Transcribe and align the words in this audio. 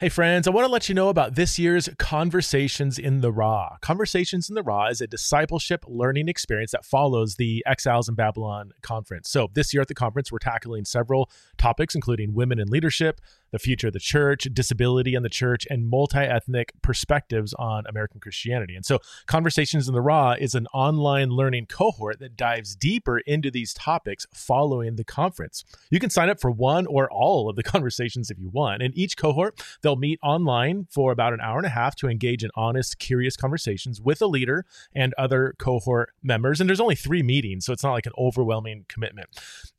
Hey, 0.00 0.08
friends, 0.08 0.48
I 0.48 0.50
want 0.50 0.66
to 0.66 0.72
let 0.72 0.88
you 0.88 0.94
know 0.94 1.10
about 1.10 1.34
this 1.34 1.58
year's 1.58 1.86
Conversations 1.98 2.98
in 2.98 3.20
the 3.20 3.30
Raw. 3.30 3.76
Conversations 3.82 4.48
in 4.48 4.54
the 4.54 4.62
Raw 4.62 4.86
is 4.86 5.02
a 5.02 5.06
discipleship 5.06 5.84
learning 5.86 6.26
experience 6.26 6.70
that 6.70 6.86
follows 6.86 7.34
the 7.34 7.62
Exiles 7.66 8.08
in 8.08 8.14
Babylon 8.14 8.72
conference. 8.80 9.28
So, 9.28 9.50
this 9.52 9.74
year 9.74 9.82
at 9.82 9.88
the 9.88 9.94
conference, 9.94 10.32
we're 10.32 10.38
tackling 10.38 10.86
several 10.86 11.30
topics, 11.58 11.94
including 11.94 12.32
women 12.32 12.58
in 12.58 12.68
leadership, 12.68 13.20
the 13.50 13.58
future 13.58 13.88
of 13.88 13.92
the 13.92 14.00
church, 14.00 14.48
disability 14.52 15.14
in 15.14 15.22
the 15.22 15.28
church, 15.28 15.66
and 15.70 15.88
multi 15.88 16.18
ethnic 16.18 16.72
perspectives 16.82 17.54
on 17.54 17.84
American 17.86 18.20
Christianity. 18.20 18.74
And 18.74 18.84
so, 18.84 18.98
Conversations 19.26 19.88
in 19.88 19.94
the 19.94 20.00
Raw 20.00 20.32
is 20.32 20.54
an 20.54 20.66
online 20.72 21.30
learning 21.30 21.66
cohort 21.66 22.18
that 22.20 22.36
dives 22.36 22.74
deeper 22.74 23.18
into 23.18 23.50
these 23.50 23.72
topics 23.72 24.26
following 24.32 24.96
the 24.96 25.04
conference. 25.04 25.64
You 25.90 26.00
can 26.00 26.10
sign 26.10 26.28
up 26.28 26.40
for 26.40 26.50
one 26.50 26.86
or 26.86 27.10
all 27.10 27.48
of 27.48 27.56
the 27.56 27.62
conversations 27.70 28.30
if 28.30 28.38
you 28.38 28.48
want. 28.50 28.82
And 28.82 28.96
each 28.96 29.16
cohort, 29.16 29.62
they'll 29.82 29.96
meet 29.96 30.18
online 30.22 30.88
for 30.90 31.12
about 31.12 31.32
an 31.32 31.40
hour 31.40 31.58
and 31.58 31.66
a 31.66 31.70
half 31.70 31.96
to 31.96 32.08
engage 32.08 32.44
in 32.44 32.50
honest, 32.54 32.98
curious 32.98 33.36
conversations 33.36 34.00
with 34.00 34.20
a 34.20 34.26
leader 34.26 34.66
and 34.94 35.14
other 35.16 35.54
cohort 35.58 36.12
members. 36.22 36.60
And 36.60 36.68
there's 36.68 36.80
only 36.80 36.96
three 36.96 37.22
meetings, 37.22 37.66
so 37.66 37.72
it's 37.72 37.84
not 37.84 37.92
like 37.92 38.06
an 38.06 38.12
overwhelming 38.18 38.86
commitment. 38.88 39.28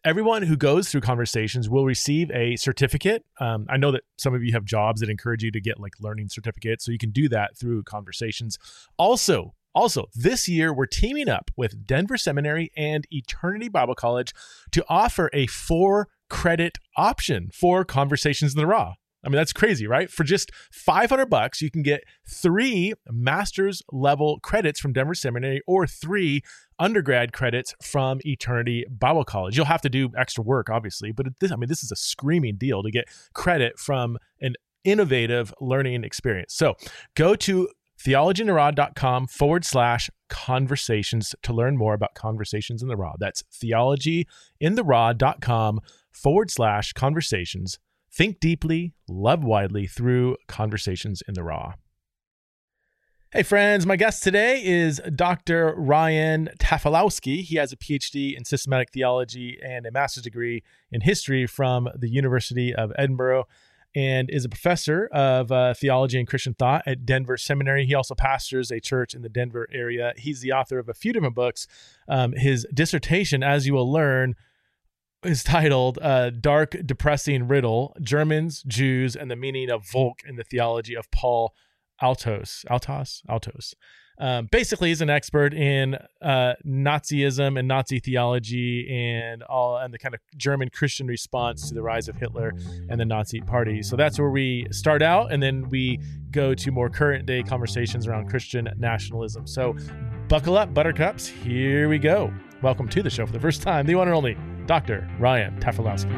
Everyone 0.03 0.43
who 0.43 0.57
goes 0.57 0.89
through 0.89 1.01
conversations 1.01 1.69
will 1.69 1.85
receive 1.85 2.31
a 2.31 2.55
certificate. 2.55 3.25
Um, 3.39 3.60
Um, 3.61 3.67
I 3.69 3.77
know 3.77 3.91
that 3.91 4.03
some 4.17 4.33
of 4.33 4.43
you 4.43 4.51
have 4.53 4.65
jobs 4.65 5.01
that 5.01 5.09
encourage 5.09 5.43
you 5.43 5.51
to 5.51 5.61
get 5.61 5.79
like 5.79 5.93
learning 5.99 6.29
certificates, 6.29 6.85
so 6.85 6.91
you 6.91 6.97
can 6.97 7.11
do 7.11 7.29
that 7.29 7.57
through 7.57 7.83
conversations. 7.83 8.57
Also, 8.97 9.53
also, 9.73 10.07
this 10.13 10.49
year 10.49 10.73
we're 10.73 10.85
teaming 10.85 11.29
up 11.29 11.49
with 11.55 11.87
Denver 11.87 12.17
Seminary 12.17 12.71
and 12.75 13.07
Eternity 13.09 13.69
Bible 13.69 13.95
College 13.95 14.33
to 14.71 14.83
offer 14.89 15.29
a 15.33 15.47
four 15.47 16.09
credit 16.29 16.77
option 16.97 17.49
for 17.53 17.85
Conversations 17.85 18.53
in 18.53 18.59
the 18.59 18.67
Raw. 18.67 18.95
I 19.23 19.29
mean, 19.29 19.35
that's 19.35 19.53
crazy, 19.53 19.87
right? 19.87 20.09
For 20.09 20.23
just 20.23 20.51
500 20.71 21.27
bucks, 21.27 21.61
you 21.61 21.69
can 21.69 21.83
get 21.83 22.03
three 22.27 22.93
master's 23.09 23.81
level 23.91 24.39
credits 24.39 24.79
from 24.79 24.93
Denver 24.93 25.13
Seminary 25.13 25.61
or 25.67 25.85
three 25.85 26.41
undergrad 26.79 27.31
credits 27.31 27.75
from 27.83 28.19
Eternity 28.25 28.85
Bible 28.89 29.23
College. 29.23 29.55
You'll 29.55 29.67
have 29.67 29.81
to 29.81 29.89
do 29.89 30.09
extra 30.17 30.43
work, 30.43 30.67
obviously, 30.69 31.11
but 31.11 31.27
this, 31.39 31.51
I 31.51 31.55
mean, 31.55 31.69
this 31.69 31.83
is 31.83 31.91
a 31.91 31.95
screaming 31.95 32.55
deal 32.55 32.81
to 32.81 32.89
get 32.89 33.05
credit 33.33 33.77
from 33.77 34.17
an 34.39 34.55
innovative 34.83 35.53
learning 35.61 36.03
experience. 36.03 36.55
So 36.55 36.73
go 37.15 37.35
to 37.35 37.69
theologyintheraw.com 38.03 39.27
forward 39.27 39.63
slash 39.63 40.09
conversations 40.29 41.35
to 41.43 41.53
learn 41.53 41.77
more 41.77 41.93
about 41.93 42.15
conversations 42.15 42.81
in 42.81 42.87
the 42.87 42.97
raw. 42.97 43.13
That's 43.19 43.43
theologyintheraw.com 43.53 45.79
forward 46.11 46.49
slash 46.49 46.93
conversations 46.93 47.77
Think 48.13 48.41
deeply, 48.41 48.93
love 49.07 49.43
widely 49.43 49.87
through 49.87 50.35
conversations 50.47 51.23
in 51.27 51.33
the 51.33 51.43
raw. 51.43 51.75
Hey, 53.31 53.43
friends, 53.43 53.85
my 53.85 53.95
guest 53.95 54.21
today 54.21 54.61
is 54.61 54.99
Dr. 55.15 55.73
Ryan 55.77 56.49
Tafilowski. 56.59 57.41
He 57.41 57.55
has 57.55 57.71
a 57.71 57.77
PhD 57.77 58.35
in 58.35 58.43
systematic 58.43 58.91
theology 58.91 59.57
and 59.63 59.85
a 59.85 59.91
master's 59.91 60.23
degree 60.23 60.63
in 60.91 60.99
history 60.99 61.47
from 61.47 61.87
the 61.95 62.09
University 62.09 62.75
of 62.75 62.91
Edinburgh 62.97 63.45
and 63.95 64.29
is 64.29 64.43
a 64.43 64.49
professor 64.49 65.07
of 65.13 65.49
uh, 65.49 65.73
theology 65.73 66.19
and 66.19 66.27
Christian 66.27 66.53
thought 66.53 66.83
at 66.85 67.05
Denver 67.05 67.37
Seminary. 67.37 67.85
He 67.85 67.95
also 67.95 68.15
pastors 68.15 68.71
a 68.71 68.81
church 68.81 69.13
in 69.13 69.21
the 69.21 69.29
Denver 69.29 69.69
area. 69.71 70.11
He's 70.17 70.41
the 70.41 70.51
author 70.51 70.79
of 70.79 70.89
a 70.89 70.93
few 70.93 71.13
different 71.13 71.35
books. 71.35 71.67
Um, 72.09 72.33
his 72.33 72.67
dissertation, 72.73 73.43
as 73.43 73.65
you 73.65 73.73
will 73.73 73.89
learn, 73.89 74.35
is 75.23 75.43
titled 75.43 75.99
uh, 76.01 76.31
Dark 76.31 76.75
Depressing 76.85 77.47
Riddle 77.47 77.95
Germans, 78.01 78.63
Jews, 78.63 79.15
and 79.15 79.29
the 79.29 79.35
Meaning 79.35 79.69
of 79.69 79.87
Volk 79.87 80.19
in 80.27 80.35
the 80.35 80.43
Theology 80.43 80.95
of 80.95 81.09
Paul 81.11 81.53
Altos. 82.01 82.65
Altos? 82.69 83.21
Altos. 83.29 83.75
Um, 84.17 84.49
basically, 84.51 84.89
he's 84.89 85.01
an 85.01 85.09
expert 85.09 85.53
in 85.53 85.95
uh, 86.21 86.53
Nazism 86.65 87.57
and 87.57 87.67
Nazi 87.67 87.99
theology 87.99 88.87
and 88.91 89.41
all 89.43 89.77
and 89.77 89.93
the 89.93 89.97
kind 89.97 90.13
of 90.13 90.21
German 90.37 90.69
Christian 90.69 91.07
response 91.07 91.69
to 91.69 91.75
the 91.75 91.81
rise 91.81 92.07
of 92.07 92.15
Hitler 92.15 92.53
and 92.89 92.99
the 92.99 93.05
Nazi 93.05 93.41
Party. 93.41 93.81
So 93.81 93.95
that's 93.95 94.19
where 94.19 94.29
we 94.29 94.67
start 94.71 95.01
out, 95.01 95.31
and 95.31 95.41
then 95.41 95.69
we 95.69 95.99
go 96.31 96.53
to 96.53 96.71
more 96.71 96.89
current 96.89 97.25
day 97.25 97.41
conversations 97.41 98.07
around 98.07 98.29
Christian 98.29 98.69
nationalism. 98.77 99.47
So 99.47 99.75
buckle 100.27 100.57
up, 100.57 100.73
Buttercups. 100.73 101.27
Here 101.27 101.89
we 101.89 101.97
go. 101.97 102.33
Welcome 102.61 102.87
to 102.89 103.01
the 103.01 103.09
show 103.09 103.25
for 103.25 103.33
the 103.33 103.39
first 103.39 103.63
time, 103.63 103.87
the 103.87 103.95
one 103.95 104.07
and 104.07 104.15
only 104.15 104.37
Dr. 104.71 105.05
Ryan 105.19 105.59
Tafilowski. 105.59 106.09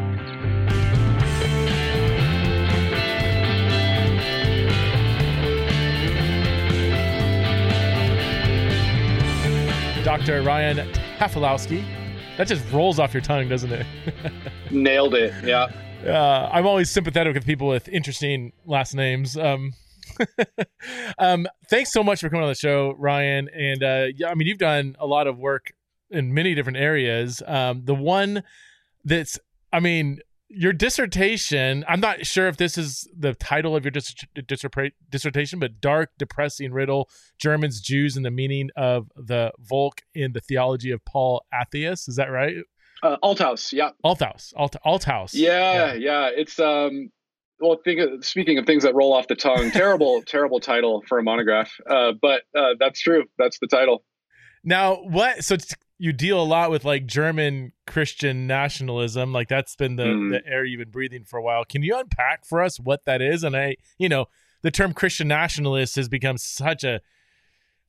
Dr. 10.03 10.43
Ryan 10.43 10.87
Tafilowski. 11.17 11.83
That 12.37 12.47
just 12.47 12.71
rolls 12.71 12.99
off 12.99 13.11
your 13.11 13.21
tongue, 13.21 13.49
doesn't 13.49 13.71
it? 13.71 13.87
Nailed 14.69 15.15
it. 15.15 15.33
Yeah. 15.43 15.71
Uh, 16.05 16.47
I'm 16.53 16.67
always 16.67 16.91
sympathetic 16.91 17.33
with 17.33 17.47
people 17.47 17.67
with 17.67 17.87
interesting 17.87 18.53
last 18.67 18.93
names. 18.93 19.35
Um, 19.35 19.73
um, 21.17 21.47
thanks 21.71 21.91
so 21.91 22.03
much 22.03 22.19
for 22.19 22.29
coming 22.29 22.43
on 22.43 22.49
the 22.49 22.53
show, 22.53 22.93
Ryan. 22.99 23.49
And 23.49 23.83
uh, 23.83 24.05
yeah, 24.15 24.29
I 24.29 24.35
mean, 24.35 24.47
you've 24.47 24.59
done 24.59 24.95
a 24.99 25.07
lot 25.07 25.25
of 25.25 25.39
work 25.39 25.73
in 26.13 26.33
many 26.33 26.55
different 26.55 26.77
areas. 26.77 27.41
Um, 27.45 27.83
the 27.85 27.95
one 27.95 28.43
that's, 29.03 29.39
I 29.71 29.79
mean, 29.79 30.19
your 30.55 30.71
dissertation, 30.71 31.83
I'm 31.87 31.99
not 31.99 32.25
sure 32.25 32.47
if 32.47 32.57
this 32.57 32.77
is 32.77 33.07
the 33.17 33.33
title 33.33 33.75
of 33.75 33.83
your 33.83 33.91
dis- 33.91 34.13
dis- 34.47 34.91
dissertation, 35.09 35.59
but 35.59 35.81
Dark, 35.81 36.11
Depressing 36.19 36.71
Riddle 36.71 37.09
Germans, 37.39 37.81
Jews, 37.81 38.15
and 38.15 38.25
the 38.25 38.31
Meaning 38.31 38.69
of 38.75 39.11
the 39.15 39.51
Volk 39.59 40.01
in 40.13 40.33
the 40.33 40.41
Theology 40.41 40.91
of 40.91 41.03
Paul 41.05 41.43
Atheist. 41.53 42.07
Is 42.07 42.17
that 42.17 42.29
right? 42.31 42.55
Uh, 43.01 43.17
Althaus, 43.23 43.73
yeah. 43.73 43.89
Althaus, 44.05 44.53
Alt- 44.55 44.77
Althaus. 44.85 45.33
Yeah, 45.33 45.73
yeah, 45.73 45.93
yeah. 45.93 46.29
It's, 46.33 46.59
um, 46.59 47.11
well, 47.59 47.79
think 47.83 47.99
of, 47.99 48.23
speaking 48.23 48.57
of 48.57 48.65
things 48.65 48.83
that 48.83 48.93
roll 48.93 49.11
off 49.13 49.27
the 49.27 49.35
tongue, 49.35 49.71
terrible, 49.73 50.21
terrible 50.21 50.59
title 50.59 51.03
for 51.07 51.17
a 51.17 51.23
monograph. 51.23 51.71
Uh, 51.89 52.11
but 52.21 52.43
uh, 52.55 52.75
that's 52.79 53.01
true. 53.01 53.23
That's 53.37 53.57
the 53.59 53.67
title. 53.67 54.03
Now, 54.63 54.95
what? 55.03 55.43
So 55.43 55.57
you 56.03 56.11
deal 56.11 56.41
a 56.41 56.43
lot 56.43 56.69
with 56.69 56.83
like 56.83 57.05
German 57.05 57.71
Christian 57.87 58.45
nationalism. 58.45 59.31
Like 59.31 59.47
that's 59.47 59.73
been 59.77 59.95
the, 59.95 60.03
mm. 60.03 60.31
the 60.31 60.45
air 60.45 60.65
you've 60.65 60.79
been 60.79 60.91
breathing 60.91 61.23
for 61.23 61.37
a 61.37 61.41
while. 61.41 61.63
Can 61.63 61.81
you 61.81 61.97
unpack 61.97 62.45
for 62.45 62.61
us 62.61 62.77
what 62.77 63.05
that 63.05 63.21
is? 63.21 63.41
And 63.41 63.55
I, 63.55 63.77
you 63.97 64.09
know, 64.09 64.25
the 64.63 64.69
term 64.69 64.93
Christian 64.93 65.29
nationalist 65.29 65.95
has 65.95 66.09
become 66.09 66.37
such 66.37 66.83
a 66.83 66.99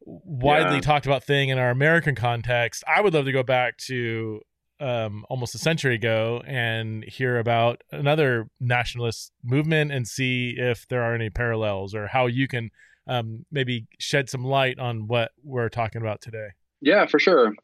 widely 0.03 0.77
yeah. 0.77 0.81
talked 0.81 1.07
about 1.07 1.25
thing 1.25 1.49
in 1.49 1.59
our 1.59 1.71
American 1.71 2.15
context. 2.15 2.85
I 2.87 3.01
would 3.01 3.15
love 3.15 3.25
to 3.25 3.33
go 3.33 3.43
back 3.43 3.79
to 3.89 4.43
um, 4.79 5.27
almost 5.29 5.57
a 5.57 5.59
century 5.59 5.97
ago 5.97 6.41
and 6.47 7.03
hear 7.03 7.41
about 7.41 7.83
another 7.91 8.49
nationalist 8.61 9.33
movement 9.43 9.91
and 9.91 10.07
see 10.07 10.55
if 10.57 10.87
there 10.87 11.03
are 11.03 11.17
any 11.17 11.31
parallels 11.31 11.97
or 11.97 12.07
how 12.07 12.27
you 12.27 12.47
can 12.47 12.71
um, 13.09 13.45
maybe 13.51 13.89
shed 13.99 14.31
some 14.31 14.45
light 14.45 14.79
on 14.79 15.09
what 15.09 15.33
we're 15.43 15.69
talking 15.69 16.01
about 16.01 16.21
today. 16.21 16.51
Yeah, 16.81 17.07
for 17.07 17.19
sure 17.19 17.55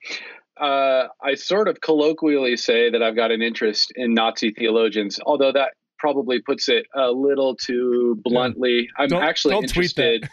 uh, 0.60 1.08
I 1.22 1.34
sort 1.34 1.68
of 1.68 1.80
colloquially 1.80 2.56
say 2.56 2.90
that 2.90 3.02
I've 3.02 3.16
got 3.16 3.30
an 3.30 3.42
interest 3.42 3.92
in 3.96 4.14
Nazi 4.14 4.52
theologians, 4.52 5.18
although 5.24 5.52
that 5.52 5.72
probably 5.98 6.40
puts 6.40 6.68
it 6.68 6.86
a 6.94 7.10
little 7.10 7.54
too 7.54 8.18
bluntly. 8.24 8.88
I'm 8.98 9.08
don't, 9.08 9.22
actually 9.22 9.54
don't 9.54 9.64
interested 9.64 10.28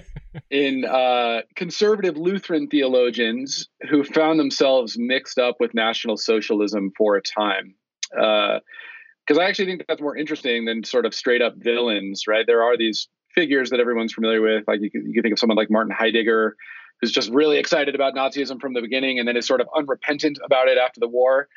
in 0.50 0.84
uh, 0.86 1.42
conservative 1.56 2.16
Lutheran 2.16 2.68
theologians 2.68 3.68
who 3.88 4.02
found 4.02 4.40
themselves 4.40 4.96
mixed 4.98 5.38
up 5.38 5.56
with 5.60 5.74
National 5.74 6.16
Socialism 6.16 6.90
for 6.96 7.16
a 7.16 7.22
time. 7.22 7.74
Because 8.10 9.38
uh, 9.38 9.40
I 9.40 9.44
actually 9.44 9.66
think 9.66 9.84
that's 9.86 10.00
more 10.00 10.16
interesting 10.16 10.64
than 10.64 10.84
sort 10.84 11.04
of 11.04 11.14
straight 11.14 11.42
up 11.42 11.54
villains, 11.56 12.24
right? 12.26 12.46
There 12.46 12.62
are 12.62 12.76
these 12.76 13.06
figures 13.34 13.70
that 13.70 13.78
everyone's 13.78 14.12
familiar 14.12 14.40
with, 14.40 14.64
like 14.66 14.80
you 14.80 14.90
can, 14.90 15.06
you 15.06 15.12
can 15.12 15.22
think 15.22 15.34
of 15.34 15.38
someone 15.38 15.56
like 15.56 15.70
Martin 15.70 15.94
Heidegger 15.96 16.56
who's 17.00 17.12
just 17.12 17.30
really 17.30 17.58
excited 17.58 17.94
about 17.94 18.14
Nazism 18.14 18.60
from 18.60 18.74
the 18.74 18.80
beginning 18.80 19.18
and 19.18 19.26
then 19.26 19.36
is 19.36 19.46
sort 19.46 19.60
of 19.60 19.68
unrepentant 19.74 20.38
about 20.44 20.68
it 20.68 20.78
after 20.78 21.00
the 21.00 21.08
war. 21.08 21.48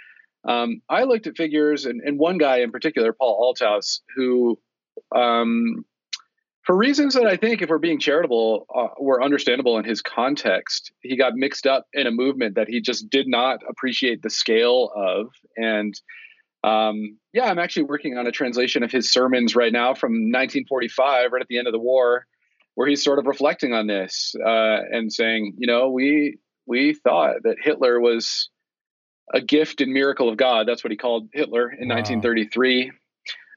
Um, 0.46 0.82
I 0.90 1.04
looked 1.04 1.28
at 1.28 1.38
figures, 1.38 1.86
and, 1.86 2.02
and, 2.02 2.20
one 2.20 2.38
guy 2.38 2.58
in 2.58 2.72
particular, 2.72 3.14
Paul 3.14 3.56
Althaus, 3.56 4.02
who, 4.14 4.60
um, 5.16 5.86
for 6.64 6.76
reasons 6.76 7.14
that 7.14 7.26
I 7.26 7.38
think, 7.38 7.62
if 7.62 7.70
we're 7.70 7.78
being 7.78 8.00
charitable, 8.00 8.66
uh, 8.74 8.88
were 9.00 9.24
understandable 9.24 9.78
in 9.78 9.86
his 9.86 10.02
context, 10.02 10.92
he 11.02 11.16
got 11.16 11.36
mixed 11.36 11.66
up 11.66 11.88
in 11.94 12.08
a 12.08 12.12
movement 12.12 12.56
that 12.56 12.68
he 12.68 12.82
just 12.82 13.10
did 13.10 13.28
not 13.28 13.60
appreciate 13.70 14.22
the 14.22 14.30
scale 14.30 14.92
of. 14.96 15.28
And 15.56 15.94
um, 16.64 17.18
yeah, 17.32 17.46
I'm 17.46 17.60
actually 17.60 17.84
working 17.84 18.18
on 18.18 18.28
a 18.28 18.32
translation 18.32 18.84
of 18.84 18.92
his 18.92 19.12
sermons 19.12 19.56
right 19.56 19.72
now 19.72 19.94
from 19.94 20.12
1945, 20.12 21.32
right 21.32 21.42
at 21.42 21.48
the 21.48 21.58
end 21.58 21.68
of 21.68 21.74
the 21.74 21.80
war 21.80 22.26
where 22.76 22.88
he's 22.88 23.04
sort 23.04 23.20
of 23.20 23.26
reflecting 23.26 23.74
on 23.74 23.88
this 23.88 24.36
uh, 24.44 24.80
and 24.92 25.12
saying, 25.12 25.56
you 25.58 25.68
know, 25.68 25.90
we 25.90 26.38
we 26.66 26.94
thought 26.94 27.44
that 27.44 27.58
Hitler 27.62 28.00
was 28.00 28.50
a 29.34 29.42
gift 29.42 29.82
and 29.82 29.92
miracle 29.92 30.30
of 30.30 30.38
God. 30.38 30.68
That's 30.68 30.84
what 30.84 30.92
he 30.92 30.98
called 30.98 31.30
Hitler 31.34 31.70
in 31.70 31.90
wow. 31.90 31.96
1933. 31.96 32.92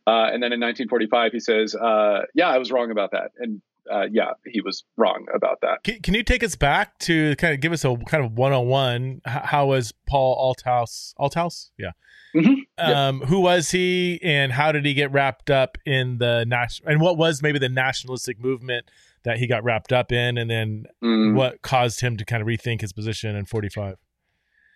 Uh, 0.09 0.31
and 0.33 0.43
then 0.43 0.53
in 0.53 0.61
1945, 0.61 1.33
he 1.33 1.41
says, 1.41 1.75
uh, 1.75 2.23
"Yeah, 2.35 2.49
I 2.49 2.59
was 2.59 2.71
wrong 2.71 2.91
about 2.91 3.11
that." 3.11 3.33
And 3.39 3.61
uh, 3.93 4.07
yeah, 4.11 4.33
he 4.45 4.61
was 4.61 4.85
wrong 4.97 5.27
about 5.35 5.61
that. 5.63 5.83
Can, 5.85 6.01
can, 6.01 6.15
you 6.15 6.23
take 6.23 6.45
us 6.45 6.55
back 6.57 6.99
to 7.01 7.35
kind 7.37 7.55
of 7.55 7.61
give 7.61 7.73
us 7.73 7.85
a 7.85 7.97
kind 8.09 8.25
of 8.25 8.37
101? 8.37 9.23
How 9.25 9.67
was 9.67 9.93
Paul 10.07 10.37
Althaus? 10.37 11.15
Althaus? 11.19 11.71
Yeah. 11.79 11.93
Mm-hmm. 12.35 12.55
Um, 12.79 13.21
yep. 13.21 13.29
Who 13.29 13.41
was 13.41 13.71
he, 13.71 14.21
and 14.23 14.53
how 14.53 14.71
did 14.71 14.85
he 14.85 14.95
get 14.95 15.11
wrapped 15.11 15.51
up 15.51 15.79
in 15.87 16.19
the 16.19 16.45
national? 16.47 16.91
And 16.91 17.01
what 17.01 17.17
was 17.17 17.43
maybe 17.43 17.59
the 17.59 17.69
nationalistic 17.69 18.39
movement 18.39 18.87
that 19.27 19.39
he 19.39 19.49
got 19.49 19.65
wrapped 19.65 19.93
up 19.93 20.13
in, 20.13 20.39
and 20.39 20.49
then 20.49 20.85
mm. 21.05 21.35
what 21.35 21.61
caused 21.61 22.01
him 22.01 22.17
to 22.17 22.25
kind 22.25 22.41
of 22.41 22.47
rethink 22.47 22.81
his 22.81 22.93
position 22.93 23.35
in 23.35 23.45
45? 23.45 23.97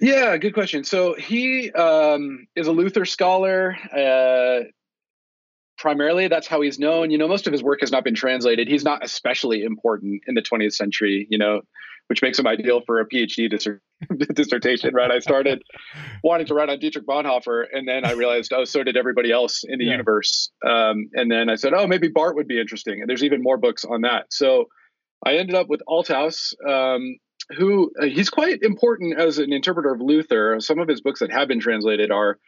Yeah, 0.00 0.36
good 0.38 0.54
question. 0.54 0.82
So 0.82 1.14
he 1.14 1.70
um, 1.70 2.48
is 2.56 2.66
a 2.66 2.72
Luther 2.72 3.04
scholar. 3.04 3.76
Uh, 3.96 4.64
primarily, 5.78 6.26
that's 6.26 6.48
how 6.48 6.62
he's 6.62 6.80
known. 6.80 7.12
You 7.12 7.18
know, 7.18 7.28
most 7.28 7.46
of 7.46 7.52
his 7.52 7.62
work 7.62 7.80
has 7.80 7.92
not 7.92 8.02
been 8.02 8.16
translated. 8.16 8.66
He's 8.66 8.82
not 8.82 9.04
especially 9.04 9.62
important 9.62 10.22
in 10.26 10.34
the 10.34 10.42
20th 10.42 10.72
century. 10.72 11.28
You 11.30 11.38
know, 11.38 11.60
which 12.10 12.22
makes 12.22 12.36
him 12.36 12.46
ideal 12.48 12.80
for 12.84 12.98
a 12.98 13.08
PhD 13.08 13.48
dissertation. 14.34 14.92
Right? 14.92 15.12
I 15.12 15.20
started 15.20 15.62
wanting 16.24 16.48
to 16.48 16.54
write 16.54 16.68
on 16.68 16.80
Dietrich 16.80 17.06
Bonhoeffer, 17.06 17.66
and 17.72 17.86
then 17.86 18.04
I 18.04 18.12
realized, 18.12 18.52
oh, 18.52 18.64
so 18.64 18.82
did 18.82 18.96
everybody 18.96 19.30
else 19.30 19.62
in 19.62 19.78
the 19.78 19.84
yeah. 19.84 19.92
universe. 19.92 20.50
Um, 20.66 21.08
and 21.14 21.30
then 21.30 21.48
I 21.48 21.54
said, 21.54 21.72
oh, 21.72 21.86
maybe 21.86 22.08
Barth 22.08 22.34
would 22.34 22.48
be 22.48 22.60
interesting. 22.60 23.00
And 23.00 23.08
there's 23.08 23.22
even 23.22 23.42
more 23.42 23.58
books 23.58 23.84
on 23.84 24.00
that. 24.00 24.26
So 24.30 24.66
I 25.24 25.36
ended 25.36 25.54
up 25.54 25.68
with 25.68 25.82
Althaus. 25.88 26.52
Um, 26.68 27.16
who 27.56 27.90
uh, 28.00 28.04
he's 28.04 28.30
quite 28.30 28.62
important 28.62 29.18
as 29.18 29.38
an 29.38 29.52
interpreter 29.52 29.92
of 29.92 30.00
Luther. 30.00 30.60
Some 30.60 30.78
of 30.78 30.86
his 30.86 31.00
books 31.00 31.18
that 31.18 31.32
have 31.32 31.48
been 31.48 31.58
translated 31.58 32.12
are 32.12 32.38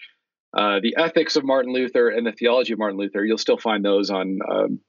uh, 0.56 0.78
the 0.80 0.94
Ethics 0.96 1.34
of 1.34 1.44
Martin 1.44 1.72
Luther 1.72 2.08
and 2.08 2.24
the 2.24 2.30
Theology 2.30 2.72
of 2.72 2.78
Martin 2.78 2.98
Luther. 2.98 3.24
You'll 3.24 3.38
still 3.38 3.58
find 3.58 3.84
those 3.84 4.10
on 4.10 4.38
um, 4.48 4.80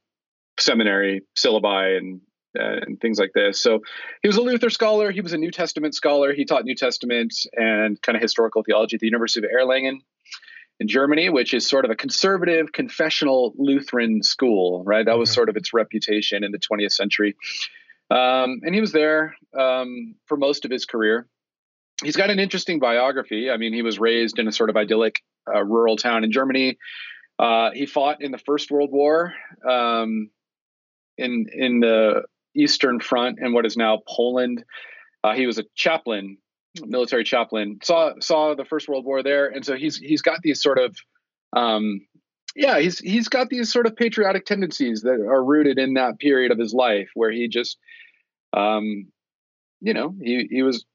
seminary 0.60 1.22
syllabi 1.36 1.98
and 1.98 2.22
uh, 2.60 2.80
and 2.86 3.00
things 3.00 3.20
like 3.20 3.32
this. 3.34 3.60
So 3.60 3.82
he 4.22 4.28
was 4.28 4.38
a 4.38 4.42
Luther 4.42 4.70
scholar. 4.70 5.12
He 5.12 5.22
was 5.22 5.34
a 5.34 5.38
New 5.38 5.52
Testament 5.52 5.96
scholar. 5.96 6.34
He 6.34 6.46
taught 6.46 6.66
New 6.66 6.76
Testament 6.76 7.34
and 7.54 8.02
kind 8.02 8.16
of 8.16 8.22
historical 8.22 8.64
theology 8.64 8.96
at 8.96 9.00
the 9.00 9.08
University 9.08 9.46
of 9.46 9.52
Erlangen 9.52 10.02
in 10.80 10.88
Germany, 10.88 11.30
which 11.30 11.54
is 11.54 11.68
sort 11.68 11.86
of 11.86 11.92
a 11.92 11.96
conservative 11.96 12.72
confessional 12.72 13.54
Lutheran 13.58 14.24
school, 14.24 14.84
right? 14.86 15.06
That 15.06 15.18
was 15.18 15.32
sort 15.32 15.50
of 15.50 15.56
its 15.56 15.74
reputation 15.74 16.44
in 16.44 16.52
the 16.52 16.60
20th 16.60 16.94
century. 16.94 17.36
Um, 18.10 18.62
and 18.64 18.74
he 18.74 18.82
was 18.82 18.92
there 18.92 19.36
um, 19.58 20.16
for 20.26 20.38
most 20.38 20.66
of 20.66 20.72
his 20.72 20.86
career. 20.86 21.28
He's 22.04 22.16
got 22.16 22.30
an 22.30 22.40
interesting 22.40 22.80
biography. 22.80 23.50
I 23.50 23.58
mean, 23.58 23.74
he 23.74 23.82
was 23.82 24.00
raised 24.00 24.40
in 24.40 24.48
a 24.48 24.52
sort 24.52 24.70
of 24.70 24.76
idyllic 24.76 25.22
uh, 25.48 25.64
rural 25.64 25.96
town 25.96 26.24
in 26.24 26.32
Germany. 26.32 26.78
Uh, 27.40 27.72
he 27.72 27.86
fought 27.86 28.22
in 28.22 28.32
the 28.32 28.38
First 28.38 28.72
World 28.72 28.92
War 28.92 29.34
um, 29.68 30.30
in 31.18 31.48
in 31.52 31.80
the 31.80 32.24
Eastern 32.56 33.00
Front 33.00 33.40
in 33.40 33.54
what 33.54 33.66
is 33.66 33.78
now 33.78 34.00
Poland. 34.08 34.64
Uh, 35.24 35.34
he 35.34 35.46
was 35.46 35.58
a 35.58 35.64
chaplain, 35.76 36.38
military 36.82 37.24
chaplain. 37.24 37.80
saw 37.84 38.14
saw 38.20 38.56
the 38.56 38.66
First 38.66 38.88
World 38.88 39.06
War 39.06 39.24
there, 39.24 39.48
and 39.48 39.66
so 39.66 39.76
he's 39.76 39.98
he's 39.98 40.22
got 40.22 40.40
these 40.44 40.62
sort 40.62 40.80
of 40.80 40.96
um, 41.56 42.02
yeah, 42.56 42.80
he's 42.80 43.00
he's 43.00 43.30
got 43.30 43.50
these 43.50 43.72
sort 43.72 43.86
of 43.86 43.96
patriotic 43.96 44.46
tendencies 44.46 45.02
that 45.02 45.20
are 45.20 45.44
rooted 45.44 45.80
in 45.80 45.96
that 45.96 46.20
period 46.20 46.52
of 46.52 46.60
his 46.60 46.74
life 46.74 47.10
where 47.14 47.32
he 47.32 47.48
just 47.48 47.78
um, 48.56 49.08
you 49.82 49.94
know, 49.94 50.16
he 50.22 50.48
he 50.50 50.64
was 50.64 50.86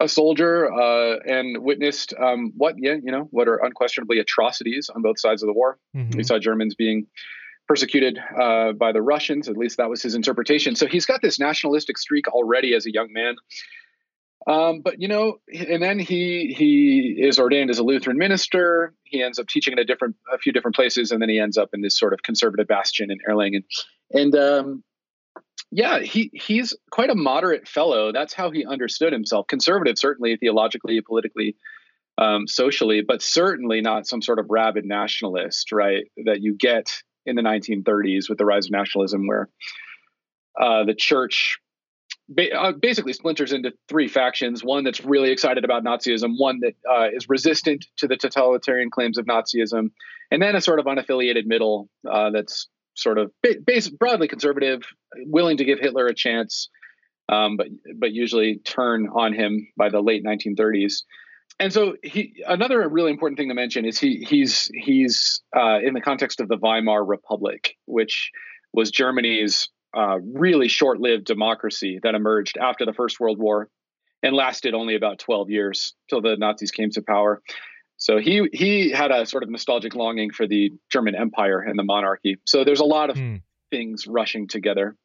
a 0.00 0.08
soldier 0.08 0.70
uh, 0.70 1.18
and 1.26 1.62
witnessed 1.62 2.12
um, 2.20 2.52
what 2.56 2.74
yeah, 2.78 2.96
you 3.02 3.12
know, 3.12 3.28
what 3.30 3.48
are 3.48 3.64
unquestionably 3.64 4.18
atrocities 4.18 4.90
on 4.94 5.02
both 5.02 5.18
sides 5.18 5.42
of 5.42 5.46
the 5.46 5.52
war. 5.52 5.78
Mm-hmm. 5.96 6.16
We 6.16 6.24
saw 6.24 6.38
Germans 6.38 6.74
being 6.74 7.06
persecuted 7.66 8.18
uh, 8.40 8.72
by 8.72 8.92
the 8.92 9.02
Russians. 9.02 9.48
At 9.48 9.56
least 9.56 9.76
that 9.78 9.90
was 9.90 10.02
his 10.02 10.14
interpretation. 10.14 10.76
So 10.76 10.86
he's 10.86 11.06
got 11.06 11.22
this 11.22 11.38
nationalistic 11.38 11.98
streak 11.98 12.28
already 12.28 12.74
as 12.74 12.86
a 12.86 12.92
young 12.92 13.12
man. 13.12 13.34
Um, 14.46 14.80
but 14.80 15.00
you 15.00 15.08
know, 15.08 15.40
and 15.52 15.82
then 15.82 15.98
he 15.98 16.54
he 16.56 17.16
is 17.18 17.38
ordained 17.38 17.68
as 17.70 17.78
a 17.78 17.82
Lutheran 17.82 18.16
minister. 18.16 18.94
He 19.02 19.22
ends 19.22 19.40
up 19.40 19.48
teaching 19.48 19.72
in 19.72 19.78
a 19.80 19.84
different 19.84 20.14
a 20.32 20.38
few 20.38 20.52
different 20.52 20.76
places, 20.76 21.10
and 21.10 21.20
then 21.20 21.28
he 21.28 21.40
ends 21.40 21.58
up 21.58 21.70
in 21.72 21.80
this 21.80 21.98
sort 21.98 22.12
of 22.12 22.22
conservative 22.22 22.68
bastion 22.68 23.10
in 23.10 23.18
Erlangen. 23.28 23.64
And 24.12 24.36
um, 24.36 24.84
yeah, 25.72 25.98
he 25.98 26.30
he's 26.32 26.76
quite 26.92 27.10
a 27.10 27.16
moderate 27.16 27.66
fellow. 27.66 28.12
That's 28.12 28.34
how 28.34 28.52
he 28.52 28.64
understood 28.64 29.12
himself. 29.12 29.48
Conservative, 29.48 29.98
certainly 29.98 30.36
theologically, 30.36 31.00
politically, 31.00 31.56
um, 32.18 32.46
socially, 32.46 33.02
but 33.02 33.22
certainly 33.22 33.80
not 33.80 34.06
some 34.06 34.22
sort 34.22 34.38
of 34.38 34.46
rabid 34.48 34.84
nationalist, 34.84 35.72
right? 35.72 36.04
That 36.24 36.40
you 36.40 36.54
get 36.54 37.02
in 37.26 37.36
the 37.36 37.42
1930s 37.42 38.28
with 38.28 38.38
the 38.38 38.44
rise 38.44 38.66
of 38.66 38.72
nationalism, 38.72 39.26
where 39.26 39.48
uh, 40.60 40.84
the 40.84 40.94
church 40.94 41.58
uh, 42.54 42.72
basically 42.72 43.12
splinters 43.12 43.52
into 43.52 43.72
three 43.88 44.08
factions: 44.08 44.64
one 44.64 44.84
that's 44.84 45.04
really 45.04 45.30
excited 45.30 45.64
about 45.64 45.84
Nazism, 45.84 46.34
one 46.38 46.60
that 46.60 46.74
uh, 46.88 47.08
is 47.12 47.28
resistant 47.28 47.86
to 47.98 48.08
the 48.08 48.16
totalitarian 48.16 48.90
claims 48.90 49.18
of 49.18 49.26
Nazism, 49.26 49.90
and 50.30 50.42
then 50.42 50.56
a 50.56 50.60
sort 50.60 50.80
of 50.80 50.86
unaffiliated 50.86 51.46
middle 51.46 51.88
uh, 52.10 52.30
that's 52.30 52.68
sort 52.94 53.18
of 53.18 53.30
base, 53.64 53.88
broadly 53.88 54.26
conservative, 54.26 54.82
willing 55.26 55.58
to 55.58 55.64
give 55.64 55.78
Hitler 55.78 56.06
a 56.06 56.14
chance, 56.14 56.68
um, 57.28 57.56
but 57.56 57.68
but 57.96 58.12
usually 58.12 58.58
turn 58.58 59.08
on 59.14 59.32
him 59.32 59.68
by 59.76 59.88
the 59.88 60.00
late 60.00 60.24
1930s. 60.24 61.02
And 61.58 61.72
so 61.72 61.96
he 62.02 62.42
another 62.46 62.86
really 62.88 63.10
important 63.10 63.38
thing 63.38 63.48
to 63.48 63.54
mention 63.54 63.84
is 63.84 63.98
he 63.98 64.26
he's 64.28 64.70
he's 64.74 65.42
uh, 65.56 65.78
in 65.82 65.94
the 65.94 66.00
context 66.00 66.40
of 66.40 66.48
the 66.48 66.58
Weimar 66.58 67.04
Republic, 67.04 67.76
which 67.86 68.30
was 68.72 68.90
Germany's 68.90 69.68
uh, 69.96 70.18
really 70.20 70.68
short-lived 70.68 71.24
democracy 71.24 71.98
that 72.02 72.14
emerged 72.14 72.58
after 72.58 72.84
the 72.84 72.92
First 72.92 73.18
World 73.18 73.38
War 73.38 73.70
and 74.22 74.34
lasted 74.34 74.74
only 74.74 74.96
about 74.96 75.18
12 75.18 75.50
years 75.50 75.94
till 76.10 76.20
the 76.20 76.36
Nazis 76.36 76.70
came 76.70 76.90
to 76.90 77.02
power. 77.02 77.40
So 77.96 78.18
he 78.18 78.48
he 78.52 78.90
had 78.90 79.10
a 79.10 79.24
sort 79.24 79.42
of 79.42 79.48
nostalgic 79.48 79.94
longing 79.94 80.30
for 80.30 80.46
the 80.46 80.72
German 80.92 81.14
Empire 81.14 81.60
and 81.60 81.78
the 81.78 81.84
monarchy. 81.84 82.36
So 82.44 82.64
there's 82.64 82.80
a 82.80 82.84
lot 82.84 83.08
of 83.08 83.16
hmm. 83.16 83.36
things 83.70 84.06
rushing 84.06 84.48
together. 84.48 84.96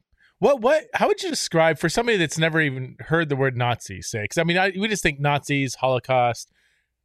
What 0.41 0.59
what? 0.59 0.85
How 0.95 1.07
would 1.07 1.21
you 1.21 1.29
describe 1.29 1.77
for 1.77 1.87
somebody 1.87 2.17
that's 2.17 2.39
never 2.39 2.59
even 2.59 2.95
heard 2.99 3.29
the 3.29 3.35
word 3.35 3.55
Nazi? 3.55 4.01
Say, 4.01 4.23
because 4.23 4.39
I 4.39 4.43
mean, 4.43 4.57
I, 4.57 4.71
we 4.75 4.87
just 4.87 5.03
think 5.03 5.19
Nazis, 5.19 5.75
Holocaust, 5.75 6.51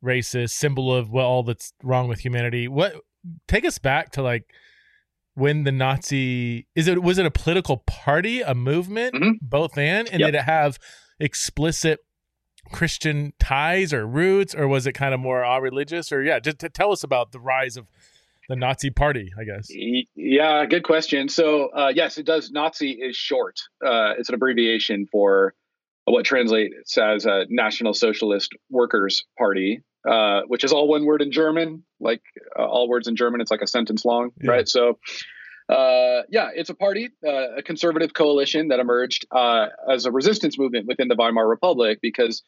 racist, 0.02 0.52
symbol 0.52 0.90
of 0.90 1.10
well, 1.10 1.26
all 1.26 1.42
that's 1.42 1.74
wrong 1.82 2.08
with 2.08 2.20
humanity. 2.20 2.66
What? 2.66 2.94
Take 3.46 3.66
us 3.66 3.76
back 3.76 4.10
to 4.12 4.22
like 4.22 4.46
when 5.34 5.64
the 5.64 5.70
Nazi 5.70 6.66
is 6.74 6.88
it 6.88 7.02
was 7.02 7.18
it 7.18 7.26
a 7.26 7.30
political 7.30 7.84
party, 7.86 8.40
a 8.40 8.54
movement, 8.54 9.14
mm-hmm. 9.14 9.32
both 9.42 9.76
and, 9.76 10.08
and 10.08 10.18
yep. 10.18 10.28
did 10.28 10.38
it 10.38 10.44
have 10.44 10.78
explicit 11.20 12.00
Christian 12.72 13.34
ties 13.38 13.92
or 13.92 14.06
roots, 14.06 14.54
or 14.54 14.66
was 14.66 14.86
it 14.86 14.92
kind 14.92 15.12
of 15.12 15.20
more 15.20 15.44
all 15.44 15.60
religious? 15.60 16.10
Or 16.10 16.22
yeah, 16.22 16.38
just 16.38 16.58
to 16.60 16.70
tell 16.70 16.90
us 16.90 17.04
about 17.04 17.32
the 17.32 17.40
rise 17.40 17.76
of 17.76 17.86
the 18.48 18.56
Nazi 18.56 18.90
Party, 18.90 19.32
I 19.38 19.44
guess. 19.44 19.68
Yeah, 20.14 20.66
good 20.66 20.84
question. 20.84 21.28
So 21.28 21.68
uh, 21.68 21.92
yes, 21.94 22.18
it 22.18 22.26
does. 22.26 22.50
Nazi 22.50 22.92
is 22.92 23.16
short. 23.16 23.58
Uh, 23.84 24.14
it's 24.18 24.28
an 24.28 24.34
abbreviation 24.34 25.06
for 25.10 25.54
what 26.04 26.24
translates 26.24 26.96
as 26.98 27.26
a 27.26 27.46
National 27.48 27.92
Socialist 27.92 28.52
Workers 28.70 29.24
Party, 29.36 29.82
uh, 30.08 30.42
which 30.46 30.62
is 30.64 30.72
all 30.72 30.88
one 30.88 31.04
word 31.04 31.22
in 31.22 31.32
German. 31.32 31.84
Like 32.00 32.22
uh, 32.58 32.64
all 32.64 32.88
words 32.88 33.08
in 33.08 33.16
German, 33.16 33.40
it's 33.40 33.50
like 33.50 33.62
a 33.62 33.66
sentence 33.66 34.04
long, 34.04 34.30
yeah. 34.40 34.50
right? 34.50 34.68
So. 34.68 34.98
Uh, 35.68 36.22
yeah, 36.30 36.50
it's 36.54 36.70
a 36.70 36.74
party, 36.74 37.08
uh, 37.26 37.56
a 37.56 37.60
conservative 37.60 38.14
coalition 38.14 38.68
that 38.68 38.78
emerged 38.78 39.26
as 39.90 40.06
a 40.06 40.12
resistance 40.12 40.56
movement 40.56 40.86
within 40.86 41.08
the 41.08 41.16
Weimar 41.16 41.44
Republic 41.48 41.98
because 42.00 42.44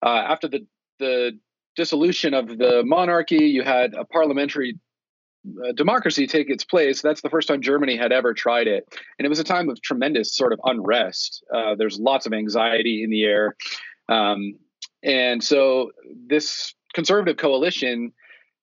uh, 0.00 0.08
after 0.08 0.46
the 0.46 0.64
the 1.00 1.32
dissolution 1.76 2.34
of 2.34 2.46
the 2.46 2.82
monarchy, 2.84 3.46
you 3.46 3.62
had 3.62 3.94
a 3.94 4.04
parliamentary 4.04 4.78
democracy 5.74 6.26
take 6.26 6.50
its 6.50 6.64
place. 6.64 7.02
That's 7.02 7.20
the 7.22 7.30
first 7.30 7.48
time 7.48 7.62
Germany 7.62 7.96
had 7.96 8.12
ever 8.12 8.34
tried 8.34 8.66
it, 8.66 8.86
and 9.18 9.26
it 9.26 9.28
was 9.28 9.40
a 9.40 9.44
time 9.44 9.68
of 9.68 9.80
tremendous 9.82 10.34
sort 10.34 10.52
of 10.52 10.60
unrest. 10.64 11.44
Uh, 11.54 11.74
there's 11.76 11.98
lots 11.98 12.26
of 12.26 12.32
anxiety 12.32 13.02
in 13.02 13.10
the 13.10 13.24
air, 13.24 13.56
um, 14.08 14.54
and 15.02 15.42
so 15.42 15.90
this 16.28 16.74
conservative 16.94 17.36
coalition 17.36 18.12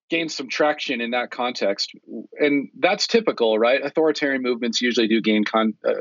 gained 0.10 0.32
some 0.32 0.50
traction 0.50 1.02
in 1.02 1.12
that 1.12 1.30
context, 1.30 1.92
and 2.40 2.70
that's 2.80 3.06
typical, 3.06 3.60
right? 3.60 3.86
Authoritarian 3.86 4.42
movements 4.42 4.82
usually 4.82 5.08
do 5.08 5.22
gain 5.22 5.44
con- 5.44 5.76
uh, 5.88 5.94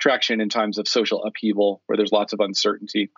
traction 0.00 0.40
in 0.40 0.48
times 0.48 0.78
of 0.78 0.88
social 0.88 1.22
upheaval, 1.24 1.80
where 1.86 1.96
there's 1.96 2.12
lots 2.12 2.32
of 2.32 2.40
uncertainty 2.40 3.10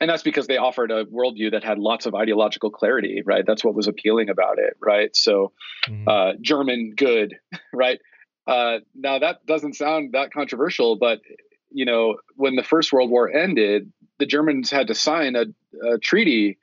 and 0.00 0.08
that's 0.08 0.22
because 0.22 0.46
they 0.46 0.56
offered 0.56 0.90
a 0.90 1.04
worldview 1.06 1.52
that 1.52 1.64
had 1.64 1.78
lots 1.78 2.06
of 2.06 2.14
ideological 2.14 2.70
clarity, 2.70 3.22
right? 3.24 3.44
That's 3.46 3.64
what 3.64 3.74
was 3.74 3.88
appealing 3.88 4.28
about 4.28 4.58
it, 4.58 4.76
right? 4.80 5.14
So, 5.14 5.52
mm-hmm. 5.88 6.08
uh, 6.08 6.32
German 6.40 6.94
good, 6.96 7.36
right? 7.72 8.00
Uh, 8.46 8.78
now 8.94 9.18
that 9.18 9.44
doesn't 9.46 9.74
sound 9.74 10.12
that 10.12 10.32
controversial, 10.32 10.96
but 10.96 11.20
you 11.70 11.84
know, 11.84 12.16
when 12.36 12.56
the 12.56 12.62
First 12.62 12.92
World 12.92 13.10
War 13.10 13.30
ended, 13.30 13.92
the 14.18 14.26
Germans 14.26 14.70
had 14.70 14.86
to 14.86 14.94
sign 14.94 15.36
a, 15.36 15.44
a 15.86 15.98
treaty 15.98 16.58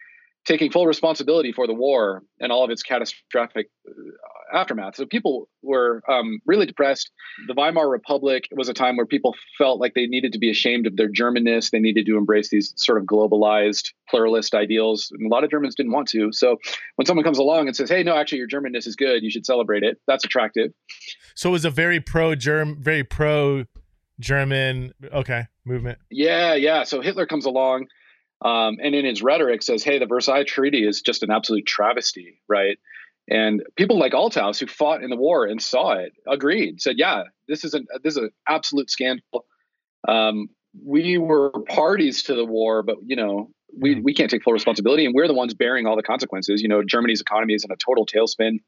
taking 0.46 0.72
full 0.72 0.86
responsibility 0.86 1.52
for 1.52 1.66
the 1.68 1.74
war 1.74 2.24
and 2.40 2.52
all 2.52 2.64
of 2.64 2.70
its 2.70 2.84
catastrophic 2.84 3.70
uh, 3.88 4.56
aftermath. 4.56 4.96
So 4.96 5.06
people 5.06 5.50
were 5.64 6.04
um, 6.08 6.40
really 6.46 6.68
depressed. 6.68 7.12
The 7.48 7.54
Weimar 7.54 7.90
Republic 7.90 8.48
was 8.52 8.70
a 8.70 8.74
time 8.74 8.96
where 8.96 9.08
people 9.08 9.34
felt 9.58 9.80
like 9.80 9.96
they 9.96 10.06
needed 10.06 10.34
to 10.34 10.40
be 10.40 10.52
ashamed 10.52 10.86
of 10.86 10.98
their 10.98 11.10
Germanness. 11.10 11.72
They 11.72 11.80
needed 11.80 12.06
to 12.06 12.18
embrace 12.18 12.50
these 12.50 12.74
sort 12.78 13.00
of 13.00 13.06
globalized 13.06 13.92
pluralist 14.08 14.54
ideals. 14.54 15.12
And 15.12 15.26
a 15.26 15.34
lot 15.34 15.44
of 15.44 15.50
Germans 15.50 15.74
didn't 15.74 15.92
want 15.92 16.08
to. 16.10 16.32
So 16.32 16.58
when 16.96 17.08
someone 17.08 17.24
comes 17.24 17.40
along 17.40 17.68
and 17.68 17.76
says, 17.76 17.90
"Hey, 17.90 18.04
no, 18.04 18.16
actually, 18.16 18.38
your 18.38 18.48
Germanness 18.48 18.86
is 18.86 18.96
good. 18.96 19.24
You 19.24 19.32
should 19.32 19.46
celebrate 19.46 19.84
it," 19.84 20.00
that's 20.08 20.24
attractive. 20.24 20.72
So 21.34 21.50
it 21.50 21.54
was 21.54 21.66
a 21.66 21.72
very 21.72 22.00
pro 22.00 22.36
Germ, 22.36 22.82
very 22.82 23.04
pro 23.04 23.66
German, 24.20 24.94
okay, 25.12 25.48
movement. 25.66 25.98
Yeah, 26.10 26.54
yeah. 26.54 26.84
So 26.84 27.02
Hitler 27.02 27.26
comes 27.26 27.46
along 27.46 27.88
um, 28.42 28.78
and 28.82 28.94
in 28.96 29.06
his 29.06 29.22
rhetoric 29.22 29.64
says, 29.64 29.84
"Hey, 29.84 30.00
the 30.00 30.06
Versailles 30.06 30.44
Treaty 30.44 30.88
is 30.88 31.02
just 31.02 31.24
an 31.24 31.32
absolute 31.32 31.66
travesty, 31.66 32.42
right?" 32.48 32.78
And 33.30 33.64
people 33.76 33.98
like 33.98 34.14
Althaus, 34.14 34.60
who 34.60 34.68
fought 34.68 35.04
in 35.04 35.10
the 35.10 35.16
war 35.16 35.46
and 35.46 35.62
saw 35.62 35.94
it, 35.94 36.14
agreed. 36.28 36.82
Said, 36.82 36.98
"Yeah, 36.98 37.24
this 37.48 37.64
is 37.64 37.74
an 37.74 37.86
this 38.04 38.14
is 38.14 38.24
an 38.24 38.30
absolute 38.48 38.90
scandal. 38.90 39.46
Um, 40.08 40.50
we 40.86 41.18
were 41.18 41.52
parties 41.70 42.24
to 42.24 42.36
the 42.36 42.46
war, 42.46 42.84
but 42.84 42.98
you 43.06 43.16
know, 43.16 43.50
we 43.78 44.00
we 44.02 44.14
can't 44.14 44.30
take 44.30 44.44
full 44.44 44.54
responsibility, 44.54 45.06
and 45.06 45.16
we're 45.16 45.28
the 45.28 45.34
ones 45.34 45.54
bearing 45.54 45.86
all 45.86 45.96
the 45.96 46.04
consequences. 46.04 46.62
You 46.62 46.68
know, 46.68 46.84
Germany's 46.84 47.22
economy 47.22 47.54
is 47.54 47.64
in 47.64 47.72
a 47.72 47.78
total 47.78 48.06
tailspin. 48.06 48.60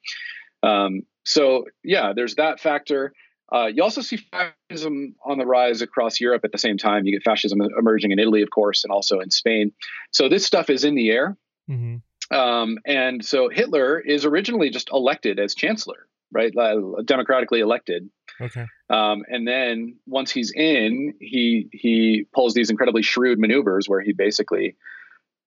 Um, 0.63 1.01
so 1.23 1.65
yeah, 1.83 2.13
there's 2.15 2.35
that 2.35 2.59
factor. 2.59 3.13
Uh, 3.53 3.67
you 3.67 3.81
also 3.81 4.01
see 4.01 4.17
fascism 4.17 5.15
on 5.25 5.37
the 5.37 5.45
rise 5.45 5.81
across 5.81 6.19
Europe 6.19 6.41
at 6.43 6.51
the 6.51 6.57
same 6.57 6.77
time. 6.77 7.05
You 7.05 7.13
get 7.13 7.23
fascism 7.23 7.61
emerging 7.61 8.11
in 8.11 8.19
Italy, 8.19 8.41
of 8.41 8.49
course, 8.49 8.83
and 8.83 8.91
also 8.91 9.19
in 9.19 9.31
Spain. 9.31 9.71
So 10.11 10.27
this 10.27 10.45
stuff 10.45 10.69
is 10.69 10.83
in 10.83 10.95
the 10.95 11.09
air. 11.09 11.37
Mm-hmm. 11.69 12.35
Um, 12.35 12.77
and 12.85 13.23
so 13.23 13.49
Hitler 13.49 13.99
is 13.99 14.25
originally 14.25 14.69
just 14.69 14.89
elected 14.91 15.39
as 15.39 15.55
chancellor, 15.55 16.07
right? 16.31 16.51
Uh, 16.57 17.01
democratically 17.05 17.61
elected. 17.61 18.09
Okay. 18.41 18.65
Um, 18.89 19.23
and 19.29 19.47
then 19.47 19.97
once 20.05 20.29
he's 20.29 20.51
in, 20.51 21.13
he 21.19 21.69
he 21.71 22.25
pulls 22.33 22.53
these 22.53 22.69
incredibly 22.69 23.01
shrewd 23.01 23.39
maneuvers 23.39 23.87
where 23.87 24.01
he 24.01 24.13
basically 24.13 24.75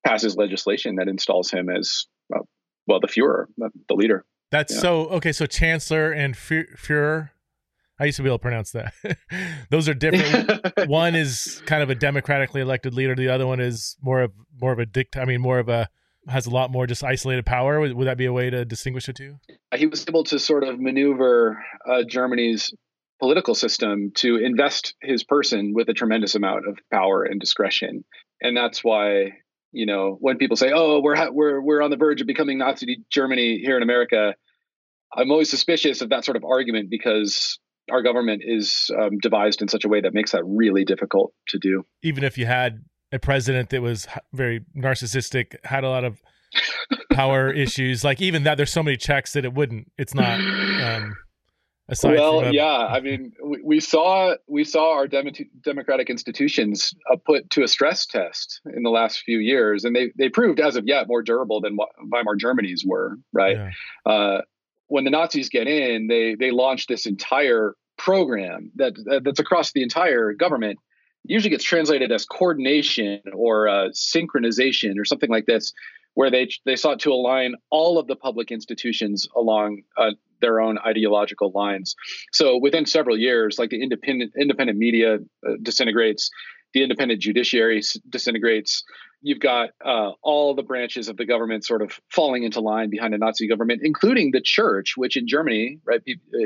passes 0.04 0.36
legislation 0.36 0.96
that 0.96 1.06
installs 1.06 1.50
him 1.50 1.68
as 1.68 2.06
uh, 2.34 2.40
well 2.86 2.98
the 2.98 3.08
Führer, 3.08 3.44
the 3.58 3.94
leader. 3.94 4.24
That's 4.50 4.74
yeah. 4.74 4.80
so 4.80 5.06
okay. 5.08 5.32
So 5.32 5.46
chancellor 5.46 6.10
and 6.10 6.34
Führer 6.34 7.30
I 8.00 8.06
used 8.06 8.16
to 8.16 8.22
be 8.22 8.30
able 8.30 8.38
to 8.38 8.42
pronounce 8.42 8.72
that. 8.72 8.94
Those 9.70 9.86
are 9.86 9.94
different. 9.94 10.72
one 10.88 11.14
is 11.14 11.62
kind 11.66 11.82
of 11.82 11.90
a 11.90 11.94
democratically 11.94 12.62
elected 12.62 12.94
leader. 12.94 13.14
The 13.14 13.28
other 13.28 13.46
one 13.46 13.60
is 13.60 13.96
more 14.00 14.22
of 14.22 14.32
more 14.58 14.72
of 14.72 14.78
a 14.78 14.86
dict. 14.86 15.18
I 15.18 15.26
mean, 15.26 15.42
more 15.42 15.58
of 15.58 15.68
a 15.68 15.88
has 16.26 16.46
a 16.46 16.50
lot 16.50 16.70
more 16.70 16.86
just 16.86 17.04
isolated 17.04 17.44
power. 17.44 17.78
Would, 17.78 17.92
would 17.92 18.06
that 18.06 18.16
be 18.16 18.24
a 18.24 18.32
way 18.32 18.48
to 18.48 18.64
distinguish 18.64 19.06
the 19.06 19.12
two? 19.12 19.36
He 19.74 19.86
was 19.86 20.06
able 20.08 20.24
to 20.24 20.38
sort 20.38 20.64
of 20.64 20.80
maneuver 20.80 21.62
uh, 21.86 22.02
Germany's 22.08 22.72
political 23.18 23.54
system 23.54 24.12
to 24.16 24.36
invest 24.36 24.94
his 25.02 25.22
person 25.22 25.74
with 25.74 25.90
a 25.90 25.94
tremendous 25.94 26.34
amount 26.34 26.66
of 26.66 26.78
power 26.90 27.24
and 27.24 27.38
discretion, 27.38 28.02
and 28.40 28.56
that's 28.56 28.82
why 28.82 29.32
you 29.72 29.84
know 29.84 30.16
when 30.20 30.38
people 30.38 30.56
say, 30.56 30.72
"Oh, 30.74 31.00
we're 31.00 31.16
ha- 31.16 31.30
we're 31.30 31.60
we're 31.60 31.82
on 31.82 31.90
the 31.90 31.98
verge 31.98 32.22
of 32.22 32.26
becoming 32.26 32.56
Nazi 32.56 33.04
Germany 33.10 33.60
here 33.62 33.76
in 33.76 33.82
America," 33.82 34.34
I'm 35.14 35.30
always 35.30 35.50
suspicious 35.50 36.00
of 36.00 36.08
that 36.08 36.24
sort 36.24 36.38
of 36.38 36.44
argument 36.44 36.88
because 36.88 37.58
our 37.90 38.02
government 38.02 38.42
is 38.44 38.90
um, 38.98 39.18
devised 39.18 39.62
in 39.62 39.68
such 39.68 39.84
a 39.84 39.88
way 39.88 40.00
that 40.00 40.14
makes 40.14 40.32
that 40.32 40.44
really 40.44 40.84
difficult 40.84 41.32
to 41.48 41.58
do. 41.58 41.84
Even 42.02 42.24
if 42.24 42.38
you 42.38 42.46
had 42.46 42.84
a 43.12 43.18
president 43.18 43.70
that 43.70 43.82
was 43.82 44.06
very 44.32 44.64
narcissistic, 44.76 45.56
had 45.64 45.84
a 45.84 45.88
lot 45.88 46.04
of 46.04 46.20
power 47.12 47.52
issues, 47.52 48.04
like 48.04 48.20
even 48.20 48.44
that, 48.44 48.56
there's 48.56 48.72
so 48.72 48.82
many 48.82 48.96
checks 48.96 49.32
that 49.32 49.44
it 49.44 49.54
wouldn't. 49.54 49.90
It's 49.98 50.14
not. 50.14 50.40
Um, 50.40 51.14
well, 52.04 52.40
a, 52.40 52.52
yeah. 52.52 52.86
I 52.86 53.00
mean, 53.00 53.32
we, 53.44 53.60
we, 53.64 53.80
saw 53.80 54.36
we 54.46 54.62
saw 54.62 54.92
our 54.92 55.08
dem- 55.08 55.32
democratic 55.62 56.08
institutions 56.08 56.94
uh, 57.12 57.16
put 57.24 57.50
to 57.50 57.64
a 57.64 57.68
stress 57.68 58.06
test 58.06 58.60
in 58.76 58.84
the 58.84 58.90
last 58.90 59.22
few 59.24 59.38
years, 59.38 59.84
and 59.84 59.94
they 59.94 60.12
they 60.16 60.28
proved 60.28 60.60
as 60.60 60.76
of 60.76 60.86
yet 60.86 61.08
more 61.08 61.22
durable 61.22 61.60
than 61.60 61.74
what 61.76 61.88
Weimar 62.00 62.36
Germany's 62.36 62.84
were. 62.86 63.16
Right. 63.32 63.56
Yeah. 63.56 64.12
Uh, 64.12 64.40
when 64.90 65.04
the 65.04 65.10
Nazis 65.10 65.48
get 65.48 65.66
in, 65.66 66.08
they 66.08 66.34
they 66.34 66.50
launch 66.50 66.86
this 66.86 67.06
entire 67.06 67.74
program 67.96 68.70
that 68.76 68.92
that's 69.24 69.38
across 69.38 69.72
the 69.72 69.82
entire 69.82 70.32
government. 70.32 70.78
It 71.24 71.32
usually 71.32 71.50
gets 71.50 71.64
translated 71.64 72.10
as 72.10 72.24
coordination 72.24 73.20
or 73.32 73.68
uh, 73.68 73.88
synchronization 73.94 74.98
or 74.98 75.04
something 75.04 75.30
like 75.30 75.46
this, 75.46 75.72
where 76.14 76.30
they 76.30 76.48
they 76.66 76.76
sought 76.76 76.98
to 77.00 77.12
align 77.12 77.54
all 77.70 77.98
of 77.98 78.08
the 78.08 78.16
public 78.16 78.50
institutions 78.50 79.28
along 79.36 79.82
uh, 79.96 80.10
their 80.40 80.60
own 80.60 80.78
ideological 80.84 81.52
lines. 81.54 81.94
So 82.32 82.58
within 82.58 82.84
several 82.84 83.16
years, 83.16 83.58
like 83.58 83.70
the 83.70 83.82
independent 83.82 84.32
independent 84.38 84.78
media 84.78 85.14
uh, 85.16 85.52
disintegrates, 85.62 86.30
the 86.74 86.82
independent 86.82 87.20
judiciary 87.20 87.80
disintegrates. 88.08 88.82
You've 89.22 89.40
got 89.40 89.70
uh, 89.84 90.12
all 90.22 90.54
the 90.54 90.62
branches 90.62 91.08
of 91.08 91.16
the 91.16 91.26
government 91.26 91.64
sort 91.64 91.82
of 91.82 91.98
falling 92.08 92.42
into 92.44 92.60
line 92.60 92.90
behind 92.90 93.14
a 93.14 93.18
Nazi 93.18 93.48
government, 93.48 93.82
including 93.84 94.30
the 94.30 94.40
church, 94.40 94.94
which 94.96 95.16
in 95.16 95.28
Germany, 95.28 95.78
right, 95.84 96.00
uh, 96.08 96.38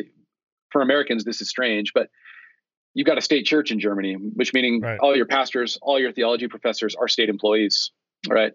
for 0.71 0.83
Americans 0.83 1.25
this 1.25 1.41
is 1.41 1.49
strange, 1.49 1.93
but 1.95 2.09
you've 2.95 3.07
got 3.07 3.19
a 3.19 3.21
state 3.21 3.47
church 3.47 3.71
in 3.71 3.79
Germany, 3.79 4.15
which 4.15 4.53
meaning 4.53 4.81
right. 4.81 4.99
all 4.99 5.17
your 5.17 5.27
pastors, 5.27 5.79
all 5.83 6.01
your 6.01 6.13
theology 6.13 6.49
professors 6.49 6.95
are 6.95 7.09
state 7.09 7.29
employees, 7.29 7.93
right? 8.29 8.53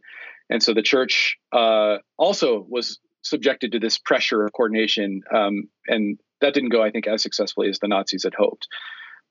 And 0.50 0.62
so 0.64 0.74
the 0.74 0.82
church 0.82 1.38
uh, 1.54 1.98
also 2.18 2.66
was 2.68 3.00
subjected 3.22 3.74
to 3.74 3.80
this 3.80 3.98
pressure 3.98 4.46
of 4.46 4.54
coordination, 4.54 5.22
um, 5.34 5.70
and 5.88 6.20
that 6.42 6.54
didn't 6.54 6.70
go, 6.70 6.82
I 6.82 6.90
think, 6.90 7.08
as 7.08 7.22
successfully 7.22 7.70
as 7.70 7.80
the 7.80 7.88
Nazis 7.88 8.24
had 8.24 8.34
hoped. 8.34 8.68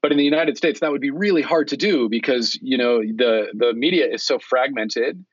But 0.00 0.12
in 0.12 0.18
the 0.18 0.24
United 0.24 0.56
States, 0.56 0.80
that 0.80 0.92
would 0.92 1.00
be 1.00 1.10
really 1.10 1.42
hard 1.42 1.68
to 1.68 1.76
do 1.76 2.08
because 2.08 2.58
you 2.62 2.78
know 2.78 3.00
the 3.00 3.46
the 3.54 3.72
media 3.74 4.06
is 4.06 4.24
so 4.24 4.38
fragmented, 4.38 5.24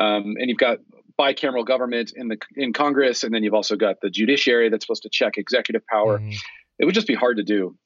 um, 0.00 0.34
and 0.38 0.48
you've 0.48 0.58
got 0.58 0.78
bicameral 1.18 1.66
government 1.66 2.12
in 2.14 2.28
the 2.28 2.36
in 2.56 2.72
Congress, 2.72 3.24
and 3.24 3.34
then 3.34 3.42
you've 3.42 3.54
also 3.54 3.76
got 3.76 3.96
the 4.02 4.10
judiciary 4.10 4.68
that's 4.68 4.84
supposed 4.84 5.02
to 5.02 5.10
check 5.10 5.38
executive 5.38 5.82
power. 5.86 6.18
Mm. 6.18 6.34
It 6.78 6.84
would 6.84 6.94
just 6.94 7.06
be 7.06 7.14
hard 7.14 7.36
to 7.38 7.42
do. 7.42 7.76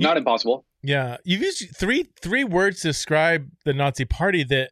Not 0.00 0.16
impossible. 0.16 0.64
Yeah, 0.82 1.18
you've 1.24 1.42
used 1.42 1.76
three 1.76 2.10
three 2.20 2.44
words 2.44 2.80
to 2.80 2.88
describe 2.88 3.48
the 3.64 3.72
Nazi 3.72 4.04
Party 4.04 4.44
that, 4.44 4.70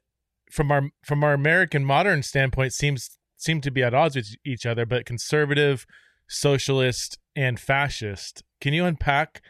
from 0.51 0.71
our 0.73 0.83
from 1.05 1.23
our 1.23 1.33
American 1.33 1.85
modern 1.85 2.23
standpoint, 2.23 2.73
seems 2.73 3.19
seem 3.37 3.61
to 3.61 3.71
be 3.71 3.83
at 3.83 3.95
odds 3.95 4.17
with 4.17 4.35
each 4.45 4.67
other. 4.67 4.85
But 4.85 5.07
conservative, 5.07 5.87
socialist, 6.29 7.19
and 7.37 7.59
fascist. 7.59 8.43
Can 8.61 8.75
you 8.75 8.85
unpack? 8.85 9.43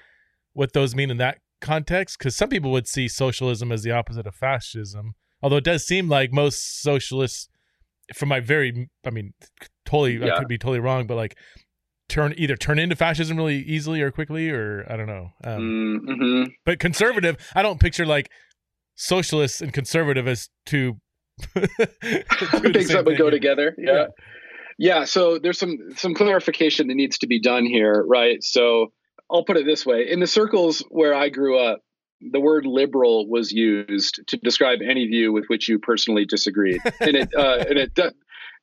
What 0.52 0.72
those 0.72 0.94
mean 0.94 1.10
in 1.10 1.16
that 1.18 1.38
context 1.60 2.18
because 2.18 2.34
some 2.36 2.48
people 2.48 2.72
would 2.72 2.88
see 2.88 3.08
socialism 3.08 3.70
as 3.70 3.82
the 3.82 3.92
opposite 3.92 4.26
of 4.26 4.34
fascism 4.34 5.14
although 5.42 5.56
it 5.56 5.64
does 5.64 5.86
seem 5.86 6.08
like 6.08 6.32
most 6.32 6.82
socialists 6.82 7.48
from 8.14 8.28
my 8.28 8.40
very 8.40 8.88
i 9.06 9.10
mean 9.10 9.32
totally 9.86 10.16
yeah. 10.16 10.34
i 10.34 10.38
could 10.38 10.48
be 10.48 10.58
totally 10.58 10.80
wrong 10.80 11.06
but 11.06 11.14
like 11.14 11.36
turn 12.08 12.34
either 12.36 12.56
turn 12.56 12.78
into 12.78 12.96
fascism 12.96 13.36
really 13.36 13.58
easily 13.62 14.02
or 14.02 14.10
quickly 14.10 14.50
or 14.50 14.84
i 14.90 14.96
don't 14.96 15.06
know 15.06 15.30
um, 15.44 16.00
mm-hmm. 16.06 16.50
but 16.66 16.78
conservative 16.80 17.36
i 17.54 17.62
don't 17.62 17.80
picture 17.80 18.04
like 18.04 18.28
socialists 18.96 19.60
and 19.60 19.72
conservative 19.72 20.26
as 20.26 20.48
two 20.66 20.96
things 21.54 22.88
that 22.88 23.04
would 23.06 23.16
go 23.16 23.30
together 23.30 23.74
yeah. 23.78 23.92
yeah 23.92 24.06
yeah 24.78 25.04
so 25.04 25.38
there's 25.38 25.58
some 25.58 25.78
some 25.94 26.12
clarification 26.12 26.88
that 26.88 26.94
needs 26.94 27.18
to 27.18 27.26
be 27.26 27.40
done 27.40 27.64
here 27.64 28.04
right 28.06 28.42
so 28.42 28.92
I'll 29.32 29.44
put 29.44 29.56
it 29.56 29.66
this 29.66 29.86
way: 29.86 30.08
in 30.08 30.20
the 30.20 30.26
circles 30.26 30.84
where 30.90 31.14
I 31.14 31.28
grew 31.28 31.58
up, 31.58 31.80
the 32.20 32.40
word 32.40 32.66
liberal 32.66 33.28
was 33.28 33.52
used 33.52 34.20
to 34.28 34.36
describe 34.36 34.80
any 34.82 35.06
view 35.06 35.32
with 35.32 35.46
which 35.46 35.68
you 35.68 35.78
personally 35.78 36.24
disagreed, 36.24 36.80
and 37.00 37.16
it 37.16 37.34
uh, 37.34 37.64
and 37.68 37.78
it 37.78 37.94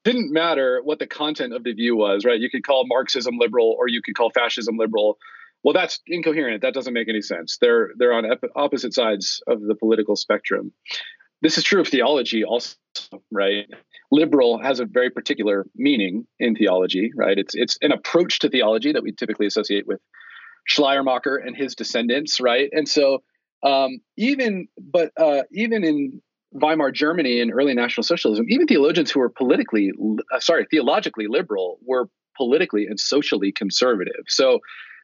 didn't 0.04 0.32
matter 0.32 0.82
what 0.84 1.00
the 1.00 1.08
content 1.08 1.54
of 1.54 1.64
the 1.64 1.74
view 1.74 1.96
was. 1.96 2.24
Right? 2.26 2.40
You 2.40 2.50
could 2.50 2.64
call 2.64 2.86
Marxism 2.88 3.38
liberal, 3.40 3.76
or 3.78 3.88
you 3.88 4.02
could 4.04 4.16
call 4.16 4.30
fascism 4.30 4.78
liberal. 4.78 5.18
Well, 5.64 5.74
that's 5.74 6.00
incoherent. 6.08 6.62
That 6.62 6.74
doesn't 6.74 6.94
make 6.94 7.10
any 7.10 7.22
sense. 7.22 7.58
They're 7.60 7.90
they're 7.98 8.14
on 8.14 8.26
opposite 8.56 8.94
sides 8.94 9.42
of 9.48 9.62
the 9.62 9.76
political 9.76 10.16
spectrum. 10.16 10.72
This 11.42 11.58
is 11.58 11.64
true 11.64 11.82
of 11.82 11.88
theology 11.88 12.44
also, 12.44 12.76
right? 13.32 13.66
Liberal 14.12 14.62
has 14.62 14.80
a 14.80 14.86
very 14.86 15.10
particular 15.10 15.66
meaning 15.76 16.28
in 16.38 16.56
theology, 16.56 17.12
right? 17.16 17.38
It's 17.38 17.56
it's 17.56 17.78
an 17.82 17.92
approach 17.92 18.40
to 18.40 18.50
theology 18.50 18.92
that 18.94 19.04
we 19.04 19.12
typically 19.12 19.48
associate 19.48 19.88
with 19.88 20.00
Schleiermacher 20.70 21.36
and 21.36 21.56
his 21.56 21.76
descendants, 21.76 22.40
right? 22.40 22.70
And 22.72 22.88
so 22.88 23.24
um, 23.64 24.00
even 24.18 24.68
but 24.80 25.12
uh, 25.18 25.44
even 25.52 25.84
in 25.84 26.22
Weimar 26.52 26.92
Germany 26.92 27.42
and 27.42 27.52
early 27.52 27.74
National 27.74 28.04
Socialism, 28.04 28.46
even 28.50 28.68
theologians 28.68 29.12
who 29.12 29.20
were 29.20 29.30
politically 29.30 29.92
uh, 30.34 30.40
sorry 30.40 30.66
theologically 30.70 31.28
liberal 31.28 31.80
were 31.86 32.10
politically 32.38 32.86
and 32.86 33.00
socially 33.00 33.52
conservative. 33.52 34.24
So 34.28 34.60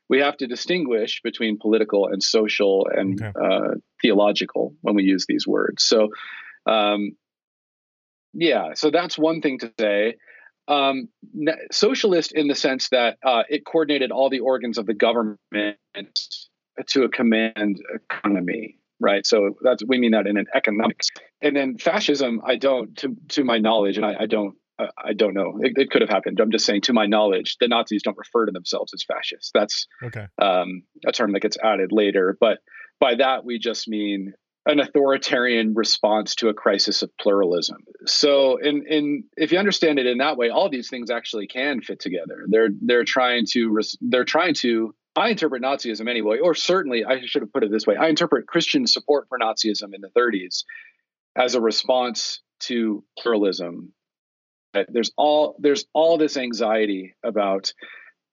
we 0.07 0.19
have 0.19 0.38
to 0.38 0.48
distinguish 0.48 1.22
between 1.24 1.57
political 1.60 2.07
and 2.07 2.22
social 2.22 2.88
and 2.95 3.22
okay. 3.22 3.31
uh, 3.43 3.75
theological 4.01 4.75
when 4.81 4.95
we 4.95 5.03
use 5.03 5.25
these 5.27 5.48
words. 5.48 5.84
So 5.84 6.10
um, 6.67 7.17
Yeah, 8.34 8.74
so 8.75 8.91
that's 8.91 9.17
one 9.17 9.41
thing 9.41 9.60
to 9.60 9.72
say. 9.79 10.15
Um, 10.67 11.10
socialist 11.72 12.31
in 12.31 12.48
the 12.48 12.55
sense 12.55 12.89
that 12.89 13.17
uh, 13.24 13.43
it 13.50 13.65
coordinated 13.65 14.12
all 14.12 14.29
the 14.29 14.39
organs 14.39 14.77
of 14.77 14.86
the 14.86 14.95
government 14.95 15.38
to 16.88 17.03
a 17.03 17.10
command 17.10 17.81
economy, 17.93 18.79
right? 19.00 19.25
So 19.25 19.51
that's 19.62 19.84
we 19.86 20.00
mean 20.00 20.12
that 20.12 20.27
in 20.27 20.38
an 20.38 20.48
economics. 20.53 21.10
And 21.41 21.55
then 21.55 21.77
fascism, 21.77 22.41
I 22.45 22.55
don't, 22.55 22.98
to 22.98 23.15
to 23.29 23.43
my 23.43 23.60
knowledge, 23.60 23.98
and 23.98 24.05
I, 24.05 24.15
I 24.22 24.25
don't 24.25 24.55
I 24.77 25.13
don't 25.13 25.34
know. 25.34 25.57
It, 25.62 25.74
it, 25.77 25.89
could 25.89 26.01
have 26.01 26.10
happened. 26.10 26.39
I'm 26.39 26.51
just 26.51 26.65
saying, 26.65 26.81
to 26.81 26.93
my 26.93 27.05
knowledge, 27.05 27.55
the 27.60 27.67
Nazis 27.67 28.03
don't 28.03 28.17
refer 28.17 28.45
to 28.45 28.51
themselves 28.51 28.93
as 28.93 29.03
fascists. 29.03 29.51
That's 29.53 29.88
okay. 30.03 30.27
um, 30.41 30.84
a 31.05 31.13
term 31.13 31.31
that 31.31 31.41
gets 31.41 31.57
added 31.63 31.91
later. 31.91 32.38
But 32.39 32.60
by 33.00 33.15
that, 33.15 33.45
we 33.45 33.57
just 33.57 33.88
mean 33.88 34.34
an 34.65 34.79
authoritarian 34.79 35.74
response 35.74 36.36
to 36.36 36.50
a 36.50 36.53
crisis 36.53 37.01
of 37.01 37.15
pluralism. 37.17 37.77
So, 38.05 38.57
in 38.57 38.86
in 38.88 39.24
if 39.38 39.51
you 39.51 39.60
understand 39.60 40.00
it 40.00 40.05
in 40.05 40.17
that 40.19 40.38
way, 40.38 40.50
all 40.50 40.69
these 40.69 40.89
things 40.89 41.10
actually 41.10 41.48
can 41.48 41.81
fit 41.81 42.00
together. 42.00 42.45
They're 42.48 42.69
they're 42.81 43.05
trying 43.05 43.45
to 43.51 43.81
they're 44.01 44.25
trying 44.25 44.53
to. 44.55 44.93
I 45.17 45.29
interpret 45.29 45.62
Nazism 45.62 46.10
anyway, 46.10 46.39
or 46.39 46.53
certainly 46.53 47.05
I 47.05 47.22
should 47.25 47.41
have 47.41 47.53
put 47.53 47.63
it 47.63 47.72
this 47.72 47.88
way. 47.88 47.95
I 47.95 48.10
interpret 48.10 48.48
Christian 48.48 48.86
support 48.86 49.27
for 49.29 49.39
Nazism 49.39 49.93
in 49.93 50.01
the 50.01 50.10
30s 50.10 50.65
as 51.38 51.55
a 51.55 51.62
response 51.62 52.41
to 52.63 53.01
pluralism 53.17 53.93
uh, 54.75 54.84
there's 54.89 55.12
all 55.17 55.55
there's 55.60 55.86
all 55.93 56.17
this 56.17 56.38
anxiety 56.38 57.15
about 57.24 57.74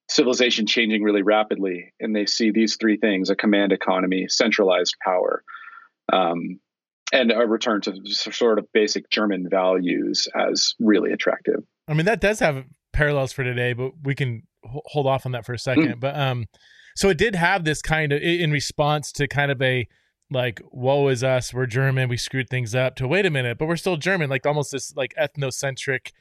civilization 0.09 0.67
changing 0.67 1.01
really 1.01 1.21
rapidly, 1.21 1.93
and 1.99 2.15
they 2.15 2.25
see 2.25 2.51
these 2.51 2.75
three 2.75 2.97
things: 2.97 3.29
a 3.29 3.35
command 3.35 3.71
economy, 3.71 4.27
centralized 4.27 4.95
power, 5.03 5.43
um, 6.11 6.59
and 7.11 7.31
a 7.31 7.47
return 7.47 7.81
to 7.81 7.93
sort 8.05 8.59
of 8.59 8.65
basic 8.73 9.09
German 9.09 9.47
values 9.49 10.27
as 10.35 10.73
really 10.79 11.11
attractive. 11.11 11.63
I 11.87 11.93
mean, 11.93 12.05
that 12.05 12.21
does 12.21 12.39
have 12.39 12.65
parallels 12.91 13.31
for 13.31 13.43
today, 13.43 13.73
but 13.73 13.91
we 14.03 14.15
can 14.15 14.43
hold 14.65 15.07
off 15.07 15.25
on 15.25 15.33
that 15.33 15.45
for 15.45 15.53
a 15.53 15.59
second. 15.59 15.95
Mm. 15.95 15.99
But 15.99 16.15
um, 16.15 16.45
so 16.95 17.09
it 17.09 17.17
did 17.17 17.35
have 17.35 17.63
this 17.63 17.81
kind 17.81 18.11
of 18.11 18.21
in 18.21 18.51
response 18.51 19.11
to 19.13 19.27
kind 19.27 19.51
of 19.51 19.61
a 19.61 19.87
like 20.31 20.61
woe 20.71 21.09
is 21.09 21.23
us 21.23 21.53
we're 21.53 21.65
german 21.65 22.09
we 22.09 22.17
screwed 22.17 22.49
things 22.49 22.73
up 22.73 22.95
to 22.95 23.07
wait 23.07 23.25
a 23.25 23.29
minute 23.29 23.57
but 23.57 23.67
we're 23.67 23.75
still 23.75 23.97
german 23.97 24.29
like 24.29 24.45
almost 24.45 24.71
this 24.71 24.95
like 24.95 25.13
ethnocentric 25.19 26.11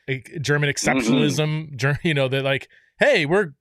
german 0.40 0.68
exceptionalism 0.68 1.70
mm-hmm. 1.74 1.94
you 2.06 2.12
know 2.12 2.28
they're 2.28 2.42
like 2.42 2.68
hey 2.98 3.24
we're 3.24 3.52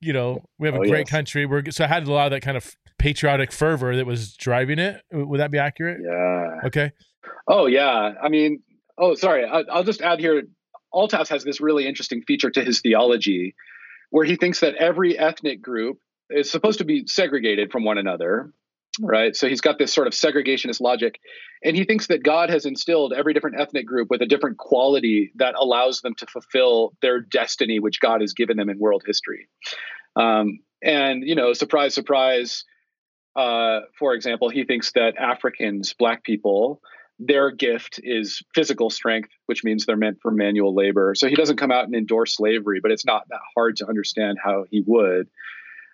you 0.00 0.12
know 0.12 0.42
we 0.58 0.66
have 0.66 0.74
a 0.74 0.78
oh, 0.78 0.88
great 0.88 1.00
yes. 1.00 1.10
country 1.10 1.46
we're 1.46 1.62
so 1.70 1.84
i 1.84 1.86
had 1.86 2.06
a 2.08 2.12
lot 2.12 2.26
of 2.26 2.30
that 2.32 2.40
kind 2.40 2.56
of 2.56 2.74
patriotic 3.00 3.50
fervor 3.50 3.96
that 3.96 4.06
was 4.06 4.34
driving 4.34 4.78
it 4.78 5.02
would 5.10 5.40
that 5.40 5.50
be 5.50 5.58
accurate 5.58 5.98
yeah 6.04 6.66
okay 6.66 6.92
oh 7.48 7.66
yeah 7.66 8.12
i 8.22 8.28
mean 8.28 8.62
oh 8.98 9.14
sorry 9.14 9.44
I, 9.44 9.62
i'll 9.72 9.84
just 9.84 10.02
add 10.02 10.20
here 10.20 10.42
Althaus 10.92 11.28
has 11.28 11.44
this 11.44 11.60
really 11.60 11.86
interesting 11.86 12.22
feature 12.22 12.50
to 12.50 12.64
his 12.64 12.80
theology 12.80 13.54
where 14.10 14.24
he 14.24 14.36
thinks 14.36 14.60
that 14.60 14.74
every 14.74 15.18
ethnic 15.18 15.62
group 15.62 15.98
is 16.28 16.50
supposed 16.50 16.78
to 16.78 16.84
be 16.84 17.06
segregated 17.06 17.72
from 17.72 17.84
one 17.84 17.96
another 17.96 18.52
right? 19.00 19.36
So 19.36 19.48
he's 19.48 19.60
got 19.60 19.78
this 19.78 19.92
sort 19.92 20.06
of 20.06 20.12
segregationist 20.12 20.80
logic. 20.80 21.20
And 21.62 21.76
he 21.76 21.84
thinks 21.84 22.08
that 22.08 22.22
God 22.22 22.50
has 22.50 22.66
instilled 22.66 23.12
every 23.12 23.34
different 23.34 23.60
ethnic 23.60 23.86
group 23.86 24.08
with 24.10 24.22
a 24.22 24.26
different 24.26 24.58
quality 24.58 25.32
that 25.36 25.54
allows 25.56 26.00
them 26.00 26.14
to 26.16 26.26
fulfill 26.26 26.92
their 27.02 27.20
destiny, 27.20 27.78
which 27.78 28.00
God 28.00 28.20
has 28.20 28.32
given 28.32 28.56
them 28.56 28.68
in 28.68 28.78
world 28.78 29.02
history. 29.06 29.48
Um, 30.16 30.60
and, 30.82 31.22
you 31.22 31.34
know, 31.34 31.52
surprise, 31.52 31.94
surprise, 31.94 32.64
uh, 33.36 33.80
for 33.98 34.14
example, 34.14 34.48
he 34.48 34.64
thinks 34.64 34.92
that 34.92 35.16
Africans, 35.16 35.94
black 35.94 36.24
people, 36.24 36.80
their 37.18 37.50
gift 37.50 38.00
is 38.02 38.42
physical 38.54 38.90
strength, 38.90 39.30
which 39.46 39.62
means 39.62 39.84
they're 39.84 39.96
meant 39.96 40.18
for 40.22 40.30
manual 40.30 40.74
labor. 40.74 41.14
So 41.14 41.28
he 41.28 41.34
doesn't 41.34 41.58
come 41.58 41.70
out 41.70 41.84
and 41.84 41.94
endorse 41.94 42.34
slavery, 42.34 42.80
but 42.80 42.90
it's 42.90 43.04
not 43.04 43.28
that 43.28 43.40
hard 43.54 43.76
to 43.76 43.88
understand 43.88 44.38
how 44.42 44.64
he 44.70 44.82
would. 44.86 45.28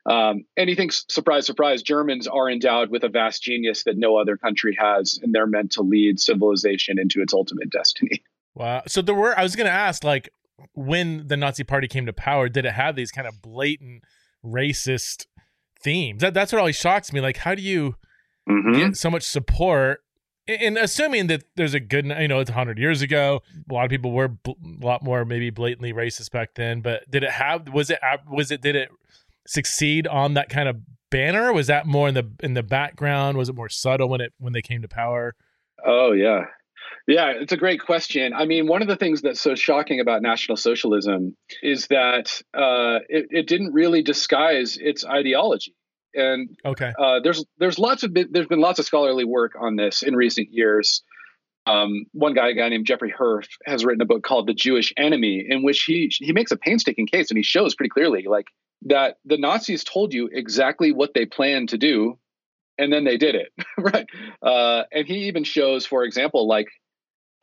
Um, 0.07 0.45
and 0.57 0.69
he 0.69 0.77
thinks, 0.77 1.05
surprise, 1.09 1.45
surprise, 1.45 1.83
Germans 1.83 2.29
are 2.29 2.49
endowed 2.49 2.91
with 2.91 3.03
a 3.03 3.09
vast 3.09 3.43
genius 3.43 3.83
that 3.85 3.99
no 3.99 4.17
other 4.17 4.37
country 4.37 4.77
has, 4.79 5.19
and 5.21 5.35
they're 5.35 5.49
meant 5.49 5.73
to 5.73 5.83
lead 5.83 6.21
civilization 6.21 6.99
into 6.99 7.21
its 7.21 7.35
ultimate 7.35 7.71
destiny. 7.71 8.23
Wow. 8.59 8.85
So 8.89 9.03
there 9.03 9.15
were, 9.15 9.39
I 9.39 9.43
was 9.43 9.55
going 9.55 9.67
to 9.67 9.71
ask, 9.71 10.03
like, 10.03 10.31
when 10.73 11.27
the 11.27 11.37
Nazi 11.37 11.63
Party 11.63 11.89
came 11.89 12.07
to 12.07 12.13
power, 12.15 12.49
did 12.49 12.65
it 12.65 12.73
have 12.73 12.97
these 12.97 13.11
kind 13.11 13.29
of 13.29 13.43
blatant 13.43 14.03
racist 14.43 15.27
themes? 15.83 16.23
That, 16.23 16.35
that's 16.35 16.53
what 16.53 16.59
always 16.59 16.77
shocks 16.77 17.13
me. 17.13 17.21
Like, 17.21 17.39
how 17.39 17.55
do 17.55 17.63
you 17.63 17.97
mm-hmm. 18.49 18.73
get 18.73 18.97
so 18.97 19.11
much 19.11 19.23
support? 19.23 20.03
And 20.49 20.79
assuming 20.79 21.27
that 21.27 21.43
there's 21.57 21.75
a 21.75 21.81
good, 21.81 22.07
you 22.07 22.29
know, 22.29 22.39
it's 22.39 22.51
100 22.51 22.79
years 22.79 23.03
ago, 23.03 23.43
a 23.69 23.75
lot 23.75 23.85
of 23.85 23.91
people 23.91 24.13
were 24.13 24.37
a 24.47 24.55
lot 24.81 25.03
more 25.03 25.25
maybe 25.25 25.51
blatantly 25.51 25.93
racist 25.93 26.31
back 26.31 26.55
then. 26.55 26.83
But 26.83 27.11
did 27.11 27.25
it 27.25 27.31
have, 27.31 27.69
was 27.69 27.91
it, 27.91 27.99
was 28.31 28.53
it, 28.53 28.61
did 28.61 28.77
it 28.77 28.91
succeed 29.47 30.07
on 30.07 30.35
that 30.35 30.49
kind 30.49 30.69
of 30.69 30.77
banner? 31.11 31.53
Was 31.53 31.67
that 31.69 31.87
more 31.87 32.09
in 32.09 32.15
the 32.15 32.31
in 32.41 32.55
the 32.55 32.63
background? 32.63 33.39
Was 33.39 33.49
it 33.49 33.55
more 33.55 33.69
subtle 33.69 34.09
when 34.09 34.21
it 34.21 34.33
when 34.39 34.53
they 34.53 34.63
came 34.63 34.83
to 34.83 34.89
power? 34.89 35.35
Oh 35.85 36.13
yeah. 36.13 36.45
Yeah, 37.07 37.33
it's 37.37 37.53
a 37.53 37.57
great 37.57 37.81
question. 37.81 38.33
I 38.35 38.47
mean, 38.47 38.67
one 38.67 38.83
of 38.83 38.89
the 38.89 38.97
things 38.97 39.23
that's 39.23 39.41
so 39.41 39.55
shocking 39.55 40.01
about 40.01 40.23
National 40.23 40.57
Socialism 40.57 41.37
is 41.63 41.87
that 41.87 42.43
uh, 42.53 42.99
it, 43.09 43.27
it, 43.31 43.47
didn't 43.47 43.73
really 43.73 44.03
disguise 44.03 44.77
its 44.77 45.05
ideology. 45.05 45.75
And 46.15 46.57
okay, 46.65 46.93
uh, 46.99 47.21
there's 47.21 47.45
there's 47.59 47.79
lots 47.79 48.03
of 48.03 48.15
there's 48.15 48.47
been 48.49 48.61
lots 48.61 48.79
of 48.79 48.87
scholarly 48.87 49.25
work 49.25 49.53
on 49.61 49.77
this 49.77 50.03
in 50.03 50.17
recent 50.17 50.49
years. 50.51 51.05
Um, 51.67 52.07
one 52.13 52.33
guy, 52.33 52.51
a 52.51 52.55
guy 52.55 52.69
named 52.69 52.87
Jeffrey 52.87 53.13
Herf, 53.17 53.47
has 53.67 53.85
written 53.85 54.01
a 54.01 54.07
book 54.07 54.23
called 54.23 54.49
"The 54.49 54.55
Jewish 54.55 54.93
Enemy," 54.97 55.47
in 55.49 55.63
which 55.63 55.83
he 55.83 56.11
he 56.11 56.33
makes 56.33 56.51
a 56.51 56.57
painstaking 56.57 57.07
case 57.07 57.31
and 57.31 57.37
he 57.37 57.45
shows 57.45 57.75
pretty 57.75 57.91
clearly, 57.91 58.25
like 58.27 58.47
that 58.87 59.19
the 59.25 59.37
Nazis 59.37 59.85
told 59.85 60.13
you 60.13 60.29
exactly 60.33 60.91
what 60.91 61.13
they 61.15 61.27
planned 61.27 61.69
to 61.69 61.79
do, 61.79 62.19
and 62.79 62.93
then 62.93 63.05
they 63.05 63.19
did 63.19 63.35
it, 63.35 63.53
right? 63.79 64.07
Uh, 64.43 64.85
and 64.93 65.07
he 65.07 65.27
even 65.29 65.45
shows, 65.45 65.87
for 65.87 66.03
example, 66.03 66.49
like 66.49 66.69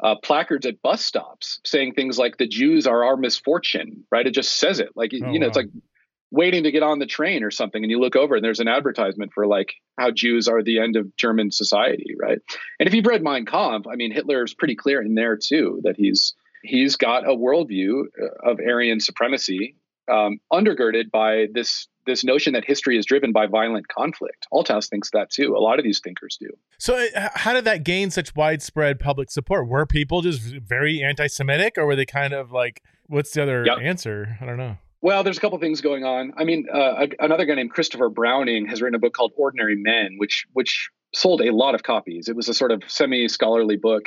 uh, 0.01 0.15
placards 0.23 0.65
at 0.65 0.81
bus 0.81 1.03
stops 1.03 1.59
saying 1.65 1.93
things 1.93 2.17
like 2.17 2.37
"the 2.37 2.47
Jews 2.47 2.87
are 2.87 3.03
our 3.03 3.17
misfortune," 3.17 4.05
right? 4.11 4.25
It 4.25 4.33
just 4.33 4.57
says 4.57 4.79
it, 4.79 4.89
like 4.95 5.11
oh, 5.13 5.31
you 5.31 5.39
know, 5.39 5.45
wow. 5.45 5.47
it's 5.47 5.57
like 5.57 5.69
waiting 6.31 6.63
to 6.63 6.71
get 6.71 6.81
on 6.83 6.99
the 6.99 7.05
train 7.05 7.43
or 7.43 7.51
something, 7.51 7.83
and 7.83 7.91
you 7.91 7.99
look 7.99 8.15
over 8.15 8.35
and 8.35 8.43
there's 8.43 8.59
an 8.59 8.67
advertisement 8.67 9.31
for 9.33 9.45
like 9.45 9.73
how 9.99 10.11
Jews 10.11 10.47
are 10.47 10.63
the 10.63 10.79
end 10.79 10.95
of 10.95 11.15
German 11.15 11.51
society, 11.51 12.15
right? 12.19 12.39
And 12.79 12.87
if 12.87 12.93
you've 12.93 13.05
read 13.05 13.23
Mein 13.23 13.45
Kampf, 13.45 13.87
I 13.87 13.95
mean, 13.95 14.11
Hitler's 14.11 14.53
pretty 14.53 14.75
clear 14.75 15.01
in 15.01 15.15
there 15.15 15.37
too 15.37 15.81
that 15.83 15.95
he's 15.95 16.33
he's 16.63 16.95
got 16.95 17.25
a 17.25 17.35
worldview 17.35 18.05
uh, 18.21 18.51
of 18.51 18.59
Aryan 18.59 18.99
supremacy 18.99 19.75
um, 20.11 20.39
undergirded 20.51 21.11
by 21.11 21.47
this 21.53 21.87
this 22.05 22.23
notion 22.23 22.53
that 22.53 22.65
history 22.65 22.97
is 22.97 23.05
driven 23.05 23.31
by 23.31 23.47
violent 23.47 23.87
conflict. 23.87 24.47
Althaus 24.51 24.89
thinks 24.89 25.11
that 25.11 25.29
too. 25.29 25.55
A 25.55 25.59
lot 25.59 25.79
of 25.79 25.83
these 25.85 25.99
thinkers 25.99 26.37
do. 26.39 26.49
So, 26.77 26.95
uh, 27.15 27.29
how 27.35 27.53
did 27.53 27.65
that 27.65 27.83
gain 27.83 28.11
such 28.11 28.35
widespread 28.35 28.99
public 28.99 29.31
support? 29.31 29.67
Were 29.67 29.85
people 29.85 30.21
just 30.21 30.41
very 30.41 31.03
anti-Semitic, 31.03 31.77
or 31.77 31.85
were 31.85 31.95
they 31.95 32.05
kind 32.05 32.33
of 32.33 32.51
like, 32.51 32.81
what's 33.07 33.31
the 33.31 33.43
other 33.43 33.63
yep. 33.65 33.77
answer? 33.81 34.37
I 34.41 34.45
don't 34.45 34.57
know. 34.57 34.77
Well, 35.01 35.23
there's 35.23 35.37
a 35.37 35.41
couple 35.41 35.59
things 35.59 35.81
going 35.81 36.05
on. 36.05 36.33
I 36.37 36.45
mean, 36.45 36.65
uh, 36.73 37.07
another 37.19 37.45
guy 37.45 37.55
named 37.55 37.71
Christopher 37.71 38.07
Browning 38.07 38.67
has 38.67 38.81
written 38.81 38.95
a 38.95 38.99
book 38.99 39.13
called 39.13 39.33
Ordinary 39.35 39.75
Men, 39.75 40.15
which 40.17 40.45
which 40.53 40.89
sold 41.13 41.41
a 41.41 41.51
lot 41.51 41.75
of 41.75 41.83
copies. 41.83 42.29
It 42.29 42.35
was 42.35 42.47
a 42.47 42.53
sort 42.53 42.71
of 42.71 42.83
semi-scholarly 42.87 43.77
book 43.77 44.05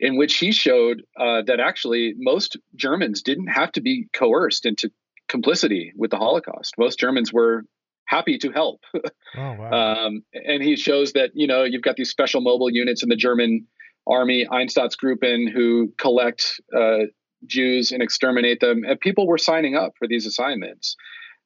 in 0.00 0.16
which 0.16 0.36
he 0.38 0.50
showed 0.50 1.02
uh, 1.16 1.42
that 1.46 1.60
actually 1.60 2.14
most 2.18 2.58
Germans 2.74 3.22
didn't 3.22 3.46
have 3.46 3.70
to 3.72 3.80
be 3.80 4.08
coerced 4.12 4.66
into 4.66 4.90
complicity 5.32 5.92
with 5.96 6.12
the 6.12 6.18
Holocaust. 6.18 6.74
Most 6.78 7.00
Germans 7.00 7.32
were 7.32 7.64
happy 8.06 8.38
to 8.38 8.52
help. 8.52 8.82
oh, 8.94 9.00
wow. 9.34 10.04
um, 10.06 10.22
and 10.32 10.62
he 10.62 10.76
shows 10.76 11.14
that, 11.14 11.30
you 11.34 11.46
know, 11.46 11.64
you've 11.64 11.82
got 11.82 11.96
these 11.96 12.10
special 12.10 12.40
mobile 12.40 12.70
units 12.70 13.02
in 13.02 13.08
the 13.08 13.16
German 13.16 13.66
army, 14.06 14.46
Einsatzgruppen, 14.46 15.50
who 15.50 15.92
collect 15.96 16.60
uh, 16.76 17.06
Jews 17.46 17.90
and 17.90 18.02
exterminate 18.02 18.60
them. 18.60 18.84
And 18.86 19.00
people 19.00 19.26
were 19.26 19.38
signing 19.38 19.74
up 19.74 19.94
for 19.98 20.06
these 20.06 20.26
assignments. 20.26 20.94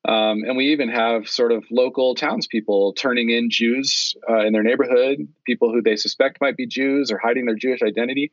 Um, 0.09 0.43
and 0.45 0.57
we 0.57 0.73
even 0.73 0.89
have 0.89 1.29
sort 1.29 1.53
of 1.53 1.65
local 1.71 2.15
townspeople 2.15 2.95
turning 2.95 3.31
in 3.31 3.49
Jews 3.51 4.15
uh, 4.29 4.47
in 4.47 4.53
their 4.53 4.63
neighborhood, 4.63 5.19
people 5.45 5.73
who 5.73 5.83
they 5.83 5.97
suspect 5.97 6.41
might 6.41 6.57
be 6.57 6.67
Jews 6.67 7.11
or 7.11 7.19
hiding 7.19 7.47
their 7.47 7.57
Jewish 7.57 7.83
identity. 7.83 8.33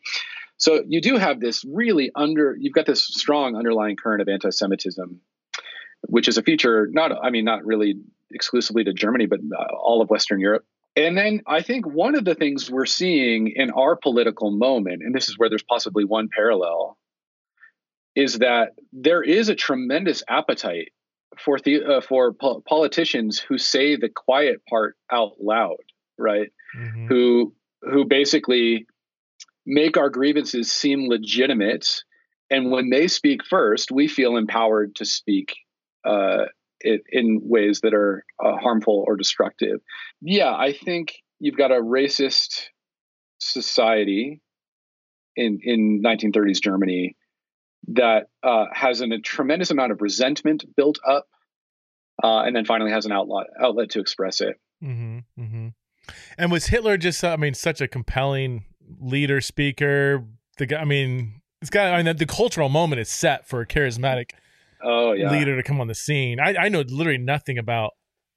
So 0.57 0.83
you 0.87 1.01
do 1.01 1.17
have 1.17 1.39
this 1.39 1.63
really 1.65 2.11
under, 2.15 2.55
you've 2.59 2.73
got 2.73 2.85
this 2.85 3.05
strong 3.05 3.55
underlying 3.55 3.95
current 3.95 4.21
of 4.21 4.27
anti 4.27 4.51
Semitism 4.51 5.19
which 6.07 6.27
is 6.27 6.37
a 6.37 6.43
feature 6.43 6.87
not 6.91 7.11
I 7.23 7.29
mean 7.29 7.45
not 7.45 7.65
really 7.65 7.95
exclusively 8.31 8.83
to 8.83 8.93
Germany 8.93 9.25
but 9.25 9.39
uh, 9.39 9.75
all 9.75 10.01
of 10.01 10.09
Western 10.09 10.39
Europe. 10.39 10.65
And 10.95 11.17
then 11.17 11.41
I 11.47 11.61
think 11.61 11.87
one 11.87 12.15
of 12.15 12.23
the 12.23 12.35
things 12.35 12.69
we're 12.69 12.85
seeing 12.85 13.51
in 13.55 13.71
our 13.71 13.95
political 13.95 14.51
moment, 14.51 15.01
and 15.01 15.13
this 15.15 15.27
is 15.27 15.39
where 15.39 15.49
there's 15.49 15.63
possibly 15.63 16.05
one 16.05 16.29
parallel, 16.31 16.97
is 18.15 18.39
that 18.39 18.73
there 18.91 19.23
is 19.23 19.49
a 19.49 19.55
tremendous 19.55 20.21
appetite 20.29 20.91
for 21.39 21.59
the, 21.59 21.83
uh, 21.83 22.01
for 22.01 22.31
po- 22.31 22.61
politicians 22.67 23.39
who 23.39 23.57
say 23.57 23.95
the 23.95 24.09
quiet 24.09 24.61
part 24.69 24.95
out 25.11 25.31
loud, 25.39 25.81
right? 26.19 26.51
Mm-hmm. 26.77 27.07
Who 27.07 27.55
who 27.81 28.05
basically 28.05 28.85
make 29.65 29.97
our 29.97 30.09
grievances 30.09 30.71
seem 30.71 31.07
legitimate. 31.07 32.03
And 32.49 32.71
when 32.71 32.89
they 32.89 33.07
speak 33.07 33.43
first, 33.45 33.91
we 33.91 34.07
feel 34.07 34.37
empowered 34.37 34.95
to 34.95 35.05
speak 35.05 35.55
uh, 36.05 36.45
it, 36.79 37.01
in 37.09 37.41
ways 37.43 37.81
that 37.81 37.93
are 37.93 38.25
uh, 38.43 38.57
harmful 38.57 39.03
or 39.07 39.15
destructive. 39.15 39.79
Yeah, 40.21 40.53
I 40.53 40.73
think 40.73 41.13
you've 41.39 41.57
got 41.57 41.71
a 41.71 41.81
racist 41.81 42.65
society 43.39 44.41
in 45.35 45.59
in 45.63 46.01
1930s 46.03 46.61
Germany 46.61 47.15
that 47.89 48.27
uh, 48.43 48.65
has 48.71 49.01
an, 49.01 49.11
a 49.11 49.19
tremendous 49.19 49.71
amount 49.71 49.91
of 49.91 50.01
resentment 50.01 50.63
built 50.75 50.99
up, 51.07 51.27
uh, 52.23 52.41
and 52.41 52.55
then 52.55 52.65
finally 52.65 52.91
has 52.91 53.05
an 53.05 53.11
outlet 53.11 53.47
outlet 53.61 53.89
to 53.91 53.99
express 53.99 54.41
it. 54.41 54.59
Mm-hmm, 54.83 55.19
mm-hmm. 55.39 55.67
And 56.37 56.51
was 56.51 56.67
Hitler 56.67 56.97
just? 56.97 57.23
I 57.23 57.35
mean, 57.37 57.53
such 57.53 57.81
a 57.81 57.87
compelling 57.87 58.65
leader, 58.99 59.41
speaker. 59.41 60.25
The 60.57 60.65
guy. 60.65 60.81
I 60.81 60.85
mean, 60.85 61.41
it's 61.61 61.69
got. 61.69 61.93
I 61.93 61.97
mean, 61.97 62.05
the, 62.05 62.13
the 62.13 62.25
cultural 62.25 62.69
moment 62.69 62.99
is 62.99 63.09
set 63.09 63.47
for 63.47 63.61
a 63.61 63.65
charismatic. 63.65 64.31
Oh, 64.83 65.13
yeah. 65.13 65.31
leader 65.31 65.55
to 65.55 65.63
come 65.63 65.79
on 65.79 65.87
the 65.87 65.95
scene. 65.95 66.39
I, 66.39 66.55
I 66.55 66.69
know 66.69 66.81
literally 66.81 67.17
nothing 67.17 67.57
about 67.57 67.91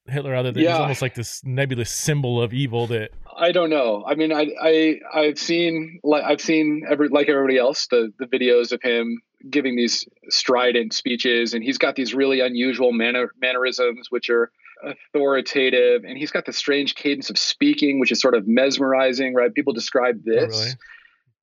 Hitler 0.08 0.34
other 0.34 0.52
than 0.52 0.62
yeah. 0.62 0.72
he's 0.72 0.80
almost 0.80 1.02
like 1.02 1.14
this 1.14 1.42
nebulous 1.44 1.90
symbol 1.90 2.40
of 2.40 2.52
evil 2.52 2.86
that 2.88 3.10
I 3.36 3.52
don't 3.52 3.70
know. 3.70 4.04
I 4.06 4.14
mean, 4.14 4.32
I 4.32 4.48
I 4.60 5.00
I've 5.12 5.38
seen 5.38 6.00
like 6.02 6.24
I've 6.24 6.40
seen 6.40 6.84
every 6.88 7.08
like 7.08 7.28
everybody 7.28 7.58
else 7.58 7.86
the 7.90 8.12
the 8.18 8.26
videos 8.26 8.72
of 8.72 8.80
him 8.82 9.20
giving 9.50 9.76
these 9.76 10.06
strident 10.28 10.92
speeches, 10.92 11.54
and 11.54 11.62
he's 11.62 11.78
got 11.78 11.96
these 11.96 12.14
really 12.14 12.40
unusual 12.40 12.92
manner 12.92 13.32
mannerisms, 13.40 14.06
which 14.10 14.30
are 14.30 14.50
authoritative, 14.84 16.04
and 16.04 16.16
he's 16.16 16.30
got 16.30 16.46
the 16.46 16.52
strange 16.52 16.94
cadence 16.94 17.30
of 17.30 17.38
speaking, 17.38 17.98
which 17.98 18.12
is 18.12 18.20
sort 18.20 18.34
of 18.34 18.46
mesmerizing. 18.46 19.34
Right? 19.34 19.52
People 19.52 19.72
describe 19.72 20.16
oh, 20.26 20.30
this. 20.30 20.56
Oh, 20.56 20.60
really? 20.60 20.72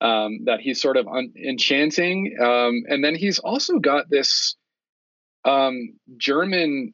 Um, 0.01 0.39
that 0.45 0.59
he's 0.59 0.81
sort 0.81 0.97
of 0.97 1.07
un- 1.07 1.31
enchanting, 1.41 2.35
um, 2.41 2.83
and 2.89 3.01
then 3.01 3.15
he's 3.15 3.39
also 3.39 3.79
got 3.79 4.09
this 4.09 4.57
um, 5.45 5.97
German 6.17 6.93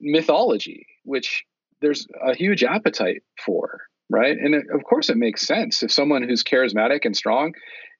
mythology, 0.00 0.86
which 1.04 1.44
there's 1.80 2.06
a 2.24 2.34
huge 2.34 2.64
appetite 2.64 3.22
for 3.44 3.80
right? 4.10 4.36
And 4.38 4.54
it, 4.54 4.66
of 4.72 4.84
course, 4.84 5.08
it 5.08 5.16
makes 5.16 5.46
sense 5.46 5.82
if 5.82 5.92
someone 5.92 6.22
who's 6.22 6.44
charismatic 6.44 7.04
and 7.04 7.16
strong 7.16 7.54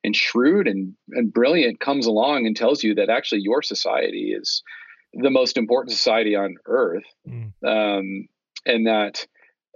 and 0.04 0.14
shrewd 0.14 0.68
and, 0.68 0.94
and 1.10 1.32
brilliant 1.32 1.80
comes 1.80 2.06
along 2.06 2.46
and 2.46 2.56
tells 2.56 2.82
you 2.82 2.94
that 2.96 3.10
actually 3.10 3.40
your 3.42 3.62
society 3.62 4.34
is 4.36 4.62
the 5.14 5.30
most 5.30 5.56
important 5.56 5.96
society 5.96 6.36
on 6.36 6.56
earth, 6.66 7.04
mm. 7.28 7.50
um, 7.64 8.28
and 8.64 8.86
that 8.86 9.26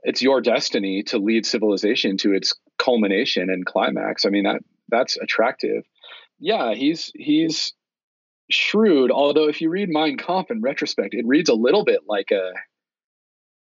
it's 0.03 0.23
your 0.23 0.41
destiny 0.41 1.03
to 1.05 1.19
lead 1.19 1.47
civilization 1.47 2.17
to 2.19 2.33
its 2.33 2.55
culmination 2.79 3.51
and 3.51 3.67
climax. 3.67 4.25
I 4.25 4.31
mean 4.31 4.45
that 4.45 4.61
that's 4.89 5.17
attractive. 5.17 5.85
Yeah, 6.39 6.75
he's 6.75 7.11
he's 7.15 7.73
shrewd. 8.51 9.11
Although 9.11 9.49
if 9.49 9.61
you 9.61 9.71
read 9.71 9.89
Mein 9.89 10.17
Kampf 10.17 10.51
in 10.51 10.61
retrospect, 10.61 11.15
it 11.15 11.27
reads 11.27 11.49
a 11.49 11.55
little 11.55 11.85
bit 11.85 12.01
like 12.07 12.31
a 12.31 12.53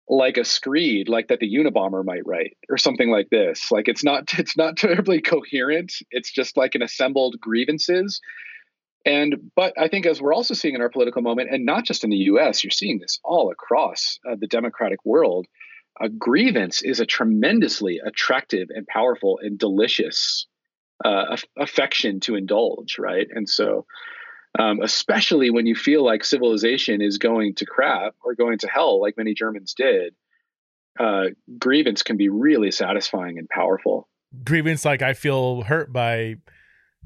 like 0.09 0.37
a 0.37 0.45
screed 0.45 1.09
like 1.09 1.27
that 1.27 1.39
the 1.39 1.53
unabomber 1.53 2.03
might 2.03 2.25
write 2.25 2.55
or 2.69 2.77
something 2.77 3.09
like 3.09 3.29
this. 3.29 3.71
Like 3.71 3.87
it's 3.87 4.03
not 4.03 4.33
it's 4.39 4.57
not 4.57 4.77
terribly 4.77 5.21
coherent. 5.21 5.93
It's 6.11 6.31
just 6.31 6.57
like 6.57 6.75
an 6.75 6.81
assembled 6.81 7.39
grievances. 7.39 8.21
And 9.05 9.51
but 9.55 9.73
i 9.77 9.87
think 9.87 10.05
as 10.05 10.21
we're 10.21 10.33
also 10.33 10.53
seeing 10.53 10.75
in 10.75 10.81
our 10.81 10.89
political 10.89 11.21
moment 11.21 11.49
and 11.49 11.65
not 11.65 11.85
just 11.85 12.03
in 12.03 12.09
the 12.09 12.17
us 12.17 12.61
you're 12.61 12.71
seeing 12.71 12.99
this 12.99 13.19
all 13.23 13.51
across 13.51 14.19
uh, 14.29 14.35
the 14.37 14.47
democratic 14.47 14.99
world 15.05 15.47
a 16.01 16.09
grievance 16.09 16.81
is 16.81 16.99
a 16.99 17.05
tremendously 17.05 18.01
attractive 18.05 18.67
and 18.69 18.85
powerful 18.87 19.39
and 19.41 19.57
delicious 19.57 20.47
uh, 21.05 21.37
affection 21.57 22.19
to 22.21 22.35
indulge 22.35 22.97
right? 22.99 23.27
And 23.31 23.47
so 23.47 23.85
um, 24.57 24.81
especially 24.81 25.49
when 25.49 25.65
you 25.65 25.75
feel 25.75 26.03
like 26.03 26.23
civilization 26.23 27.01
is 27.01 27.17
going 27.17 27.55
to 27.55 27.65
crap 27.65 28.15
or 28.23 28.33
going 28.33 28.57
to 28.59 28.67
hell, 28.67 28.99
like 28.99 29.17
many 29.17 29.33
Germans 29.33 29.73
did. 29.73 30.15
Uh, 30.99 31.25
grievance 31.59 32.01
can 32.01 32.17
be 32.17 32.27
really 32.29 32.71
satisfying 32.71 33.37
and 33.37 33.47
powerful. 33.49 34.09
Grievance, 34.43 34.83
like 34.83 35.01
I 35.01 35.13
feel 35.13 35.61
hurt 35.61 35.93
by 35.93 36.35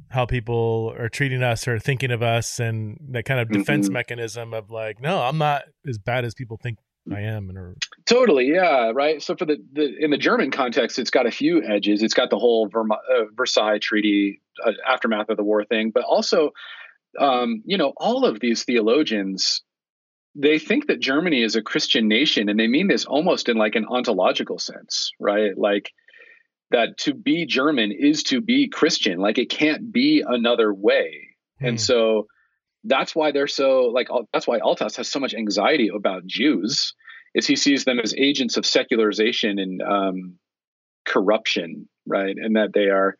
how 0.10 0.26
people 0.26 0.94
are 0.98 1.10
treating 1.10 1.44
us 1.44 1.68
or 1.68 1.78
thinking 1.78 2.12
of 2.12 2.24
us, 2.24 2.60
and 2.60 2.98
that 3.10 3.26
kind 3.26 3.40
of 3.40 3.50
defense 3.50 3.88
mm-hmm. 3.88 3.94
mechanism 3.94 4.54
of 4.54 4.72
like, 4.72 5.02
no, 5.02 5.22
I'm 5.22 5.38
not 5.38 5.64
as 5.88 5.98
bad 5.98 6.24
as 6.24 6.34
people 6.34 6.58
think 6.62 6.78
I 7.12 7.22
am 7.22 7.50
and 7.50 7.58
or... 7.58 7.76
totally 8.06 8.48
yeah 8.48 8.92
right 8.94 9.22
so 9.22 9.36
for 9.36 9.46
the, 9.46 9.58
the 9.74 9.92
in 10.00 10.12
the 10.12 10.18
German 10.18 10.52
context 10.52 11.00
it's 11.00 11.10
got 11.10 11.26
a 11.26 11.32
few 11.32 11.64
edges 11.64 12.04
it's 12.04 12.14
got 12.14 12.30
the 12.30 12.38
whole 12.38 12.70
Verma, 12.70 12.94
uh, 12.94 13.24
Versailles 13.36 13.80
treaty 13.80 14.42
uh, 14.64 14.74
aftermath 14.88 15.30
of 15.30 15.38
the 15.38 15.44
war 15.44 15.64
thing 15.66 15.90
but 15.92 16.04
also 16.04 16.52
um, 17.20 17.62
you 17.66 17.78
know, 17.78 17.94
all 17.98 18.26
of 18.26 18.40
these 18.40 18.64
theologians, 18.64 19.62
they 20.36 20.60
think 20.60 20.88
that 20.88 21.00
Germany 21.00 21.44
is 21.44 21.56
a 21.56 21.62
Christian 21.62 22.08
nation, 22.08 22.50
and 22.50 22.60
they 22.60 22.68
mean 22.68 22.88
this 22.88 23.06
almost 23.06 23.50
in 23.50 23.58
like 23.58 23.76
an 23.76 23.86
ontological 23.86 24.60
sense, 24.60 25.12
right? 25.20 25.58
Like 25.58 25.92
that 26.72 26.98
to 27.00 27.14
be 27.14 27.46
German 27.46 27.92
is 27.92 28.24
to 28.24 28.42
be 28.42 28.70
Christian. 28.70 29.20
Like 29.20 29.38
it 29.38 29.50
can't 29.50 29.92
be 29.92 30.24
another 30.26 30.74
way. 30.74 31.28
Hmm. 31.60 31.66
And 31.66 31.82
so 31.82 32.28
that's 32.84 33.16
why 33.16 33.32
they're 33.32 33.48
so 33.48 33.92
like 33.94 34.08
that's 34.34 34.48
why 34.48 34.60
Althaus 34.60 34.96
has 34.98 35.10
so 35.10 35.20
much 35.20 35.34
anxiety 35.34 35.90
about 35.94 36.26
Jews, 36.26 36.96
is 37.36 37.46
he 37.46 37.56
sees 37.56 37.86
them 37.86 38.00
as 38.00 38.16
agents 38.16 38.58
of 38.58 38.66
secularization 38.66 39.60
and 39.60 39.82
um, 39.82 40.36
corruption, 41.06 41.88
right? 42.08 42.36
And 42.38 42.56
that 42.56 42.74
they 42.74 42.86
are 42.86 43.18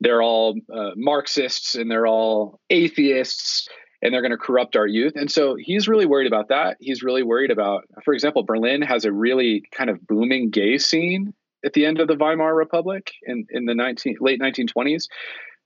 they're 0.00 0.22
all 0.22 0.56
uh, 0.74 0.90
Marxists 0.96 1.74
and 1.74 1.90
they're 1.90 2.06
all 2.06 2.60
atheists 2.70 3.68
and 4.02 4.14
they're 4.14 4.22
going 4.22 4.30
to 4.30 4.38
corrupt 4.38 4.76
our 4.76 4.86
youth. 4.86 5.12
And 5.14 5.30
so 5.30 5.56
he's 5.58 5.86
really 5.86 6.06
worried 6.06 6.26
about 6.26 6.48
that. 6.48 6.78
He's 6.80 7.02
really 7.02 7.22
worried 7.22 7.50
about, 7.50 7.84
for 8.04 8.14
example, 8.14 8.42
Berlin 8.42 8.82
has 8.82 9.04
a 9.04 9.12
really 9.12 9.62
kind 9.72 9.90
of 9.90 10.06
booming 10.06 10.50
gay 10.50 10.78
scene 10.78 11.34
at 11.64 11.74
the 11.74 11.84
end 11.84 12.00
of 12.00 12.08
the 12.08 12.16
Weimar 12.16 12.54
Republic 12.54 13.12
in, 13.22 13.46
in 13.50 13.66
the 13.66 13.74
19, 13.74 14.16
late 14.20 14.40
1920s. 14.40 15.04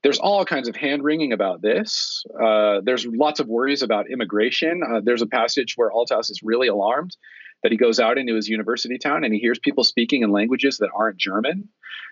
There's 0.03 0.19
all 0.19 0.45
kinds 0.45 0.67
of 0.67 0.75
hand 0.75 1.03
wringing 1.03 1.31
about 1.31 1.61
this. 1.61 2.23
Uh, 2.39 2.81
there's 2.83 3.07
lots 3.07 3.39
of 3.39 3.47
worries 3.47 3.81
about 3.81 4.11
immigration. 4.11 4.81
Uh, 4.83 4.99
there's 5.03 5.21
a 5.21 5.27
passage 5.27 5.73
where 5.77 5.89
Althaus 5.89 6.29
is 6.29 6.41
really 6.43 6.67
alarmed 6.67 7.15
that 7.63 7.71
he 7.71 7.77
goes 7.77 7.99
out 7.99 8.17
into 8.17 8.35
his 8.35 8.47
university 8.47 8.97
town 8.97 9.23
and 9.23 9.33
he 9.33 9.39
hears 9.39 9.59
people 9.59 9.83
speaking 9.83 10.21
in 10.21 10.31
languages 10.31 10.77
that 10.77 10.89
aren't 10.95 11.17
German. 11.17 11.69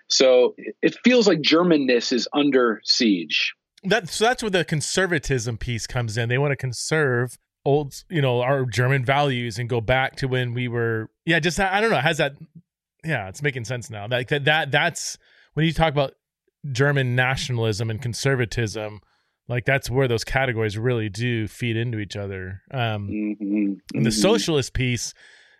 So 0.08 0.54
it 0.82 0.96
feels 1.04 1.26
like 1.26 1.40
Germanness 1.40 2.12
is 2.12 2.28
under 2.32 2.80
siege. 2.84 3.54
That, 3.84 4.08
so 4.08 4.24
that's 4.24 4.42
where 4.42 4.50
the 4.50 4.64
conservatism 4.64 5.58
piece 5.58 5.86
comes 5.86 6.16
in. 6.16 6.28
They 6.28 6.38
want 6.38 6.52
to 6.52 6.56
conserve 6.56 7.38
old, 7.64 7.94
you 8.08 8.20
know, 8.20 8.40
our 8.40 8.64
German 8.64 9.04
values 9.04 9.58
and 9.58 9.68
go 9.68 9.80
back 9.80 10.16
to 10.16 10.26
when 10.28 10.54
we 10.54 10.68
were, 10.68 11.10
yeah, 11.24 11.38
just, 11.38 11.58
I 11.60 11.80
don't 11.80 11.90
know, 11.90 11.98
has 11.98 12.18
that, 12.18 12.34
yeah, 13.04 13.28
it's 13.28 13.42
making 13.42 13.64
sense 13.64 13.90
now. 13.90 14.06
Like 14.10 14.28
that, 14.28 14.44
that, 14.44 14.70
that's 14.70 15.18
when 15.54 15.66
you 15.66 15.72
talk 15.72 15.92
about 15.92 16.14
German 16.72 17.14
nationalism 17.14 17.90
and 17.90 18.00
conservatism, 18.00 19.00
like 19.48 19.64
that's 19.64 19.90
where 19.90 20.08
those 20.08 20.24
categories 20.24 20.78
really 20.78 21.08
do 21.08 21.46
feed 21.46 21.76
into 21.76 21.98
each 21.98 22.16
other. 22.16 22.62
Um, 22.70 23.08
mm-hmm. 23.08 23.54
And 23.94 24.06
the 24.06 24.10
mm-hmm. 24.10 24.10
socialist 24.10 24.72
piece 24.72 25.12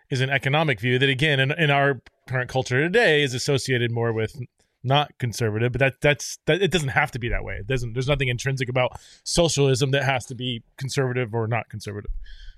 is 0.09 0.21
an 0.21 0.29
economic 0.29 0.79
view 0.79 0.99
that 0.99 1.09
again 1.09 1.39
in, 1.39 1.51
in 1.51 1.69
our 1.69 2.01
current 2.27 2.49
culture 2.49 2.79
today 2.79 3.23
is 3.23 3.33
associated 3.33 3.91
more 3.91 4.13
with 4.13 4.35
not 4.83 5.11
conservative 5.17 5.71
but 5.71 5.79
that 5.79 5.93
that's 5.99 6.37
that 6.45 6.61
it 6.61 6.69
doesn't 6.69 6.89
have 6.89 7.09
to 7.09 7.17
be 7.17 7.27
that 7.27 7.43
way 7.43 7.55
it 7.55 7.65
doesn't 7.65 7.93
there's 7.93 8.07
nothing 8.07 8.27
intrinsic 8.27 8.69
about 8.69 8.91
socialism 9.23 9.89
that 9.91 10.03
has 10.03 10.25
to 10.27 10.35
be 10.35 10.61
conservative 10.77 11.33
or 11.33 11.47
not 11.47 11.67
conservative 11.69 12.11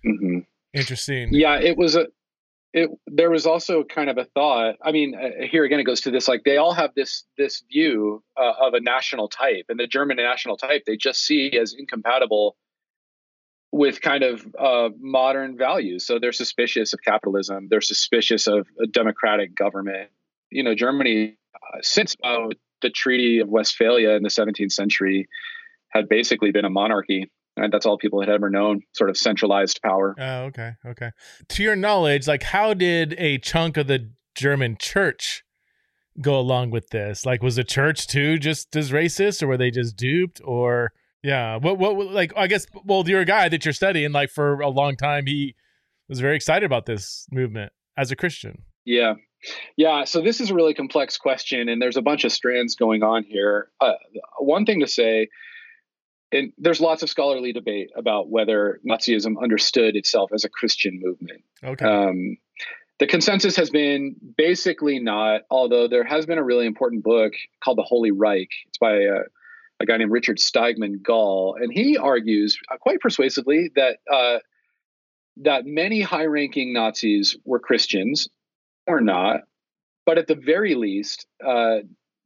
mm-hmm. 0.05 0.39
interesting 0.73 1.29
yeah 1.31 1.57
it 1.57 1.77
was 1.77 1.95
a 1.95 2.05
it 2.77 2.89
there 3.07 3.29
was 3.29 3.45
also 3.45 3.83
kind 3.83 4.09
of 4.09 4.17
a 4.17 4.25
thought 4.25 4.75
i 4.83 4.91
mean 4.91 5.15
uh, 5.15 5.45
here 5.49 5.63
again 5.63 5.79
it 5.79 5.83
goes 5.83 6.01
to 6.01 6.11
this 6.11 6.27
like 6.27 6.43
they 6.43 6.57
all 6.57 6.73
have 6.73 6.91
this 6.95 7.23
this 7.37 7.63
view 7.71 8.23
uh, 8.37 8.53
of 8.61 8.73
a 8.73 8.79
national 8.79 9.27
type 9.27 9.65
and 9.69 9.79
the 9.79 9.87
german 9.87 10.17
national 10.17 10.57
type 10.57 10.83
they 10.85 10.95
just 10.95 11.25
see 11.25 11.57
as 11.57 11.73
incompatible 11.77 12.55
with 13.71 14.01
kind 14.01 14.23
of 14.23 14.45
uh, 14.57 14.89
modern 14.99 15.57
values. 15.57 16.05
So 16.05 16.19
they're 16.19 16.31
suspicious 16.31 16.93
of 16.93 17.01
capitalism. 17.03 17.67
They're 17.69 17.81
suspicious 17.81 18.47
of 18.47 18.67
a 18.81 18.87
democratic 18.87 19.55
government. 19.55 20.09
You 20.49 20.63
know, 20.63 20.73
Germany, 20.73 21.37
uh, 21.55 21.79
since 21.81 22.15
uh, 22.23 22.47
the 22.81 22.89
Treaty 22.89 23.39
of 23.39 23.49
Westphalia 23.49 24.11
in 24.11 24.23
the 24.23 24.29
17th 24.29 24.71
century, 24.71 25.27
had 25.89 26.07
basically 26.07 26.51
been 26.51 26.65
a 26.65 26.69
monarchy. 26.69 27.29
And 27.57 27.73
that's 27.73 27.85
all 27.85 27.97
people 27.97 28.21
had 28.21 28.29
ever 28.29 28.49
known, 28.49 28.83
sort 28.93 29.09
of 29.09 29.17
centralized 29.17 29.81
power. 29.81 30.15
Oh, 30.17 30.43
okay. 30.43 30.73
Okay. 30.85 31.09
To 31.49 31.63
your 31.63 31.75
knowledge, 31.75 32.27
like, 32.27 32.43
how 32.43 32.73
did 32.73 33.15
a 33.17 33.39
chunk 33.39 33.77
of 33.77 33.87
the 33.87 34.11
German 34.35 34.77
church 34.79 35.43
go 36.21 36.39
along 36.39 36.69
with 36.69 36.89
this? 36.91 37.25
Like, 37.25 37.41
was 37.41 37.55
the 37.55 37.63
church 37.63 38.07
too 38.07 38.37
just 38.37 38.75
as 38.75 38.91
racist, 38.91 39.41
or 39.41 39.47
were 39.47 39.57
they 39.57 39.71
just 39.71 39.95
duped, 39.95 40.39
or 40.45 40.93
yeah. 41.23 41.57
What, 41.57 41.79
what, 41.79 42.11
like, 42.11 42.31
I 42.37 42.47
guess, 42.47 42.67
well, 42.85 43.03
you're 43.07 43.21
a 43.21 43.25
guy 43.25 43.49
that 43.49 43.65
you're 43.65 43.73
studying, 43.73 44.11
like, 44.11 44.29
for 44.29 44.61
a 44.61 44.69
long 44.69 44.95
time. 44.95 45.25
He 45.25 45.55
was 46.07 46.19
very 46.19 46.35
excited 46.35 46.65
about 46.65 46.85
this 46.85 47.25
movement 47.31 47.73
as 47.97 48.11
a 48.11 48.15
Christian. 48.15 48.61
Yeah. 48.85 49.15
Yeah, 49.75 50.03
so 50.05 50.21
this 50.21 50.41
is 50.41 50.49
a 50.49 50.55
really 50.55 50.73
complex 50.73 51.17
question, 51.17 51.69
and 51.69 51.79
there's 51.79 51.95
a 51.95 52.01
bunch 52.01 52.23
of 52.23 52.31
strands 52.31 52.75
going 52.75 53.03
on 53.03 53.23
here. 53.23 53.69
Uh, 53.79 53.93
one 54.39 54.65
thing 54.65 54.79
to 54.79 54.87
say, 54.87 55.27
and 56.31 56.51
there's 56.57 56.81
lots 56.81 57.03
of 57.03 57.09
scholarly 57.09 57.53
debate 57.53 57.89
about 57.95 58.29
whether 58.29 58.79
Nazism 58.87 59.41
understood 59.41 59.95
itself 59.95 60.31
as 60.33 60.43
a 60.43 60.49
Christian 60.49 60.99
movement. 61.01 61.43
Okay. 61.63 61.85
Um, 61.85 62.37
the 62.99 63.07
consensus 63.07 63.55
has 63.55 63.69
been 63.69 64.15
basically 64.37 64.99
not, 64.99 65.41
although 65.49 65.87
there 65.87 66.03
has 66.03 66.25
been 66.25 66.39
a 66.39 66.43
really 66.43 66.65
important 66.65 67.03
book 67.03 67.33
called 67.63 67.77
The 67.77 67.83
Holy 67.83 68.11
Reich. 68.11 68.49
It's 68.67 68.79
by 68.79 68.93
a, 68.93 69.19
a 69.79 69.85
guy 69.85 69.97
named 69.97 70.11
Richard 70.11 70.37
Steigmann 70.37 71.01
Gall, 71.03 71.57
and 71.61 71.71
he 71.71 71.97
argues 71.97 72.57
uh, 72.71 72.77
quite 72.77 72.99
persuasively 72.99 73.71
that 73.75 73.97
uh, 74.11 74.39
that 75.37 75.67
many 75.67 76.01
high-ranking 76.01 76.73
Nazis 76.73 77.37
were 77.45 77.59
Christians 77.59 78.27
or 78.87 79.01
not, 79.01 79.41
but 80.05 80.17
at 80.17 80.25
the 80.25 80.33
very 80.33 80.73
least, 80.73 81.27
uh, 81.45 81.77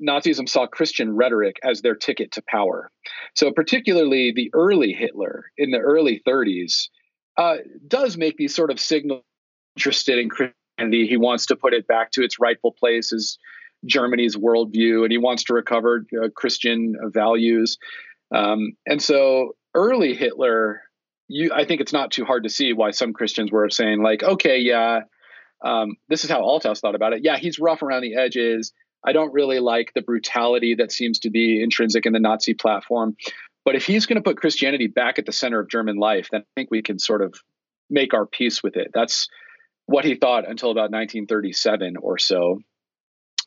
Nazism 0.02 0.48
saw 0.48 0.68
Christian 0.68 1.16
rhetoric 1.16 1.58
as 1.64 1.82
their 1.82 1.96
ticket 1.96 2.32
to 2.34 2.44
power. 2.48 2.92
So, 3.36 3.52
particularly 3.52 4.32
the 4.36 4.52
early 4.54 4.94
Hitler 4.94 5.46
in 5.58 5.72
the 5.72 5.80
early 5.80 6.22
30s 6.28 6.88
uh, 7.38 7.58
does 7.88 8.18
make 8.18 8.38
these 8.38 8.56
sort 8.56 8.72
of 8.72 8.80
signals 8.80 9.24
interested 9.78 10.20
in 10.20 10.30
Christianity. 10.30 11.08
He 11.08 11.18
wants 11.18 11.48
to 11.48 11.56
put 11.56 11.74
it 11.74 11.88
back 11.88 12.12
to 12.12 12.24
its 12.24 12.40
rightful 12.40 12.76
place 12.78 13.14
as 13.14 13.38
Germany's 13.86 14.36
worldview, 14.36 15.04
and 15.04 15.12
he 15.12 15.18
wants 15.18 15.46
to 15.46 15.54
recover 15.54 16.06
uh, 16.22 16.30
Christian 16.36 16.96
values. 17.14 17.78
Um, 18.34 18.74
and 18.86 19.02
so, 19.02 19.56
early 19.74 20.14
Hitler, 20.14 20.82
you, 21.28 21.52
I 21.54 21.66
think 21.66 21.82
it's 21.82 21.94
not 21.94 22.12
too 22.12 22.26
hard 22.26 22.44
to 22.44 22.50
see 22.50 22.74
why 22.74 22.92
some 22.92 23.14
Christians 23.14 23.52
were 23.52 23.70
saying, 23.70 24.02
like, 24.02 24.24
okay, 24.24 24.60
yeah, 24.60 25.02
um, 25.64 25.96
this 26.10 26.24
is 26.24 26.30
how 26.30 26.42
Althaus 26.42 26.80
thought 26.80 26.96
about 26.96 27.14
it. 27.14 27.22
Yeah, 27.24 27.38
he's 27.38 27.60
rough 27.60 27.82
around 27.82 28.02
the 28.02 28.16
edges 28.16 28.74
I 29.04 29.14
don't 29.14 29.34
really 29.34 29.60
like 29.60 29.94
the 29.94 30.02
brutality 30.02 30.76
that 30.76 30.92
seems 30.92 31.20
to 31.20 31.30
be 31.30 31.62
intrinsic 31.62 32.06
in 32.06 32.14
the 32.14 32.20
Nazi 32.20 32.54
platform. 32.54 33.16
But 33.64 33.76
if 33.76 33.86
he's 33.86 34.06
going 34.06 34.22
to 34.22 34.28
put 34.28 34.38
Christianity 34.38 34.88
back 34.88 35.20
at 35.20 35.26
the 35.26 35.32
center 35.32 35.60
of 35.60 35.70
German 35.70 35.98
life, 35.98 36.30
then 36.32 36.42
I 36.42 36.46
think 36.56 36.72
we 36.72 36.82
can 36.82 37.00
sort 37.00 37.22
of 37.22 37.36
make 37.90 38.14
our 38.14 38.26
peace 38.26 38.64
with 38.64 38.76
it. 38.78 38.92
That's 38.94 39.28
what 39.86 40.06
he 40.06 40.16
thought 40.16 40.50
until 40.50 40.72
about 40.72 40.92
1937 40.92 41.98
or 41.98 42.18
so. 42.18 42.60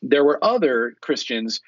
There 0.01 0.23
were 0.23 0.43
other 0.43 0.95
Christians 1.01 1.61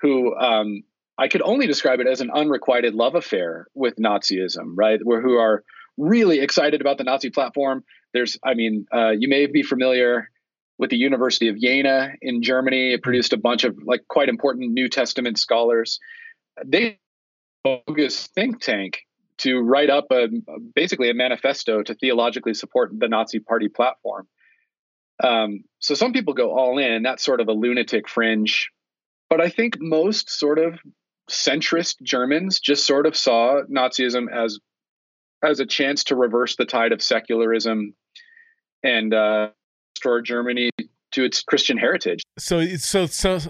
who 0.00 0.34
um, 0.36 0.82
I 1.18 1.28
could 1.28 1.42
only 1.42 1.66
describe 1.66 2.00
it 2.00 2.06
as 2.06 2.20
an 2.20 2.30
unrequited 2.30 2.94
love 2.94 3.14
affair 3.14 3.66
with 3.74 3.96
Nazism, 3.96 4.72
right? 4.74 5.00
Where 5.02 5.20
who 5.20 5.36
are 5.36 5.64
really 5.98 6.40
excited 6.40 6.80
about 6.80 6.98
the 6.98 7.04
Nazi 7.04 7.30
platform. 7.30 7.84
There's, 8.14 8.38
I 8.42 8.54
mean, 8.54 8.86
uh, 8.94 9.10
you 9.10 9.28
may 9.28 9.46
be 9.46 9.62
familiar 9.62 10.30
with 10.80 10.88
the 10.88 10.96
University 10.96 11.48
of 11.48 11.60
Jena 11.60 12.14
in 12.22 12.42
Germany. 12.42 12.94
It 12.94 13.02
produced 13.02 13.34
a 13.34 13.36
bunch 13.36 13.64
of 13.64 13.76
like 13.84 14.00
quite 14.08 14.30
important 14.30 14.72
New 14.72 14.88
Testament 14.88 15.38
scholars. 15.38 16.00
They 16.64 16.98
bogus 17.62 18.28
think 18.28 18.60
tank 18.60 19.00
to 19.38 19.60
write 19.60 19.90
up 19.90 20.06
a 20.10 20.28
basically 20.74 21.10
a 21.10 21.14
manifesto 21.14 21.82
to 21.82 21.94
theologically 21.94 22.54
support 22.54 22.90
the 22.98 23.08
Nazi 23.08 23.40
Party 23.40 23.68
platform. 23.68 24.26
Um, 25.22 25.64
so 25.80 25.94
some 25.94 26.14
people 26.14 26.32
go 26.32 26.58
all 26.58 26.78
in. 26.78 27.02
That's 27.02 27.22
sort 27.22 27.42
of 27.42 27.48
a 27.48 27.52
lunatic 27.52 28.08
fringe, 28.08 28.70
but 29.28 29.38
I 29.38 29.50
think 29.50 29.76
most 29.78 30.30
sort 30.30 30.58
of 30.58 30.78
centrist 31.30 31.96
Germans 32.02 32.58
just 32.58 32.86
sort 32.86 33.04
of 33.04 33.14
saw 33.14 33.60
Nazism 33.70 34.32
as 34.32 34.58
as 35.44 35.60
a 35.60 35.66
chance 35.66 36.04
to 36.04 36.16
reverse 36.16 36.56
the 36.56 36.64
tide 36.64 36.92
of 36.92 37.02
secularism 37.02 37.94
and 38.82 39.12
uh, 39.12 39.48
restore 40.00 40.22
Germany 40.22 40.70
to 41.12 41.24
its 41.24 41.42
Christian 41.42 41.76
heritage. 41.76 42.22
So, 42.38 42.64
so, 42.76 43.06
so 43.06 43.40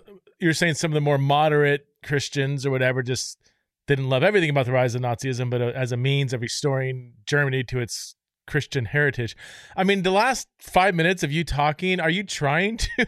you're 0.40 0.52
saying 0.52 0.74
some 0.74 0.90
of 0.90 0.94
the 0.94 1.00
more 1.00 1.18
moderate 1.18 1.86
Christians 2.04 2.66
or 2.66 2.70
whatever 2.70 3.02
just 3.02 3.38
didn't 3.86 4.08
love 4.08 4.24
everything 4.24 4.50
about 4.50 4.66
the 4.66 4.72
rise 4.72 4.94
of 4.94 5.02
Nazism, 5.02 5.50
but 5.50 5.62
uh, 5.62 5.72
as 5.74 5.92
a 5.92 5.96
means 5.96 6.32
of 6.32 6.40
restoring 6.40 7.12
Germany 7.26 7.62
to 7.64 7.80
its 7.80 8.14
Christian 8.46 8.86
heritage. 8.86 9.36
I 9.76 9.84
mean, 9.84 10.02
the 10.02 10.10
last 10.10 10.48
five 10.60 10.94
minutes 10.94 11.22
of 11.22 11.30
you 11.30 11.44
talking, 11.44 12.00
are 12.00 12.10
you 12.10 12.24
trying 12.24 12.78
to 12.78 13.06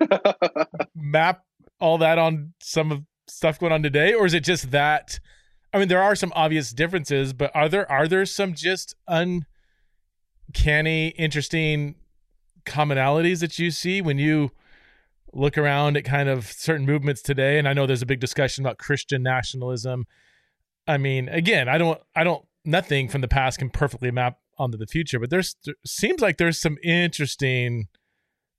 map 0.94 1.44
all 1.80 1.98
that 1.98 2.18
on 2.18 2.52
some 2.62 2.92
of 2.92 3.02
stuff 3.26 3.58
going 3.58 3.72
on 3.72 3.82
today, 3.82 4.12
or 4.12 4.26
is 4.26 4.34
it 4.34 4.44
just 4.44 4.70
that? 4.70 5.18
I 5.72 5.78
mean, 5.78 5.88
there 5.88 6.02
are 6.02 6.14
some 6.14 6.32
obvious 6.34 6.72
differences, 6.72 7.32
but 7.32 7.50
are 7.54 7.68
there 7.68 7.90
are 7.90 8.06
there 8.06 8.26
some 8.26 8.54
just 8.54 8.94
uncanny, 9.08 11.08
interesting 11.08 11.96
commonalities 12.64 13.40
that 13.40 13.58
you 13.58 13.70
see 13.70 14.00
when 14.00 14.18
you 14.18 14.50
look 15.32 15.58
around 15.58 15.96
at 15.96 16.04
kind 16.04 16.28
of 16.28 16.46
certain 16.46 16.86
movements 16.86 17.20
today 17.20 17.58
and 17.58 17.68
i 17.68 17.72
know 17.72 17.86
there's 17.86 18.02
a 18.02 18.06
big 18.06 18.20
discussion 18.20 18.64
about 18.64 18.78
christian 18.78 19.22
nationalism. 19.22 20.06
I 20.86 20.98
mean 20.98 21.28
again 21.28 21.68
i 21.68 21.78
don't 21.78 22.00
i 22.14 22.24
don't 22.24 22.44
nothing 22.64 23.08
from 23.08 23.20
the 23.20 23.28
past 23.28 23.58
can 23.58 23.70
perfectly 23.70 24.10
map 24.10 24.38
onto 24.58 24.78
the 24.78 24.86
future 24.86 25.18
but 25.18 25.30
there's 25.30 25.56
there 25.64 25.74
seems 25.84 26.20
like 26.20 26.36
there's 26.36 26.60
some 26.60 26.78
interesting 26.82 27.88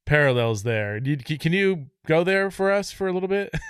parallels 0.06 0.64
there. 0.64 1.00
Can 1.00 1.54
you 1.54 1.88
go 2.06 2.24
there 2.24 2.52
for 2.52 2.72
us 2.72 2.92
for 2.92 3.08
a 3.08 3.14
little 3.14 3.30
bit? 3.30 3.54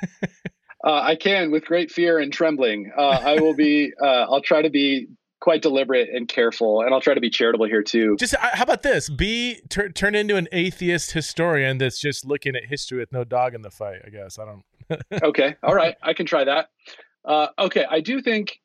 Uh, 0.84 1.02
i 1.02 1.15
can 1.15 1.50
with 1.50 1.65
great 1.65 1.89
fear 1.91 2.19
and 2.19 2.32
trembling. 2.32 2.91
Uh, 2.95 3.19
i 3.24 3.39
will 3.39 3.56
be 3.56 3.91
uh, 4.00 4.28
i'll 4.30 4.39
try 4.39 4.62
to 4.62 4.69
be 4.69 5.08
quite 5.46 5.62
deliberate 5.62 6.10
and 6.12 6.28
careful 6.28 6.82
and 6.82 6.92
i'll 6.92 7.00
try 7.00 7.14
to 7.14 7.22
be 7.22 7.30
charitable 7.30 7.68
here 7.68 7.84
too. 7.84 8.16
Just 8.18 8.36
how 8.36 8.64
about 8.64 8.82
this? 8.82 9.12
Be 9.12 9.62
tur- 9.70 9.90
turn 9.90 10.16
into 10.16 10.38
an 10.38 10.48
atheist 10.52 11.12
historian 11.12 11.78
that's 11.78 12.00
just 12.00 12.26
looking 12.26 12.56
at 12.56 12.66
history 12.66 12.98
with 12.98 13.12
no 13.14 13.24
dog 13.24 13.54
in 13.54 13.62
the 13.62 13.70
fight 13.70 14.02
i 14.08 14.10
guess. 14.10 14.40
I 14.40 14.46
don't 14.46 14.64
okay. 15.24 15.56
All 15.62 15.76
right. 15.76 15.96
I 16.02 16.14
can 16.14 16.26
try 16.26 16.46
that. 16.46 16.70
Uh, 17.24 17.48
okay. 17.60 17.86
I 17.88 18.02
do 18.02 18.24
think 18.24 18.60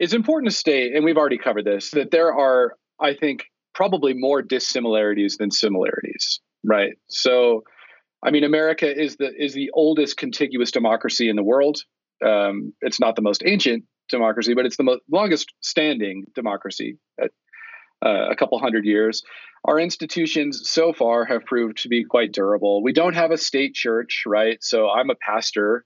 it's 0.00 0.12
important 0.12 0.50
to 0.50 0.56
state 0.56 0.92
and 0.96 1.04
we've 1.04 1.16
already 1.16 1.38
covered 1.38 1.64
this 1.66 1.92
that 1.92 2.10
there 2.10 2.34
are 2.34 2.74
i 2.98 3.14
think 3.14 3.44
probably 3.72 4.12
more 4.12 4.42
dissimilarities 4.42 5.36
than 5.36 5.52
similarities 5.52 6.40
right? 6.64 6.94
So 7.08 7.62
i 8.24 8.32
mean 8.32 8.42
america 8.42 8.90
is 8.92 9.18
the 9.18 9.30
is 9.38 9.54
the 9.54 9.70
oldest 9.72 10.16
contiguous 10.16 10.72
democracy 10.72 11.28
in 11.28 11.36
the 11.36 11.44
world. 11.44 11.78
Um, 12.26 12.72
it's 12.80 12.98
not 12.98 13.14
the 13.14 13.22
most 13.22 13.44
ancient 13.46 13.84
democracy, 14.08 14.54
but 14.54 14.66
it's 14.66 14.76
the 14.76 14.82
most, 14.82 15.00
longest 15.10 15.52
standing 15.60 16.24
democracy 16.34 16.98
at 17.20 17.30
uh, 18.04 18.28
a 18.30 18.36
couple 18.36 18.58
hundred 18.58 18.84
years. 18.84 19.22
Our 19.64 19.78
institutions 19.78 20.68
so 20.68 20.92
far 20.92 21.24
have 21.24 21.44
proved 21.44 21.78
to 21.82 21.88
be 21.88 22.04
quite 22.04 22.32
durable. 22.32 22.82
We 22.82 22.92
don't 22.92 23.14
have 23.14 23.30
a 23.30 23.38
state 23.38 23.74
church, 23.74 24.24
right? 24.26 24.62
So 24.62 24.90
I'm 24.90 25.08
a 25.08 25.14
pastor, 25.14 25.84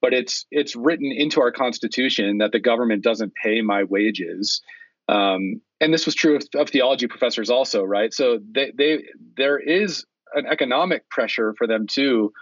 but 0.00 0.14
it's 0.14 0.46
it's 0.50 0.76
written 0.76 1.10
into 1.10 1.40
our 1.40 1.50
constitution 1.50 2.38
that 2.38 2.52
the 2.52 2.60
government 2.60 3.02
doesn't 3.02 3.32
pay 3.34 3.62
my 3.62 3.82
wages. 3.84 4.60
Um, 5.08 5.60
and 5.80 5.92
this 5.92 6.06
was 6.06 6.14
true 6.14 6.36
of, 6.36 6.42
of, 6.54 6.70
theology 6.70 7.06
professors 7.06 7.50
also, 7.50 7.84
right? 7.84 8.12
So 8.12 8.40
they, 8.50 8.72
they 8.76 9.04
there 9.36 9.58
is 9.58 10.04
an 10.34 10.46
economic 10.46 11.08
pressure 11.10 11.54
for 11.56 11.66
them 11.66 11.86
too, 11.86 12.32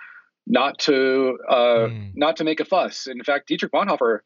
not 0.46 0.78
to 0.80 1.38
uh, 1.48 1.88
mm. 1.88 2.12
not 2.14 2.36
to 2.36 2.44
make 2.44 2.60
a 2.60 2.64
fuss. 2.64 3.06
In 3.06 3.22
fact, 3.22 3.48
Dietrich 3.48 3.72
Bonhoeffer 3.72 4.20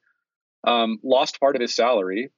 um, 0.65 0.99
lost 1.03 1.41
part 1.41 1.57
of 1.57 1.63
his 1.63 1.75
salary 1.75 2.31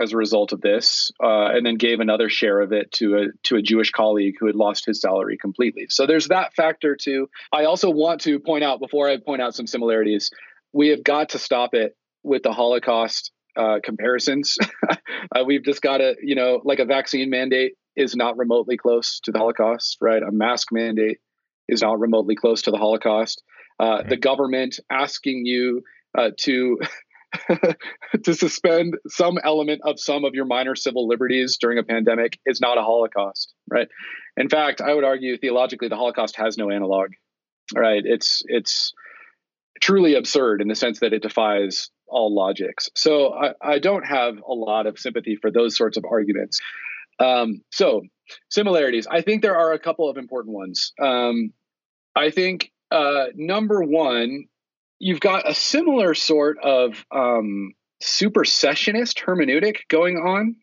as 0.00 0.12
a 0.12 0.16
result 0.16 0.52
of 0.52 0.60
this, 0.60 1.12
uh, 1.22 1.46
and 1.52 1.64
then 1.64 1.76
gave 1.76 2.00
another 2.00 2.28
share 2.28 2.60
of 2.60 2.72
it 2.72 2.90
to 2.92 3.16
a 3.16 3.26
to 3.44 3.56
a 3.56 3.62
Jewish 3.62 3.90
colleague 3.90 4.34
who 4.38 4.46
had 4.46 4.56
lost 4.56 4.84
his 4.86 5.00
salary 5.00 5.38
completely. 5.38 5.86
So 5.88 6.06
there's 6.06 6.28
that 6.28 6.54
factor 6.54 6.96
too. 6.96 7.28
I 7.52 7.64
also 7.64 7.90
want 7.90 8.22
to 8.22 8.40
point 8.40 8.64
out 8.64 8.80
before 8.80 9.08
I 9.08 9.18
point 9.18 9.40
out 9.40 9.54
some 9.54 9.66
similarities, 9.66 10.30
we 10.72 10.88
have 10.88 11.04
got 11.04 11.30
to 11.30 11.38
stop 11.38 11.74
it 11.74 11.96
with 12.24 12.42
the 12.42 12.52
Holocaust 12.52 13.30
uh, 13.56 13.78
comparisons. 13.84 14.56
uh, 14.90 15.44
we've 15.46 15.64
just 15.64 15.80
got 15.80 15.98
to, 15.98 16.16
you 16.20 16.34
know, 16.34 16.60
like 16.64 16.80
a 16.80 16.84
vaccine 16.84 17.30
mandate 17.30 17.74
is 17.96 18.16
not 18.16 18.36
remotely 18.36 18.76
close 18.76 19.20
to 19.20 19.30
the 19.30 19.38
Holocaust, 19.38 19.98
right? 20.00 20.22
A 20.22 20.32
mask 20.32 20.68
mandate 20.72 21.18
is 21.68 21.82
not 21.82 22.00
remotely 22.00 22.34
close 22.34 22.62
to 22.62 22.72
the 22.72 22.78
Holocaust. 22.78 23.42
Uh. 23.78 24.02
The 24.02 24.16
government 24.16 24.80
asking 24.90 25.46
you 25.46 25.82
uh, 26.16 26.30
to 26.38 26.78
to 28.24 28.34
suspend 28.34 28.96
some 29.08 29.38
element 29.42 29.80
of 29.84 29.98
some 29.98 30.24
of 30.24 30.34
your 30.34 30.44
minor 30.44 30.74
civil 30.74 31.08
liberties 31.08 31.56
during 31.60 31.78
a 31.78 31.82
pandemic 31.82 32.38
is 32.46 32.60
not 32.60 32.78
a 32.78 32.82
Holocaust, 32.82 33.54
right? 33.70 33.88
In 34.36 34.48
fact, 34.48 34.80
I 34.80 34.94
would 34.94 35.04
argue 35.04 35.36
theologically 35.36 35.88
the 35.88 35.96
Holocaust 35.96 36.36
has 36.36 36.56
no 36.56 36.70
analog, 36.70 37.10
right? 37.74 38.02
It's 38.04 38.42
it's 38.46 38.92
truly 39.80 40.14
absurd 40.14 40.60
in 40.60 40.68
the 40.68 40.74
sense 40.74 41.00
that 41.00 41.12
it 41.12 41.22
defies 41.22 41.90
all 42.06 42.34
logics. 42.34 42.90
So 42.94 43.34
I, 43.34 43.52
I 43.60 43.78
don't 43.78 44.04
have 44.04 44.36
a 44.38 44.52
lot 44.52 44.86
of 44.86 44.98
sympathy 44.98 45.36
for 45.36 45.50
those 45.50 45.76
sorts 45.76 45.96
of 45.96 46.04
arguments. 46.10 46.60
Um, 47.18 47.62
so 47.70 48.02
similarities, 48.50 49.06
I 49.06 49.20
think 49.20 49.42
there 49.42 49.56
are 49.56 49.72
a 49.72 49.78
couple 49.78 50.08
of 50.08 50.16
important 50.16 50.54
ones. 50.54 50.92
Um, 51.00 51.52
I 52.14 52.30
think 52.30 52.72
uh, 52.90 53.26
number 53.34 53.82
one 53.82 54.44
you've 55.04 55.20
got 55.20 55.46
a 55.46 55.54
similar 55.54 56.14
sort 56.14 56.56
of 56.62 57.04
um, 57.14 57.74
supersessionist 58.02 59.22
hermeneutic 59.22 59.80
going 59.90 60.16
on, 60.16 60.56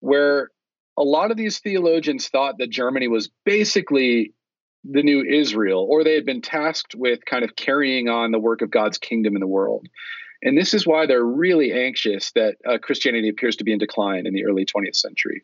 where 0.00 0.50
a 0.98 1.02
lot 1.02 1.30
of 1.30 1.38
these 1.38 1.58
theologians 1.58 2.28
thought 2.28 2.58
that 2.58 2.68
Germany 2.68 3.08
was 3.08 3.30
basically 3.46 4.34
the 4.84 5.02
new 5.02 5.24
Israel, 5.24 5.86
or 5.88 6.04
they 6.04 6.14
had 6.14 6.26
been 6.26 6.42
tasked 6.42 6.94
with 6.94 7.24
kind 7.24 7.42
of 7.42 7.56
carrying 7.56 8.10
on 8.10 8.32
the 8.32 8.38
work 8.38 8.60
of 8.60 8.70
God's 8.70 8.98
kingdom 8.98 9.34
in 9.34 9.40
the 9.40 9.46
world. 9.46 9.86
And 10.42 10.58
this 10.58 10.74
is 10.74 10.86
why 10.86 11.06
they're 11.06 11.24
really 11.24 11.72
anxious 11.72 12.32
that 12.32 12.56
uh, 12.68 12.76
Christianity 12.82 13.30
appears 13.30 13.56
to 13.56 13.64
be 13.64 13.72
in 13.72 13.78
decline 13.78 14.26
in 14.26 14.34
the 14.34 14.44
early 14.44 14.66
20th 14.66 14.96
century. 14.96 15.42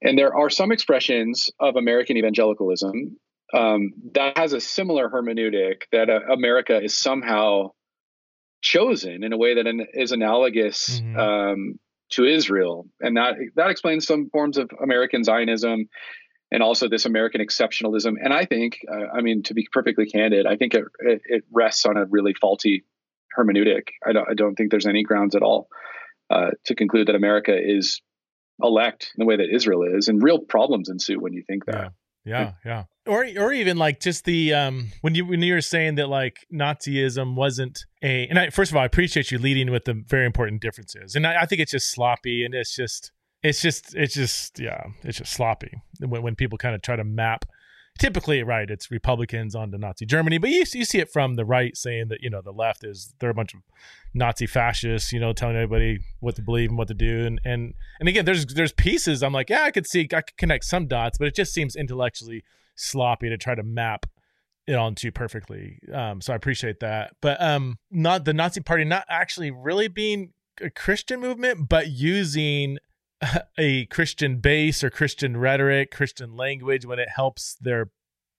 And 0.00 0.16
there 0.16 0.34
are 0.34 0.48
some 0.48 0.72
expressions 0.72 1.50
of 1.60 1.76
American 1.76 2.16
evangelicalism 2.16 3.18
um, 3.52 3.92
that 4.14 4.38
has 4.38 4.52
a 4.52 4.60
similar 4.60 5.08
hermeneutic 5.08 5.82
that 5.92 6.08
uh, 6.08 6.20
America 6.32 6.80
is 6.82 6.96
somehow 6.96 7.70
chosen 8.62 9.24
in 9.24 9.32
a 9.32 9.38
way 9.38 9.54
that 9.54 9.66
an, 9.66 9.86
is 9.94 10.12
analogous 10.12 11.00
mm-hmm. 11.00 11.18
um, 11.18 11.78
to 12.10 12.24
Israel, 12.24 12.86
and 13.00 13.16
that 13.16 13.34
that 13.56 13.70
explains 13.70 14.06
some 14.06 14.28
forms 14.30 14.58
of 14.58 14.70
American 14.82 15.24
Zionism 15.24 15.88
and 16.50 16.62
also 16.62 16.88
this 16.88 17.06
American 17.06 17.40
exceptionalism. 17.40 18.14
And 18.22 18.32
I 18.32 18.44
think, 18.44 18.78
uh, 18.90 19.16
I 19.16 19.20
mean, 19.20 19.44
to 19.44 19.54
be 19.54 19.68
perfectly 19.72 20.06
candid, 20.06 20.46
I 20.46 20.56
think 20.56 20.74
it, 20.74 20.84
it, 20.98 21.22
it, 21.24 21.44
rests 21.52 21.86
on 21.86 21.96
a 21.96 22.06
really 22.06 22.34
faulty 22.34 22.84
hermeneutic. 23.38 23.88
I 24.04 24.12
don't, 24.12 24.28
I 24.28 24.34
don't 24.34 24.56
think 24.56 24.72
there's 24.72 24.86
any 24.86 25.04
grounds 25.04 25.36
at 25.36 25.42
all 25.42 25.68
uh, 26.28 26.50
to 26.66 26.74
conclude 26.74 27.06
that 27.06 27.14
America 27.14 27.56
is 27.56 28.02
elect 28.62 29.12
in 29.16 29.22
the 29.22 29.26
way 29.26 29.36
that 29.36 29.54
Israel 29.54 29.84
is, 29.84 30.08
and 30.08 30.22
real 30.22 30.38
problems 30.40 30.88
ensue 30.88 31.20
when 31.20 31.32
you 31.32 31.44
think 31.46 31.66
that. 31.66 31.92
Yeah, 32.24 32.40
yeah, 32.40 32.52
yeah. 32.64 32.84
Or, 33.10 33.26
or 33.38 33.52
even 33.52 33.76
like 33.76 33.98
just 33.98 34.24
the 34.24 34.54
um 34.54 34.92
when 35.00 35.16
you 35.16 35.26
when 35.26 35.42
you 35.42 35.54
were 35.54 35.60
saying 35.60 35.96
that 35.96 36.08
like 36.08 36.46
Nazism 36.52 37.34
wasn't 37.34 37.84
a 38.04 38.28
and 38.28 38.38
I 38.38 38.50
first 38.50 38.70
of 38.70 38.76
all 38.76 38.82
I 38.82 38.86
appreciate 38.86 39.32
you 39.32 39.38
leading 39.38 39.72
with 39.72 39.84
the 39.84 39.94
very 40.06 40.26
important 40.26 40.62
differences. 40.62 41.16
And 41.16 41.26
I, 41.26 41.42
I 41.42 41.46
think 41.46 41.60
it's 41.60 41.72
just 41.72 41.90
sloppy 41.90 42.44
and 42.44 42.54
it's 42.54 42.72
just 42.76 43.10
it's 43.42 43.60
just 43.60 43.96
it's 43.96 44.14
just 44.14 44.60
yeah 44.60 44.84
it's 45.02 45.18
just 45.18 45.32
sloppy 45.32 45.72
when, 45.98 46.22
when 46.22 46.36
people 46.36 46.56
kind 46.56 46.72
of 46.72 46.82
try 46.82 46.94
to 46.94 47.02
map. 47.02 47.46
Typically 47.98 48.44
right 48.44 48.70
it's 48.70 48.90
republicans 48.92 49.56
onto 49.56 49.76
nazi 49.76 50.06
germany 50.06 50.38
but 50.38 50.48
you, 50.48 50.64
you 50.72 50.84
see 50.84 51.00
it 51.00 51.12
from 51.12 51.34
the 51.34 51.44
right 51.44 51.76
saying 51.76 52.06
that 52.08 52.22
you 52.22 52.30
know 52.30 52.40
the 52.40 52.52
left 52.52 52.84
is 52.84 53.12
they're 53.18 53.28
a 53.30 53.34
bunch 53.34 53.52
of 53.52 53.60
nazi 54.14 54.46
fascists 54.46 55.12
you 55.12 55.20
know 55.20 55.32
telling 55.32 55.56
everybody 55.56 55.98
what 56.20 56.36
to 56.36 56.42
believe 56.42 56.70
and 56.70 56.78
what 56.78 56.88
to 56.88 56.94
do. 56.94 57.26
And 57.26 57.40
and 57.44 57.74
and 57.98 58.08
again 58.08 58.24
there's 58.24 58.46
there's 58.46 58.72
pieces 58.72 59.22
i'm 59.22 59.32
like 59.32 59.50
yeah 59.50 59.64
i 59.64 59.72
could 59.72 59.86
see 59.86 60.02
i 60.14 60.22
could 60.22 60.36
connect 60.38 60.64
some 60.64 60.86
dots 60.86 61.18
but 61.18 61.26
it 61.26 61.34
just 61.34 61.52
seems 61.52 61.74
intellectually 61.74 62.44
sloppy 62.80 63.28
to 63.28 63.36
try 63.36 63.54
to 63.54 63.62
map 63.62 64.06
it 64.66 64.74
onto 64.74 65.10
perfectly 65.10 65.78
um 65.92 66.20
so 66.20 66.32
i 66.32 66.36
appreciate 66.36 66.80
that 66.80 67.14
but 67.20 67.40
um 67.42 67.78
not 67.90 68.24
the 68.24 68.32
nazi 68.32 68.60
party 68.60 68.84
not 68.84 69.04
actually 69.08 69.50
really 69.50 69.88
being 69.88 70.32
a 70.60 70.70
christian 70.70 71.20
movement 71.20 71.68
but 71.68 71.88
using 71.88 72.78
a 73.58 73.86
Christian 73.86 74.38
base 74.38 74.82
or 74.82 74.90
Christian 74.90 75.36
rhetoric, 75.36 75.90
Christian 75.90 76.36
language 76.36 76.86
when 76.86 76.98
it 76.98 77.08
helps 77.14 77.56
their 77.60 77.90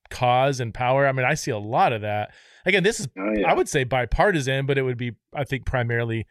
cause 0.10 0.60
and 0.60 0.74
power. 0.74 1.08
I 1.08 1.12
mean, 1.12 1.26
I 1.26 1.36
see 1.36 1.52
a 1.52 1.58
lot 1.58 1.94
of 1.94 2.02
that. 2.02 2.32
Again, 2.66 2.84
this 2.84 3.00
is 3.00 3.08
oh, 3.18 3.32
yeah. 3.36 3.50
I 3.50 3.54
would 3.54 3.70
say 3.70 3.84
bipartisan, 3.84 4.66
but 4.66 4.78
it 4.78 4.84
would 4.84 4.98
be 4.98 5.14
I 5.34 5.44
think 5.44 5.66
primarily 5.66 6.28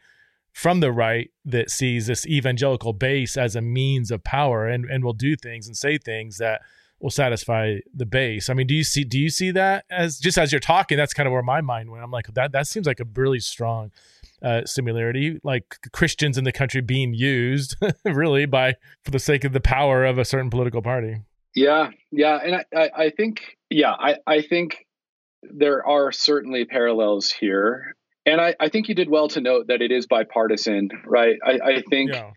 from 0.53 0.81
the 0.81 0.91
right 0.91 1.31
that 1.45 1.69
sees 1.69 2.07
this 2.07 2.27
evangelical 2.27 2.93
base 2.93 3.37
as 3.37 3.55
a 3.55 3.61
means 3.61 4.11
of 4.11 4.23
power 4.23 4.67
and 4.67 4.85
and 4.85 5.03
will 5.03 5.13
do 5.13 5.35
things 5.35 5.67
and 5.67 5.75
say 5.75 5.97
things 5.97 6.37
that 6.37 6.61
will 7.01 7.09
satisfy 7.09 7.77
the 7.93 8.05
base. 8.05 8.49
I 8.49 8.53
mean, 8.53 8.67
do 8.67 8.75
you 8.75 8.83
see 8.83 9.03
do 9.03 9.19
you 9.19 9.29
see 9.29 9.51
that 9.51 9.85
as 9.89 10.19
just 10.19 10.37
as 10.37 10.51
you're 10.51 10.59
talking? 10.59 10.97
That's 10.97 11.13
kind 11.13 11.27
of 11.27 11.33
where 11.33 11.41
my 11.41 11.61
mind 11.61 11.91
went. 11.91 12.03
I'm 12.03 12.11
like 12.11 12.27
that 12.33 12.51
that 12.51 12.67
seems 12.67 12.85
like 12.85 12.99
a 12.99 13.05
really 13.15 13.39
strong 13.39 13.91
uh, 14.41 14.65
similarity, 14.65 15.39
like 15.43 15.77
Christians 15.91 16.37
in 16.37 16.43
the 16.43 16.51
country 16.51 16.81
being 16.81 17.13
used 17.13 17.75
really 18.05 18.45
by 18.45 18.75
for 19.03 19.11
the 19.11 19.19
sake 19.19 19.43
of 19.43 19.53
the 19.53 19.59
power 19.59 20.05
of 20.05 20.17
a 20.17 20.25
certain 20.25 20.49
political 20.49 20.81
party. 20.81 21.21
Yeah, 21.55 21.89
yeah, 22.11 22.37
and 22.37 22.55
I, 22.55 22.65
I, 22.75 22.89
I 23.05 23.09
think 23.09 23.57
yeah, 23.69 23.91
I, 23.91 24.17
I 24.25 24.41
think 24.41 24.85
there 25.43 25.85
are 25.85 26.11
certainly 26.11 26.65
parallels 26.65 27.31
here, 27.31 27.95
and 28.25 28.39
I, 28.39 28.55
I 28.59 28.69
think 28.69 28.87
you 28.87 28.95
did 28.95 29.09
well 29.09 29.27
to 29.29 29.41
note 29.41 29.67
that 29.67 29.81
it 29.81 29.91
is 29.91 30.07
bipartisan, 30.07 30.89
right? 31.05 31.37
I, 31.45 31.59
I 31.63 31.81
think 31.89 32.13
yeah. 32.13 32.31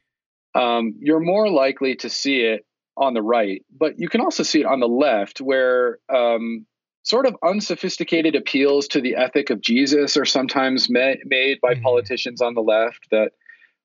um, 0.54 0.94
you're 0.98 1.20
more 1.20 1.48
likely 1.48 1.96
to 1.96 2.10
see 2.10 2.40
it 2.40 2.64
on 2.96 3.14
the 3.14 3.22
right, 3.22 3.64
but 3.76 3.98
you 3.98 4.08
can 4.08 4.20
also 4.20 4.42
see 4.42 4.60
it 4.60 4.66
on 4.66 4.80
the 4.80 4.88
left, 4.88 5.40
where 5.40 5.98
um, 6.12 6.66
sort 7.04 7.26
of 7.26 7.36
unsophisticated 7.44 8.34
appeals 8.34 8.88
to 8.88 9.00
the 9.00 9.16
ethic 9.16 9.50
of 9.50 9.60
Jesus 9.60 10.16
are 10.16 10.24
sometimes 10.24 10.88
ma- 10.90 11.14
made 11.24 11.60
by 11.60 11.74
mm-hmm. 11.74 11.82
politicians 11.82 12.40
on 12.40 12.54
the 12.54 12.62
left 12.62 13.06
that 13.10 13.32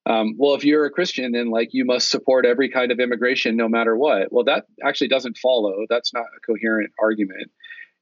um, 0.05 0.35
well 0.37 0.55
if 0.55 0.63
you're 0.63 0.85
a 0.85 0.89
christian 0.89 1.33
then 1.33 1.51
like 1.51 1.69
you 1.73 1.83
must 1.83 2.09
support 2.09 2.45
every 2.45 2.69
kind 2.69 2.91
of 2.91 2.99
immigration 2.99 3.57
no 3.57 3.67
matter 3.67 3.95
what. 3.95 4.31
Well 4.31 4.45
that 4.45 4.65
actually 4.83 5.09
doesn't 5.09 5.37
follow. 5.37 5.85
That's 5.89 6.13
not 6.13 6.23
a 6.23 6.39
coherent 6.45 6.91
argument. 6.99 7.51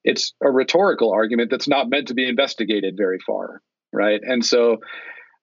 It's 0.03 0.33
a 0.41 0.51
rhetorical 0.51 1.11
argument 1.11 1.49
that's 1.49 1.67
not 1.67 1.89
meant 1.89 2.07
to 2.09 2.13
be 2.13 2.29
investigated 2.29 2.95
very 2.95 3.19
far 3.25 3.61
right? 3.93 4.21
And 4.23 4.45
so 4.45 4.77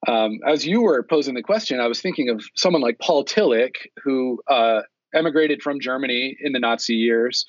um, 0.07 0.39
as 0.45 0.65
you 0.65 0.81
were 0.81 1.03
posing 1.03 1.33
the 1.33 1.41
question 1.41 1.79
i 1.79 1.87
was 1.87 1.99
thinking 1.99 2.29
of 2.29 2.43
someone 2.55 2.81
like 2.81 2.99
paul 2.99 3.25
tillich 3.25 3.75
who 4.03 4.39
uh, 4.47 4.81
emigrated 5.15 5.61
from 5.61 5.79
germany 5.79 6.37
in 6.39 6.51
the 6.51 6.59
nazi 6.59 6.95
years 6.95 7.45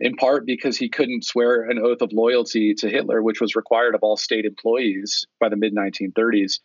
in 0.00 0.16
part 0.16 0.46
because 0.46 0.78
he 0.78 0.88
couldn't 0.88 1.24
swear 1.24 1.62
an 1.62 1.78
oath 1.78 2.00
of 2.00 2.10
loyalty 2.12 2.74
to 2.74 2.88
Hitler, 2.88 3.22
which 3.22 3.40
was 3.40 3.54
required 3.54 3.94
of 3.94 4.00
all 4.02 4.16
state 4.16 4.46
employees 4.46 5.26
by 5.38 5.50
the 5.50 5.56
mid 5.56 5.74
1930s. 5.74 6.58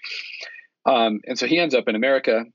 Um, 0.86 1.20
and 1.28 1.38
so 1.38 1.46
he 1.46 1.60
ends 1.60 1.76
up 1.76 1.88
in 1.88 1.96
America. 1.96 2.46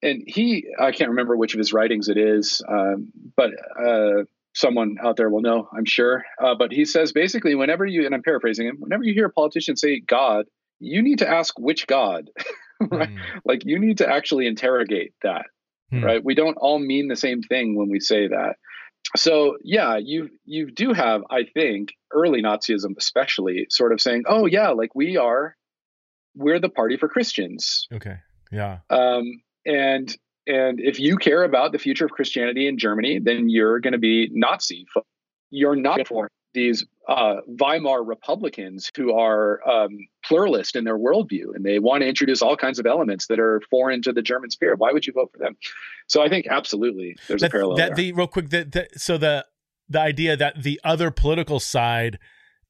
And 0.00 0.22
he, 0.26 0.68
I 0.78 0.92
can't 0.92 1.10
remember 1.10 1.36
which 1.36 1.54
of 1.54 1.58
his 1.58 1.72
writings 1.72 2.08
it 2.08 2.16
is, 2.16 2.62
um, 2.68 3.10
but 3.36 3.50
uh, 3.84 4.24
someone 4.54 4.96
out 5.02 5.16
there 5.16 5.28
will 5.28 5.40
know, 5.40 5.68
I'm 5.76 5.86
sure. 5.86 6.24
Uh, 6.40 6.54
but 6.56 6.70
he 6.70 6.84
says 6.84 7.12
basically, 7.12 7.56
whenever 7.56 7.84
you, 7.84 8.06
and 8.06 8.14
I'm 8.14 8.22
paraphrasing 8.22 8.68
him, 8.68 8.76
whenever 8.78 9.02
you 9.02 9.12
hear 9.12 9.26
a 9.26 9.32
politician 9.32 9.76
say 9.76 9.98
God, 9.98 10.46
you 10.78 11.02
need 11.02 11.18
to 11.18 11.28
ask 11.28 11.58
which 11.58 11.88
God, 11.88 12.30
right? 12.80 13.08
Mm. 13.08 13.18
Like 13.44 13.62
you 13.64 13.80
need 13.80 13.98
to 13.98 14.08
actually 14.08 14.46
interrogate 14.46 15.14
that, 15.24 15.46
mm. 15.92 16.02
right? 16.02 16.24
We 16.24 16.34
don't 16.34 16.56
all 16.56 16.78
mean 16.78 17.08
the 17.08 17.16
same 17.16 17.42
thing 17.42 17.76
when 17.76 17.88
we 17.88 18.00
say 18.00 18.28
that 18.28 18.56
so 19.16 19.56
yeah, 19.62 19.96
you 19.96 20.28
you 20.44 20.70
do 20.70 20.92
have, 20.92 21.22
I 21.30 21.44
think, 21.44 21.94
early 22.12 22.42
Nazism 22.42 22.96
especially 22.98 23.66
sort 23.70 23.92
of 23.92 24.00
saying, 24.00 24.24
oh 24.28 24.46
yeah, 24.46 24.70
like 24.70 24.94
we 24.94 25.16
are, 25.16 25.56
we're 26.34 26.60
the 26.60 26.68
party 26.68 26.96
for 26.96 27.08
Christians. 27.08 27.86
Okay. 27.92 28.16
Yeah. 28.52 28.78
Um, 28.90 29.40
and 29.64 30.14
and 30.46 30.80
if 30.80 30.98
you 31.00 31.16
care 31.16 31.42
about 31.42 31.72
the 31.72 31.78
future 31.78 32.04
of 32.04 32.10
Christianity 32.10 32.68
in 32.68 32.78
Germany, 32.78 33.20
then 33.22 33.48
you're 33.48 33.80
going 33.80 33.92
to 33.92 33.98
be 33.98 34.28
Nazi. 34.32 34.86
You're 35.50 35.76
not 35.76 36.06
for 36.06 36.30
these 36.54 36.84
uh, 37.08 37.36
Weimar 37.46 38.02
Republicans 38.02 38.90
who 38.96 39.14
are 39.14 39.66
um, 39.68 39.98
pluralist 40.24 40.76
in 40.76 40.84
their 40.84 40.98
worldview 40.98 41.54
and 41.54 41.64
they 41.64 41.78
want 41.78 42.02
to 42.02 42.08
introduce 42.08 42.42
all 42.42 42.56
kinds 42.56 42.78
of 42.78 42.86
elements 42.86 43.26
that 43.28 43.38
are 43.38 43.62
foreign 43.70 44.02
to 44.02 44.12
the 44.12 44.22
German 44.22 44.50
spirit. 44.50 44.78
Why 44.78 44.92
would 44.92 45.06
you 45.06 45.12
vote 45.12 45.30
for 45.32 45.38
them? 45.38 45.56
So 46.06 46.22
I 46.22 46.28
think 46.28 46.46
absolutely 46.46 47.16
there's 47.28 47.40
that, 47.40 47.48
a 47.48 47.50
parallel. 47.50 47.76
That 47.76 47.96
the 47.96 48.12
real 48.12 48.26
quick 48.26 48.50
that, 48.50 48.88
so 48.96 49.18
the 49.18 49.46
the 49.88 50.00
idea 50.00 50.36
that 50.36 50.62
the 50.62 50.80
other 50.84 51.10
political 51.10 51.60
side 51.60 52.18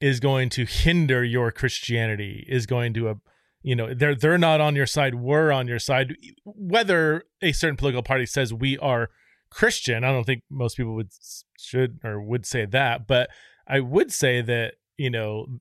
is 0.00 0.20
going 0.20 0.48
to 0.50 0.64
hinder 0.64 1.24
your 1.24 1.50
Christianity 1.50 2.46
is 2.48 2.66
going 2.66 2.94
to 2.94 3.08
a 3.08 3.12
uh, 3.12 3.14
you 3.62 3.74
know 3.74 3.92
they're 3.92 4.14
they're 4.14 4.38
not 4.38 4.60
on 4.60 4.76
your 4.76 4.86
side 4.86 5.16
we're 5.16 5.50
on 5.50 5.66
your 5.66 5.78
side 5.78 6.16
whether 6.44 7.24
a 7.42 7.52
certain 7.52 7.76
political 7.76 8.02
party 8.02 8.24
says 8.24 8.54
we 8.54 8.78
are 8.78 9.10
christian 9.50 10.04
i 10.04 10.12
don't 10.12 10.24
think 10.24 10.42
most 10.50 10.76
people 10.76 10.94
would 10.94 11.10
should 11.58 11.98
or 12.04 12.20
would 12.20 12.46
say 12.46 12.64
that 12.64 13.06
but 13.06 13.28
I 13.68 13.80
would 13.80 14.12
say 14.12 14.40
that, 14.40 14.74
you 14.96 15.10
know, 15.10 15.60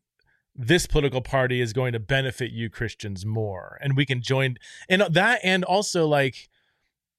this 0.56 0.88
political 0.88 1.22
party 1.22 1.62
is 1.62 1.74
going 1.74 1.94
to 1.94 2.00
benefit 2.00 2.52
you 2.52 2.70
Christians 2.70 3.26
more. 3.26 3.78
And 3.82 3.96
we 3.96 4.06
can 4.06 4.22
join 4.22 4.56
and 4.90 5.04
that 5.10 5.40
and 5.44 5.64
also 5.64 6.08
like 6.08 6.50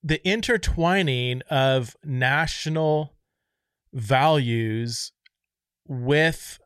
the 0.03 0.27
intertwining 0.27 1.43
of 1.51 1.97
national 2.05 3.15
values 3.93 5.13
with 5.87 6.59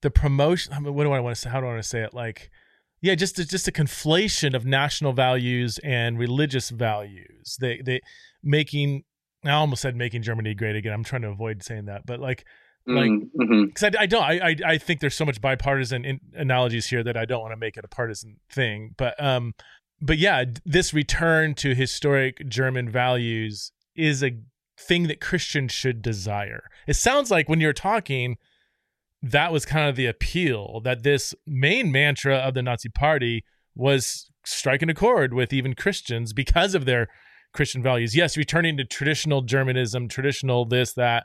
the 0.00 0.10
promotion 0.10 0.72
I 0.72 0.80
mean, 0.80 0.94
what 0.94 1.04
do 1.04 1.12
I 1.12 1.20
want 1.20 1.34
to 1.34 1.40
say 1.40 1.50
how 1.50 1.60
do 1.60 1.66
I 1.66 1.70
want 1.70 1.82
to 1.82 1.88
say 1.88 2.02
it 2.02 2.12
like 2.12 2.50
yeah 3.00 3.14
just 3.14 3.38
a, 3.38 3.46
just 3.46 3.68
a 3.68 3.72
conflation 3.72 4.54
of 4.54 4.66
national 4.66 5.12
values 5.12 5.78
and 5.84 6.18
religious 6.18 6.70
values 6.70 7.56
they 7.60 7.80
they 7.84 8.00
making 8.42 9.04
I 9.44 9.52
almost 9.52 9.82
said 9.82 9.96
making 9.96 10.22
Germany 10.22 10.54
great 10.54 10.76
again 10.76 10.92
I'm 10.92 11.04
trying 11.04 11.22
to 11.22 11.28
avoid 11.28 11.62
saying 11.62 11.86
that 11.86 12.04
but 12.06 12.20
like 12.20 12.44
like 12.86 13.10
because 13.32 13.48
mm-hmm. 13.48 13.96
I, 13.96 14.02
I 14.02 14.06
don't 14.06 14.22
I, 14.22 14.56
I 14.66 14.78
think 14.78 15.00
there's 15.00 15.14
so 15.14 15.24
much 15.24 15.40
bipartisan 15.40 16.04
in, 16.04 16.20
analogies 16.34 16.86
here 16.86 17.02
that 17.02 17.16
I 17.16 17.24
don't 17.24 17.40
want 17.40 17.52
to 17.52 17.56
make 17.56 17.76
it 17.76 17.84
a 17.84 17.88
partisan 17.88 18.36
thing 18.50 18.94
but 18.96 19.22
um 19.22 19.54
but 20.00 20.18
yeah 20.18 20.44
this 20.66 20.92
return 20.92 21.54
to 21.56 21.74
historic 21.74 22.46
German 22.48 22.90
values 22.90 23.72
is 23.96 24.22
a 24.22 24.38
thing 24.78 25.06
that 25.06 25.20
Christians 25.20 25.72
should 25.72 26.02
desire 26.02 26.64
it 26.86 26.94
sounds 26.94 27.30
like 27.30 27.48
when 27.48 27.60
you're 27.60 27.72
talking 27.72 28.36
that 29.22 29.50
was 29.50 29.64
kind 29.64 29.88
of 29.88 29.96
the 29.96 30.06
appeal 30.06 30.80
that 30.84 31.02
this 31.02 31.34
main 31.46 31.90
mantra 31.90 32.36
of 32.36 32.52
the 32.52 32.62
Nazi 32.62 32.90
party 32.90 33.44
was 33.74 34.30
striking 34.44 34.90
a 34.90 34.94
chord 34.94 35.32
with 35.32 35.54
even 35.54 35.74
Christians 35.74 36.34
because 36.34 36.74
of 36.74 36.84
their 36.84 37.08
Christian 37.54 37.82
values 37.82 38.14
yes 38.14 38.36
returning 38.36 38.76
to 38.76 38.84
traditional 38.84 39.40
Germanism 39.40 40.06
traditional 40.06 40.66
this 40.66 40.92
that 40.92 41.24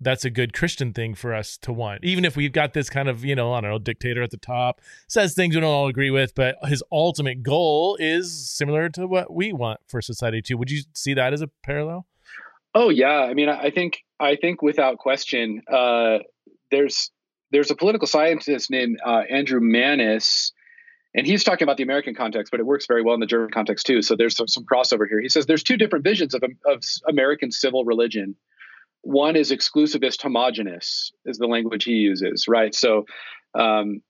that's 0.00 0.24
a 0.24 0.30
good 0.30 0.52
Christian 0.52 0.92
thing 0.92 1.14
for 1.14 1.34
us 1.34 1.58
to 1.58 1.72
want. 1.72 2.04
Even 2.04 2.24
if 2.24 2.36
we've 2.36 2.52
got 2.52 2.72
this 2.72 2.88
kind 2.88 3.08
of, 3.08 3.24
you 3.24 3.34
know, 3.34 3.52
I 3.52 3.60
don't 3.60 3.70
know, 3.70 3.78
dictator 3.78 4.22
at 4.22 4.30
the 4.30 4.36
top, 4.36 4.80
says 5.08 5.34
things 5.34 5.54
we 5.54 5.60
don't 5.60 5.70
all 5.70 5.88
agree 5.88 6.10
with, 6.10 6.34
but 6.34 6.56
his 6.64 6.82
ultimate 6.90 7.42
goal 7.42 7.96
is 8.00 8.50
similar 8.50 8.88
to 8.90 9.06
what 9.06 9.32
we 9.32 9.52
want 9.52 9.80
for 9.88 10.00
society 10.00 10.40
too. 10.40 10.56
Would 10.56 10.70
you 10.70 10.82
see 10.94 11.14
that 11.14 11.32
as 11.32 11.42
a 11.42 11.48
parallel? 11.62 12.06
Oh 12.74 12.88
yeah. 12.88 13.20
I 13.20 13.34
mean, 13.34 13.48
I 13.48 13.70
think 13.70 14.04
I 14.18 14.36
think 14.36 14.62
without 14.62 14.98
question, 14.98 15.62
uh, 15.70 16.18
there's 16.70 17.10
there's 17.50 17.70
a 17.70 17.76
political 17.76 18.06
scientist 18.06 18.70
named 18.70 19.00
uh, 19.04 19.22
Andrew 19.28 19.60
Manis, 19.60 20.52
and 21.14 21.26
he's 21.26 21.42
talking 21.42 21.64
about 21.64 21.76
the 21.78 21.82
American 21.82 22.14
context, 22.14 22.52
but 22.52 22.60
it 22.60 22.66
works 22.66 22.86
very 22.86 23.02
well 23.02 23.14
in 23.14 23.20
the 23.20 23.26
German 23.26 23.50
context 23.50 23.86
too. 23.86 24.02
So 24.02 24.14
there's 24.14 24.36
some, 24.36 24.46
some 24.46 24.64
crossover 24.64 25.08
here. 25.08 25.20
He 25.20 25.28
says 25.28 25.46
there's 25.46 25.64
two 25.64 25.76
different 25.76 26.04
visions 26.04 26.34
of, 26.34 26.44
of 26.64 26.82
American 27.08 27.50
civil 27.50 27.84
religion. 27.84 28.36
One 29.02 29.36
is 29.36 29.50
exclusivist 29.50 30.22
homogenous, 30.22 31.12
is 31.24 31.38
the 31.38 31.46
language 31.46 31.84
he 31.84 31.92
uses, 31.92 32.46
right? 32.48 32.74
So 32.74 33.06
um, 33.54 34.02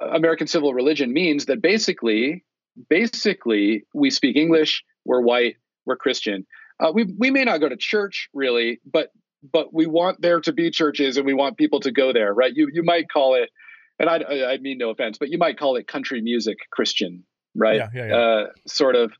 American 0.00 0.46
civil 0.46 0.74
religion 0.74 1.12
means 1.12 1.46
that 1.46 1.62
basically, 1.62 2.44
basically, 2.88 3.84
we 3.94 4.10
speak 4.10 4.36
English, 4.36 4.84
we're 5.04 5.22
white, 5.22 5.56
we're 5.86 5.96
Christian. 5.96 6.46
Uh, 6.78 6.92
we 6.92 7.04
we 7.18 7.30
may 7.30 7.44
not 7.44 7.58
go 7.58 7.68
to 7.68 7.76
church 7.76 8.28
really, 8.34 8.80
but 8.84 9.10
but 9.52 9.72
we 9.72 9.86
want 9.86 10.20
there 10.20 10.40
to 10.40 10.52
be 10.52 10.70
churches 10.70 11.16
and 11.16 11.24
we 11.24 11.34
want 11.34 11.56
people 11.56 11.80
to 11.80 11.90
go 11.90 12.12
there, 12.12 12.32
right? 12.34 12.52
You 12.54 12.68
you 12.72 12.82
might 12.82 13.08
call 13.08 13.34
it, 13.34 13.50
and 13.98 14.10
I 14.10 14.16
I 14.52 14.58
mean 14.58 14.78
no 14.78 14.90
offense, 14.90 15.16
but 15.18 15.30
you 15.30 15.38
might 15.38 15.58
call 15.58 15.76
it 15.76 15.86
country 15.86 16.20
music 16.20 16.58
Christian, 16.70 17.24
right? 17.54 17.76
Yeah, 17.76 17.88
yeah, 17.94 18.06
yeah. 18.06 18.16
Uh, 18.16 18.46
sort 18.66 18.96
of, 18.96 19.12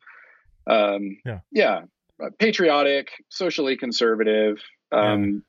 um, 0.67 1.17
yeah, 1.25 1.41
yeah, 1.51 1.81
patriotic, 2.39 3.09
socially 3.31 3.77
conservative, 3.77 4.59
um, 4.93 5.43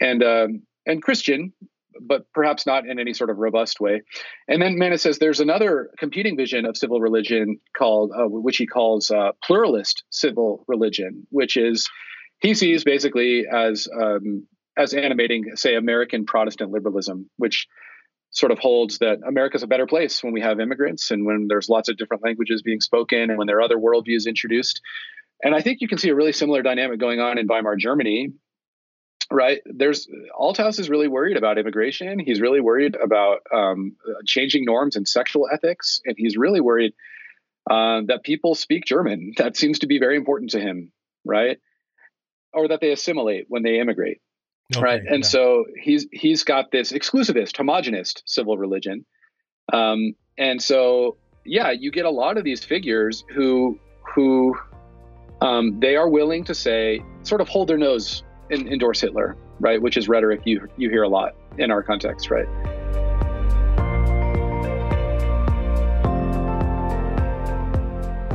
yeah. 0.00 0.08
and 0.08 0.22
um, 0.22 0.62
and 0.86 1.02
Christian, 1.02 1.52
but 2.00 2.26
perhaps 2.34 2.66
not 2.66 2.86
in 2.86 2.98
any 2.98 3.14
sort 3.14 3.30
of 3.30 3.38
robust 3.38 3.80
way. 3.80 4.02
And 4.48 4.60
then 4.60 4.78
Manis 4.78 5.02
says 5.02 5.18
there's 5.18 5.40
another 5.40 5.90
competing 5.98 6.36
vision 6.36 6.64
of 6.64 6.76
civil 6.76 7.00
religion 7.00 7.58
called, 7.76 8.12
uh, 8.16 8.26
which 8.28 8.56
he 8.56 8.66
calls 8.66 9.10
uh, 9.10 9.32
pluralist 9.44 10.04
civil 10.10 10.64
religion, 10.68 11.26
which 11.30 11.56
is 11.56 11.88
he 12.40 12.54
sees 12.54 12.84
basically 12.84 13.44
as 13.50 13.88
um, 14.00 14.46
as 14.76 14.94
animating, 14.94 15.44
say, 15.54 15.74
American 15.74 16.24
Protestant 16.24 16.70
liberalism, 16.70 17.28
which 17.36 17.66
sort 18.30 18.50
of 18.50 18.58
holds 18.58 18.98
that 18.98 19.18
America's 19.26 19.62
a 19.62 19.66
better 19.66 19.86
place 19.86 20.24
when 20.24 20.32
we 20.32 20.40
have 20.40 20.58
immigrants 20.58 21.10
and 21.10 21.26
when 21.26 21.46
there's 21.48 21.68
lots 21.68 21.90
of 21.90 21.98
different 21.98 22.24
languages 22.24 22.62
being 22.62 22.80
spoken 22.80 23.28
and 23.28 23.36
when 23.36 23.46
there 23.46 23.58
are 23.58 23.62
other 23.62 23.76
worldviews 23.76 24.26
introduced. 24.26 24.80
And 25.42 25.54
I 25.54 25.60
think 25.60 25.80
you 25.80 25.88
can 25.88 25.98
see 25.98 26.08
a 26.10 26.14
really 26.14 26.32
similar 26.32 26.62
dynamic 26.62 27.00
going 27.00 27.20
on 27.20 27.38
in 27.38 27.46
Weimar 27.46 27.76
Germany, 27.76 28.32
right? 29.30 29.60
There's 29.66 30.08
Althaus 30.38 30.78
is 30.78 30.88
really 30.88 31.08
worried 31.08 31.36
about 31.36 31.58
immigration. 31.58 32.18
He's 32.18 32.40
really 32.40 32.60
worried 32.60 32.96
about 32.96 33.40
um, 33.52 33.96
changing 34.24 34.64
norms 34.64 34.94
and 34.94 35.06
sexual 35.06 35.48
ethics, 35.52 36.00
and 36.04 36.14
he's 36.16 36.36
really 36.36 36.60
worried 36.60 36.92
uh, 37.68 38.02
that 38.06 38.22
people 38.22 38.54
speak 38.54 38.84
German. 38.84 39.32
That 39.38 39.56
seems 39.56 39.80
to 39.80 39.86
be 39.86 39.98
very 39.98 40.16
important 40.16 40.50
to 40.50 40.60
him, 40.60 40.92
right? 41.24 41.58
or 42.52 42.68
that 42.68 42.80
they 42.80 42.92
assimilate 42.92 43.46
when 43.48 43.62
they 43.62 43.80
immigrate. 43.80 44.20
Okay, 44.74 44.82
right. 44.82 45.00
And 45.00 45.22
yeah. 45.22 45.28
so 45.28 45.64
he's 45.80 46.06
he's 46.12 46.44
got 46.44 46.70
this 46.70 46.92
exclusivist, 46.92 47.56
homogenist 47.56 48.22
civil 48.26 48.56
religion. 48.56 49.04
Um, 49.72 50.14
and 50.38 50.62
so 50.62 51.16
yeah, 51.44 51.70
you 51.70 51.90
get 51.90 52.04
a 52.04 52.10
lot 52.10 52.38
of 52.38 52.44
these 52.44 52.64
figures 52.64 53.24
who 53.34 53.78
who 54.14 54.56
um, 55.42 55.80
they 55.80 55.96
are 55.96 56.08
willing 56.08 56.44
to 56.44 56.54
say, 56.54 57.02
sort 57.24 57.40
of 57.40 57.48
hold 57.48 57.68
their 57.68 57.76
nose 57.76 58.22
and 58.50 58.68
endorse 58.68 59.00
Hitler, 59.00 59.36
right? 59.58 59.82
Which 59.82 59.96
is 59.96 60.08
rhetoric 60.08 60.42
you 60.44 60.68
you 60.76 60.88
hear 60.88 61.02
a 61.02 61.08
lot 61.08 61.34
in 61.58 61.72
our 61.72 61.82
context, 61.82 62.30
right? 62.30 62.46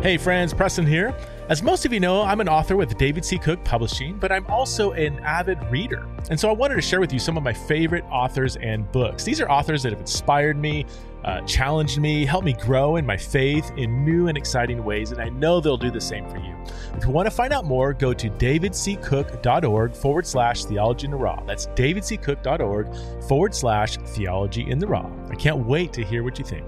Hey 0.03 0.17
friends, 0.17 0.53
Preston 0.53 0.85
here. 0.85 1.15
As 1.49 1.63
most 1.63 1.85
of 1.85 1.93
you 1.93 2.01
know, 2.01 2.23
I'm 2.23 2.41
an 2.41 2.49
author 2.49 2.75
with 2.75 2.97
David 2.97 3.23
C. 3.23 3.37
Cook 3.37 3.63
Publishing, 3.63 4.17
but 4.17 4.33
I'm 4.33 4.45
also 4.47 4.91
an 4.91 5.17
avid 5.21 5.57
reader. 5.71 6.05
And 6.29 6.37
so 6.37 6.49
I 6.49 6.51
wanted 6.51 6.75
to 6.75 6.81
share 6.81 6.99
with 6.99 7.13
you 7.13 7.19
some 7.19 7.37
of 7.37 7.43
my 7.43 7.53
favorite 7.53 8.03
authors 8.11 8.57
and 8.57 8.91
books. 8.91 9.23
These 9.23 9.39
are 9.39 9.49
authors 9.49 9.81
that 9.83 9.93
have 9.93 10.01
inspired 10.01 10.57
me, 10.57 10.85
uh, 11.23 11.39
challenged 11.43 12.01
me, 12.01 12.25
helped 12.25 12.43
me 12.43 12.51
grow 12.51 12.97
in 12.97 13.05
my 13.05 13.15
faith 13.15 13.71
in 13.77 14.03
new 14.03 14.27
and 14.27 14.37
exciting 14.37 14.83
ways, 14.83 15.13
and 15.13 15.21
I 15.21 15.29
know 15.29 15.61
they'll 15.61 15.77
do 15.77 15.89
the 15.89 16.01
same 16.01 16.29
for 16.29 16.37
you. 16.37 16.53
If 16.97 17.05
you 17.05 17.11
want 17.11 17.27
to 17.27 17.31
find 17.31 17.53
out 17.53 17.63
more, 17.63 17.93
go 17.93 18.13
to 18.13 18.29
davidccook.org 18.29 19.93
forward 19.93 20.27
slash 20.27 20.65
theology 20.65 21.05
in 21.05 21.11
the 21.11 21.17
raw. 21.17 21.41
That's 21.45 21.67
davidccook.org 21.67 23.23
forward 23.23 23.55
slash 23.55 23.95
theology 23.95 24.69
in 24.69 24.79
the 24.79 24.87
raw. 24.87 25.09
I 25.29 25.35
can't 25.35 25.65
wait 25.65 25.93
to 25.93 26.03
hear 26.03 26.23
what 26.23 26.39
you 26.39 26.43
think. 26.43 26.65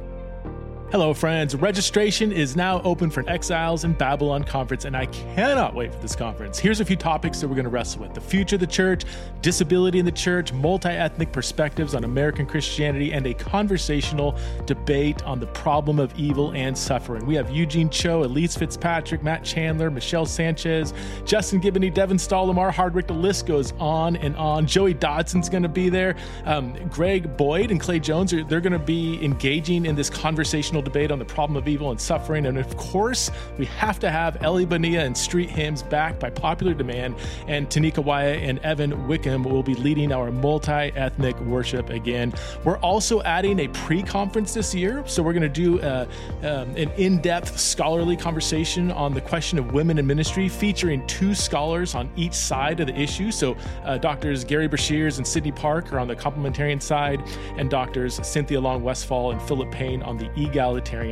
Hello, 0.91 1.13
friends. 1.13 1.53
Registration 1.53 2.31
is 2.31 2.55
now 2.55 2.81
open 2.81 3.11
for 3.11 3.23
Exiles 3.29 3.83
in 3.83 3.93
Babylon 3.93 4.43
conference, 4.43 4.85
and 4.85 4.97
I 4.97 5.05
cannot 5.05 5.75
wait 5.75 5.93
for 5.93 5.99
this 5.99 6.15
conference. 6.15 6.57
Here's 6.57 6.79
a 6.79 6.85
few 6.85 6.95
topics 6.95 7.39
that 7.39 7.47
we're 7.47 7.53
going 7.53 7.65
to 7.65 7.69
wrestle 7.69 8.01
with 8.01 8.15
the 8.15 8.21
future 8.21 8.55
of 8.55 8.61
the 8.61 8.65
church, 8.65 9.03
disability 9.43 9.99
in 9.99 10.05
the 10.05 10.11
church, 10.11 10.51
multi 10.51 10.89
ethnic 10.89 11.31
perspectives 11.31 11.93
on 11.93 12.05
American 12.05 12.47
Christianity, 12.47 13.13
and 13.13 13.27
a 13.27 13.35
conversational 13.35 14.35
debate 14.65 15.21
on 15.25 15.39
the 15.39 15.45
problem 15.45 15.99
of 15.99 16.11
evil 16.17 16.53
and 16.53 16.75
suffering. 16.75 17.23
We 17.27 17.35
have 17.35 17.51
Eugene 17.51 17.91
Cho, 17.91 18.23
Elyse 18.23 18.57
Fitzpatrick, 18.57 19.21
Matt 19.21 19.43
Chandler, 19.43 19.91
Michelle 19.91 20.25
Sanchez, 20.25 20.95
Justin 21.23 21.61
Giboney, 21.61 21.93
Devan 21.93 22.19
Stahl, 22.19 22.47
Lamar 22.47 22.71
Hardwick. 22.71 23.05
The 23.05 23.13
list 23.13 23.45
goes 23.45 23.73
on 23.77 24.15
and 24.15 24.35
on. 24.37 24.65
Joey 24.65 24.95
Dodson's 24.95 25.49
going 25.49 25.61
to 25.61 25.69
be 25.69 25.89
there. 25.89 26.15
Um, 26.45 26.73
Greg 26.89 27.37
Boyd 27.37 27.69
and 27.69 27.79
Clay 27.79 27.99
Jones 27.99 28.33
are 28.33 28.43
they're 28.43 28.59
going 28.59 28.73
to 28.73 28.79
be 28.79 29.23
engaging 29.23 29.85
in 29.85 29.93
this 29.93 30.09
conversational 30.09 30.78
debate 30.81 31.11
on 31.11 31.19
the 31.19 31.25
problem 31.25 31.57
of 31.57 31.67
evil 31.67 31.91
and 31.91 31.99
suffering. 31.99 32.45
And 32.45 32.57
of 32.57 32.75
course, 32.77 33.31
we 33.57 33.65
have 33.65 33.99
to 33.99 34.09
have 34.09 34.41
Ellie 34.43 34.65
Bonilla 34.65 35.03
and 35.03 35.17
Street 35.17 35.49
Hymns 35.49 35.83
back 35.83 36.19
by 36.19 36.29
popular 36.29 36.73
demand. 36.73 37.15
And 37.47 37.69
Tanika 37.69 38.03
Wyatt 38.03 38.43
and 38.43 38.59
Evan 38.59 39.07
Wickham 39.07 39.43
will 39.43 39.63
be 39.63 39.75
leading 39.75 40.11
our 40.11 40.31
multi 40.31 40.71
ethnic 40.71 41.39
worship 41.41 41.89
again. 41.89 42.33
We're 42.63 42.79
also 42.79 43.21
adding 43.23 43.59
a 43.59 43.67
pre 43.69 44.03
conference 44.03 44.53
this 44.53 44.73
year. 44.73 45.03
So 45.05 45.23
we're 45.23 45.33
going 45.33 45.41
to 45.41 45.49
do 45.49 45.79
uh, 45.81 46.05
um, 46.39 46.75
an 46.75 46.91
in 46.97 47.21
depth 47.21 47.59
scholarly 47.59 48.17
conversation 48.17 48.91
on 48.91 49.13
the 49.13 49.21
question 49.21 49.59
of 49.59 49.73
women 49.73 49.97
in 49.97 50.07
ministry, 50.07 50.49
featuring 50.49 51.05
two 51.07 51.35
scholars 51.35 51.95
on 51.95 52.09
each 52.15 52.33
side 52.33 52.79
of 52.79 52.87
the 52.87 52.99
issue. 52.99 53.31
So 53.31 53.55
uh, 53.83 53.97
doctors 53.97 54.43
Gary 54.43 54.67
Breshears 54.67 55.17
and 55.17 55.27
Sydney 55.27 55.51
Park 55.51 55.91
are 55.93 55.99
on 55.99 56.07
the 56.07 56.15
complementarian 56.15 56.81
side, 56.81 57.21
and 57.57 57.69
doctors 57.69 58.19
Cynthia 58.25 58.59
Long 58.59 58.83
Westfall 58.83 59.31
and 59.31 59.41
Philip 59.41 59.71
Payne 59.71 60.01
on 60.03 60.17
the 60.17 60.29
egal 60.35 60.68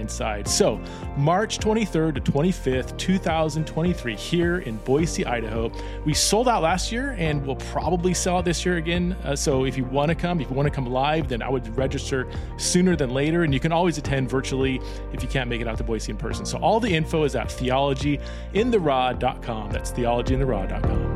side. 0.07 0.47
So, 0.47 0.79
March 1.15 1.59
23rd 1.59 2.15
to 2.15 2.21
25th, 2.31 2.97
2023, 2.97 4.15
here 4.15 4.59
in 4.59 4.77
Boise, 4.77 5.25
Idaho. 5.25 5.69
We 6.05 6.13
sold 6.13 6.47
out 6.47 6.63
last 6.63 6.89
year 6.91 7.15
and 7.17 7.45
we'll 7.45 7.55
probably 7.55 8.13
sell 8.13 8.37
out 8.37 8.45
this 8.45 8.65
year 8.65 8.77
again. 8.77 9.17
Uh, 9.23 9.35
so, 9.35 9.65
if 9.65 9.75
you 9.77 9.85
want 9.85 10.09
to 10.09 10.15
come, 10.15 10.39
if 10.41 10.49
you 10.49 10.55
want 10.55 10.67
to 10.67 10.73
come 10.73 10.85
live, 10.85 11.29
then 11.29 11.41
I 11.41 11.49
would 11.49 11.75
register 11.77 12.27
sooner 12.57 12.95
than 12.95 13.09
later. 13.11 13.43
And 13.43 13.53
you 13.53 13.59
can 13.59 13.71
always 13.71 13.97
attend 13.97 14.29
virtually 14.29 14.79
if 15.13 15.23
you 15.23 15.29
can't 15.29 15.49
make 15.49 15.61
it 15.61 15.67
out 15.67 15.77
to 15.77 15.83
Boise 15.83 16.11
in 16.11 16.17
person. 16.17 16.45
So, 16.45 16.59
all 16.59 16.79
the 16.79 16.93
info 16.93 17.23
is 17.23 17.35
at 17.35 17.47
theologyintheraw.com. 17.47 19.71
That's 19.71 19.91
theologyintheraw.com. 19.91 21.06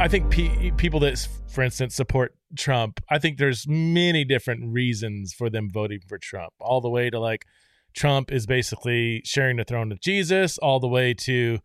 I 0.00 0.06
think 0.06 0.30
pe- 0.30 0.70
people 0.72 1.00
that, 1.00 1.26
for 1.48 1.62
instance, 1.62 1.96
support 1.96 2.32
Trump, 2.56 3.00
I 3.10 3.18
think 3.18 3.36
there's 3.36 3.66
many 3.66 4.24
different 4.24 4.72
reasons 4.72 5.34
for 5.34 5.50
them 5.50 5.68
voting 5.68 5.98
for 6.06 6.18
Trump, 6.18 6.52
all 6.60 6.80
the 6.80 6.88
way 6.88 7.10
to 7.10 7.18
like 7.18 7.44
Trump 7.94 8.30
is 8.30 8.46
basically 8.46 9.22
sharing 9.24 9.56
the 9.56 9.64
throne 9.64 9.88
with 9.88 10.00
Jesus, 10.00 10.56
all 10.58 10.78
the 10.78 10.86
way 10.86 11.14
to, 11.14 11.58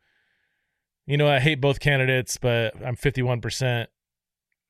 you 1.05 1.17
know, 1.17 1.29
I 1.29 1.39
hate 1.39 1.61
both 1.61 1.79
candidates, 1.79 2.37
but 2.37 2.73
I'm 2.83 2.95
51%, 2.95 3.85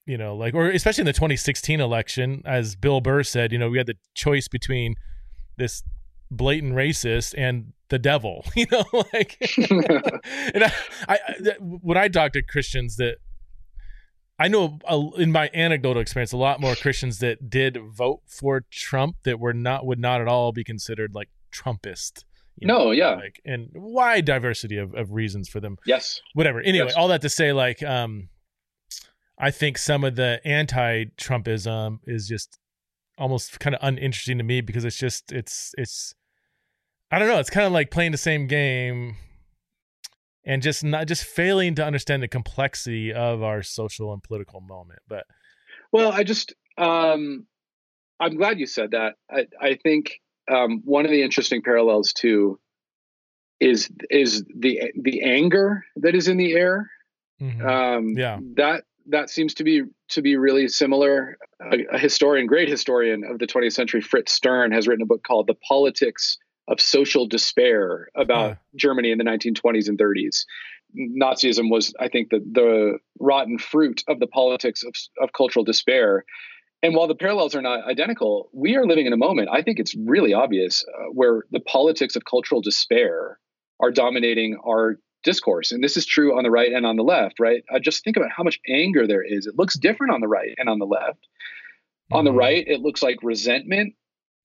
you 0.05 0.18
know, 0.18 0.36
like, 0.36 0.53
or 0.53 0.70
especially 0.70 1.03
in 1.03 1.07
the 1.07 1.14
2016 1.14 1.80
election, 1.80 2.41
as 2.45 2.76
Bill 2.76 2.99
Burr 2.99 3.24
said, 3.24 3.53
you 3.53 3.57
know, 3.57 3.70
we 3.70 3.78
had 3.78 3.88
the 3.88 3.97
choice 4.14 4.49
between 4.49 4.95
this 5.57 5.84
blatant 6.30 6.74
racist 6.74 7.34
and 7.38 7.72
the 7.88 7.99
devil, 7.99 8.43
you 8.57 8.66
know, 8.70 8.84
like, 9.14 9.38
and 9.57 10.66
I, 10.66 10.74
I, 11.07 11.18
when 11.59 11.97
I 11.97 12.09
talk 12.09 12.34
to 12.34 12.41
Christians 12.41 12.97
that 12.97 13.20
I 14.39 14.47
know 14.47 14.79
in 15.17 15.31
my 15.31 15.49
anecdotal 15.53 16.01
experience, 16.01 16.31
a 16.31 16.38
lot 16.38 16.59
more 16.59 16.75
Christians 16.75 17.19
that 17.19 17.49
did 17.49 17.77
vote 17.77 18.21
for 18.25 18.65
Trump 18.71 19.17
that 19.23 19.39
were 19.39 19.53
not 19.53 19.86
would 19.86 19.99
not 19.99 20.21
at 20.21 20.27
all 20.27 20.51
be 20.51 20.63
considered 20.63 21.13
like 21.13 21.29
Trumpist. 21.53 22.23
You 22.57 22.67
know, 22.67 22.86
no, 22.86 22.91
yeah, 22.91 23.15
like 23.15 23.41
and 23.45 23.69
wide 23.73 24.25
diversity 24.25 24.77
of, 24.77 24.93
of 24.95 25.11
reasons 25.11 25.49
for 25.49 25.59
them. 25.59 25.77
Yes, 25.86 26.21
whatever. 26.34 26.61
Anyway, 26.61 26.88
yes. 26.88 26.95
all 26.95 27.07
that 27.09 27.21
to 27.21 27.29
say, 27.29 27.51
like, 27.51 27.81
um, 27.84 28.29
I 29.38 29.51
think 29.51 29.77
some 29.77 30.03
of 30.03 30.15
the 30.15 30.39
anti-Trumpism 30.45 31.99
is 32.05 32.27
just 32.27 32.59
almost 33.17 33.59
kind 33.59 33.75
of 33.75 33.79
uninteresting 33.84 34.38
to 34.39 34.43
me 34.43 34.61
because 34.61 34.86
it's 34.86 34.97
just 34.97 35.31
it's 35.31 35.73
it's 35.77 36.15
I 37.11 37.19
don't 37.19 37.27
know. 37.27 37.39
It's 37.39 37.49
kind 37.49 37.67
of 37.67 37.71
like 37.71 37.91
playing 37.91 38.11
the 38.11 38.17
same 38.17 38.47
game 38.47 39.15
and 40.45 40.61
just 40.61 40.83
not 40.83 41.07
just 41.07 41.23
failing 41.23 41.75
to 41.75 41.85
understand 41.85 42.23
the 42.23 42.27
complexity 42.27 43.13
of 43.13 43.41
our 43.41 43.63
social 43.63 44.13
and 44.13 44.21
political 44.23 44.61
moment. 44.61 44.99
But 45.07 45.25
well, 45.91 46.11
I 46.11 46.23
just 46.23 46.53
um, 46.77 47.45
I'm 48.19 48.35
glad 48.35 48.59
you 48.59 48.65
said 48.65 48.91
that. 48.91 49.15
I, 49.29 49.47
I 49.59 49.75
think 49.75 50.19
um, 50.51 50.81
one 50.83 51.05
of 51.05 51.11
the 51.11 51.21
interesting 51.21 51.61
parallels 51.61 52.13
too 52.13 52.59
is 53.59 53.89
is 54.09 54.43
the 54.55 54.91
the 55.01 55.21
anger 55.23 55.85
that 55.97 56.15
is 56.15 56.27
in 56.27 56.37
the 56.37 56.53
air. 56.53 56.89
Mm-hmm. 57.41 57.65
Um, 57.65 58.09
yeah, 58.17 58.39
that 58.55 58.83
that 59.07 59.29
seems 59.29 59.53
to 59.55 59.63
be 59.63 59.83
to 60.09 60.21
be 60.21 60.35
really 60.35 60.67
similar. 60.67 61.37
A, 61.61 61.95
a, 61.95 61.97
historian, 61.97 62.45
great 62.45 62.67
historian 62.67 63.23
of 63.23 63.39
the 63.39 63.47
20th 63.47 63.73
century, 63.73 64.01
Fritz 64.01 64.33
Stern, 64.33 64.71
has 64.71 64.87
written 64.87 65.01
a 65.01 65.05
book 65.05 65.23
called 65.23 65.47
"The 65.47 65.55
Politics 65.55 66.37
of 66.68 66.80
Social 66.80 67.28
Despair" 67.28 68.09
about 68.16 68.51
uh. 68.51 68.55
Germany 68.76 69.11
in 69.11 69.18
the 69.18 69.24
1920s 69.24 69.88
and 69.88 69.97
30s. 69.97 70.45
Nazism 70.95 71.72
was, 71.72 71.93
I 71.99 72.07
think, 72.07 72.30
the 72.30 72.39
the 72.39 72.99
rotten 73.20 73.57
fruit 73.57 74.03
of 74.07 74.20
the 74.20 74.28
politics 74.28 74.84
of, 74.84 74.93
of 75.22 75.34
cultural 75.34 75.66
despair. 75.66 76.26
And 76.84 76.95
while 76.95 77.07
the 77.07 77.16
parallels 77.16 77.55
are 77.55 77.61
not 77.61 77.86
identical, 77.86 78.49
we 78.51 78.76
are 78.76 78.86
living 78.86 79.05
in 79.05 79.14
a 79.14 79.18
moment. 79.18 79.47
I 79.51 79.61
think 79.61 79.80
it's 79.80 79.95
really 79.95 80.34
obvious 80.34 80.84
uh, 80.84 81.05
where 81.14 81.43
the 81.49 81.61
politics 81.61 82.18
of 82.18 82.26
cultural 82.26 82.61
despair 82.61 83.39
are 83.80 83.89
dominating 83.89 84.57
our 84.68 84.97
discourse. 85.24 85.72
And 85.72 85.84
this 85.84 85.97
is 85.97 86.05
true 86.05 86.38
on 86.38 86.43
the 86.43 86.51
right 86.51 86.72
and 86.72 86.86
on 86.86 86.97
the 86.97 87.03
left, 87.03 87.39
right? 87.39 87.64
Uh, 87.74 87.80
just 87.80 88.03
think 88.03 88.18
about 88.18 88.32
how 88.36 88.43
much 88.43 88.59
anger 88.68 89.07
there 89.07 89.24
is. 89.24 89.47
It 89.47 89.57
looks 89.57 89.78
different 89.78 90.14
on 90.14 90.22
the 90.22 90.28
right 90.28 90.53
and 90.57 90.70
on 90.70 90.80
the 90.80 90.86
left. 90.86 91.20
Mm-hmm. 91.20 92.16
On 92.18 92.26
the 92.26 92.32
mm-hmm. 92.32 92.39
right, 92.39 92.68
it 92.68 92.82
looks 92.82 93.01
like 93.01 93.18
resentment, 93.24 93.95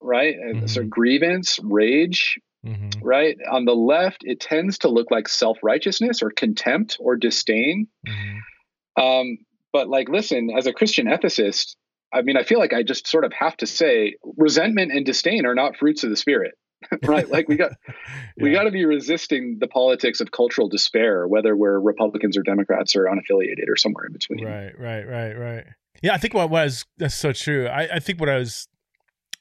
right? 0.00 0.36
Mm-hmm. 0.36 0.66
So 0.66 0.84
grievance, 0.84 1.58
rage, 1.62 2.38
mm-hmm. 2.64 3.04
right? 3.04 3.36
On 3.50 3.64
the 3.64 3.74
left, 3.74 4.18
it 4.22 4.40
tends 4.40 4.78
to 4.78 4.88
look 4.88 5.10
like 5.10 5.28
self 5.28 5.58
righteousness 5.62 6.22
or 6.22 6.30
contempt 6.30 6.96
or 7.00 7.16
disdain. 7.16 7.88
Mm-hmm. 8.06 9.02
Um, 9.02 9.38
but 9.72 9.88
like, 9.88 10.08
listen, 10.08 10.50
as 10.56 10.66
a 10.66 10.72
Christian 10.72 11.06
ethicist, 11.06 11.76
I 12.12 12.22
mean, 12.22 12.36
I 12.36 12.42
feel 12.42 12.58
like 12.58 12.72
I 12.72 12.82
just 12.82 13.06
sort 13.06 13.24
of 13.24 13.32
have 13.32 13.56
to 13.58 13.66
say 13.66 14.14
resentment 14.36 14.92
and 14.92 15.04
disdain 15.04 15.46
are 15.46 15.54
not 15.54 15.76
fruits 15.76 16.04
of 16.04 16.10
the 16.10 16.16
spirit. 16.16 16.54
right 17.06 17.28
like 17.28 17.48
we 17.48 17.56
got 17.56 17.72
yeah. 17.88 17.94
we 18.36 18.52
got 18.52 18.62
to 18.62 18.70
be 18.70 18.84
resisting 18.84 19.58
the 19.58 19.66
politics 19.66 20.20
of 20.20 20.30
cultural 20.30 20.68
despair 20.68 21.26
whether 21.26 21.56
we're 21.56 21.80
republicans 21.80 22.36
or 22.36 22.42
democrats 22.42 22.94
or 22.94 23.06
unaffiliated 23.06 23.68
or 23.68 23.74
somewhere 23.74 24.06
in 24.06 24.12
between 24.12 24.44
right 24.44 24.78
right 24.78 25.02
right 25.08 25.32
right 25.32 25.64
yeah 26.02 26.14
i 26.14 26.18
think 26.18 26.34
what 26.34 26.50
was 26.50 26.84
that's 26.96 27.16
so 27.16 27.32
true 27.32 27.66
i, 27.66 27.96
I 27.96 27.98
think 27.98 28.20
what 28.20 28.28
i 28.28 28.36
was 28.36 28.68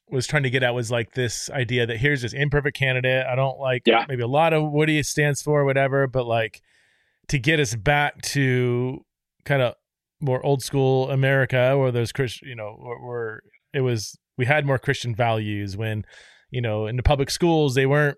was 0.10 0.28
trying 0.28 0.44
to 0.44 0.50
get 0.50 0.64
at 0.64 0.74
was 0.74 0.90
like 0.90 1.14
this 1.14 1.50
idea 1.50 1.86
that 1.86 1.98
here's 1.98 2.22
this 2.22 2.34
imperfect 2.34 2.78
candidate 2.78 3.26
i 3.26 3.36
don't 3.36 3.60
like 3.60 3.84
yeah. 3.86 4.06
maybe 4.08 4.24
a 4.24 4.28
lot 4.28 4.54
of 4.54 4.72
what 4.72 4.90
he 4.90 5.02
stands 5.04 5.42
for 5.42 5.66
whatever 5.66 6.08
but 6.08 6.26
like 6.26 6.62
to 7.28 7.38
get 7.38 7.60
us 7.60 7.76
back 7.76 8.22
to 8.22 9.04
kind 9.44 9.62
of 9.62 9.74
more 10.22 10.44
old 10.46 10.64
school 10.64 11.10
america 11.12 11.78
where 11.78 11.92
there's 11.92 12.12
christian 12.12 12.48
you 12.48 12.56
know 12.56 12.76
where, 12.80 13.00
where 13.00 13.42
it 13.74 13.82
was 13.82 14.18
we 14.38 14.46
had 14.46 14.66
more 14.66 14.80
christian 14.80 15.14
values 15.14 15.76
when 15.76 16.06
you 16.50 16.62
know, 16.62 16.88
in 16.88 16.96
the 16.96 17.04
public 17.04 17.30
schools, 17.30 17.76
they 17.76 17.86
weren't 17.86 18.18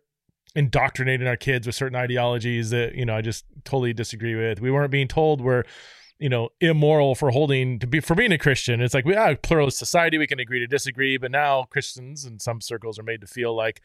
indoctrinating 0.55 1.27
our 1.27 1.35
kids 1.35 1.65
with 1.65 1.75
certain 1.75 1.95
ideologies 1.95 2.69
that, 2.71 2.95
you 2.95 3.05
know, 3.05 3.15
I 3.15 3.21
just 3.21 3.45
totally 3.65 3.93
disagree 3.93 4.35
with. 4.35 4.61
We 4.61 4.71
weren't 4.71 4.91
being 4.91 5.07
told 5.07 5.41
we're, 5.41 5.63
you 6.19 6.29
know, 6.29 6.49
immoral 6.59 7.15
for 7.15 7.31
holding 7.31 7.79
to 7.79 7.87
be 7.87 7.99
for 8.01 8.13
being 8.13 8.31
a 8.31 8.37
Christian. 8.37 8.81
It's 8.81 8.93
like 8.93 9.05
we 9.05 9.15
have 9.15 9.33
a 9.33 9.37
pluralist 9.37 9.77
society, 9.77 10.17
we 10.17 10.27
can 10.27 10.39
agree 10.39 10.59
to 10.59 10.67
disagree, 10.67 11.17
but 11.17 11.31
now 11.31 11.63
Christians 11.63 12.25
in 12.25 12.39
some 12.39 12.61
circles 12.61 12.99
are 12.99 13.03
made 13.03 13.21
to 13.21 13.27
feel 13.27 13.55
like 13.55 13.81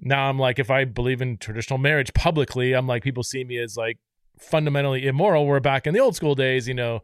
now 0.00 0.28
I'm 0.28 0.38
like 0.38 0.58
if 0.58 0.70
I 0.70 0.84
believe 0.84 1.22
in 1.22 1.38
traditional 1.38 1.78
marriage 1.78 2.12
publicly, 2.14 2.72
I'm 2.72 2.86
like 2.86 3.04
people 3.04 3.22
see 3.22 3.44
me 3.44 3.58
as 3.58 3.76
like 3.76 3.98
fundamentally 4.38 5.06
immoral. 5.06 5.46
We're 5.46 5.60
back 5.60 5.86
in 5.86 5.94
the 5.94 6.00
old 6.00 6.16
school 6.16 6.34
days, 6.34 6.66
you 6.66 6.74
know. 6.74 7.02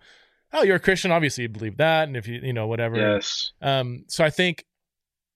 Oh, 0.52 0.62
you're 0.62 0.76
a 0.76 0.80
Christian, 0.80 1.12
obviously 1.12 1.42
you 1.42 1.48
believe 1.48 1.76
that, 1.76 2.08
and 2.08 2.16
if 2.16 2.26
you 2.26 2.40
you 2.42 2.52
know 2.52 2.66
whatever. 2.66 2.96
Yes. 2.96 3.52
Um. 3.62 4.04
So 4.08 4.24
I 4.24 4.30
think 4.30 4.64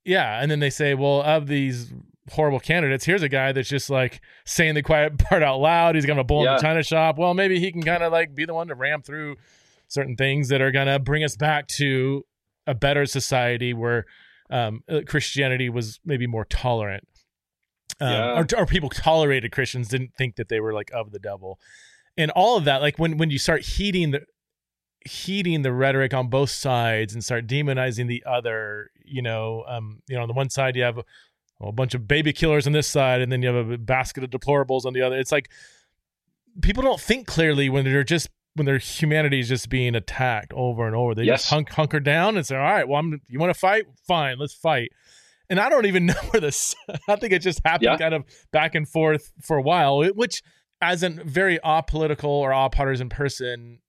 yeah, 0.05 0.43
and 0.43 0.51
then 0.51 0.59
they 0.59 0.71
say, 0.71 0.95
well, 0.95 1.23
of 1.23 1.47
these 1.47 1.93
horrible 2.31 2.61
candidates, 2.61 3.05
here's 3.05 3.23
a 3.23 3.29
guy 3.29 3.53
that's 3.53 3.69
just 3.69 3.91
like 3.91 4.21
saying 4.45 4.75
the 4.75 4.83
quiet 4.83 5.19
part 5.29 5.43
out 5.43 5.59
loud. 5.59 5.95
He's 5.95 6.07
gonna 6.07 6.25
bull 6.25 6.45
yeah. 6.45 6.53
in 6.53 6.57
the 6.57 6.63
china 6.63 6.83
shop. 6.83 7.19
Well, 7.19 7.35
maybe 7.35 7.59
he 7.59 7.73
can 7.73 7.83
kind 7.83 8.03
of 8.03 8.13
like 8.13 8.35
be 8.35 8.45
the 8.45 8.55
one 8.55 8.69
to 8.69 8.75
ram 8.75 9.03
through 9.03 9.37
certain 9.89 10.17
things 10.17 10.49
that 10.49 10.61
are 10.61 10.71
gonna 10.71 10.99
bring 10.99 11.25
us 11.25 11.37
back 11.37 11.67
to 11.69 12.25
a 12.67 12.75
better 12.75 13.07
society 13.07 13.75
where 13.75 14.07
um, 14.51 14.83
uh, 14.89 15.01
Christianity 15.07 15.69
was 15.69 16.01
maybe 16.05 16.27
more 16.27 16.45
tolerant. 16.45 17.07
Um, 18.01 18.11
yeah. 18.11 18.39
or, 18.39 18.47
or 18.63 18.67
people 18.67 18.89
tolerated 18.89 19.53
Christians, 19.53 19.89
didn't 19.89 20.15
think 20.17 20.37
that 20.37 20.49
they 20.49 20.61
were 20.61 20.73
like 20.73 20.91
of 20.93 21.13
the 21.13 21.19
devil, 21.19 21.59
and 22.17 22.31
all 22.31 22.57
of 22.57 22.65
that. 22.65 22.81
Like 22.81 22.99
when 22.99 23.17
when 23.19 23.31
you 23.31 23.39
start 23.39 23.63
heating 23.63 24.13
the 24.13 24.23
heeding 25.05 25.63
the 25.63 25.73
rhetoric 25.73 26.15
on 26.15 26.29
both 26.29 26.51
sides 26.51 27.13
and 27.13 27.25
start 27.25 27.47
demonizing 27.47 28.07
the 28.07 28.25
other. 28.27 28.91
You 29.05 29.23
know, 29.23 29.65
um, 29.67 30.01
you 30.09 30.17
know, 30.17 30.23
on 30.23 30.29
the 30.29 30.35
one 30.35 30.51
side 30.51 30.77
you 30.77 30.83
have 30.83 31.01
a, 31.63 31.69
a 31.69 31.73
bunch 31.73 31.95
of 31.95 32.09
baby 32.09 32.33
killers 32.33 32.67
on 32.67 32.73
this 32.73 32.89
side, 32.89 33.21
and 33.21 33.31
then 33.31 33.43
you 33.43 33.53
have 33.53 33.71
a 33.71 33.79
basket 33.79 34.25
of 34.25 34.31
deplorables 34.31 34.85
on 34.85 34.93
the 34.93 35.03
other. 35.03 35.19
It's 35.19 35.33
like 35.33 35.51
people 36.61 36.83
don't 36.83 37.01
think 37.01 37.27
clearly 37.27 37.69
when 37.69 37.85
they're 37.85 38.05
just 38.05 38.29
when 38.55 38.67
their 38.67 38.79
humanity 38.79 39.41
is 39.41 39.49
just 39.49 39.69
being 39.71 39.95
attacked 39.95 40.53
over 40.53 40.87
and 40.87 40.95
over. 40.95 41.15
They 41.15 41.25
yes. 41.25 41.43
just 41.43 41.51
hunk, 41.51 41.71
hunker 41.71 42.01
down 42.01 42.37
and 42.37 42.47
say, 42.47 42.57
"All 42.57 42.63
right, 42.63 42.87
well, 42.87 42.99
I'm, 42.99 43.21
you 43.29 43.39
want 43.39 43.53
to 43.53 43.59
fight? 43.59 43.87
Fine, 44.07 44.39
let's 44.39 44.55
fight." 44.55 44.93
And 45.49 45.59
I 45.61 45.69
don't 45.69 45.87
even 45.87 46.07
know 46.07 46.15
where 46.31 46.41
this. 46.41 46.75
I 47.09 47.17
think 47.17 47.33
it 47.33 47.41
just 47.41 47.61
happened 47.65 47.85
yeah. 47.85 47.99
kind 47.99 48.15
of 48.15 48.25
back 48.53 48.75
and 48.75 48.89
forth 48.89 49.33
for 49.41 49.57
a 49.57 49.63
while, 49.63 50.05
which, 50.13 50.43
as 50.81 51.03
a 51.03 51.11
very 51.11 51.59
apolitical 51.65 52.25
or 52.25 52.51
apolitical 52.51 53.11
person, 53.11 53.81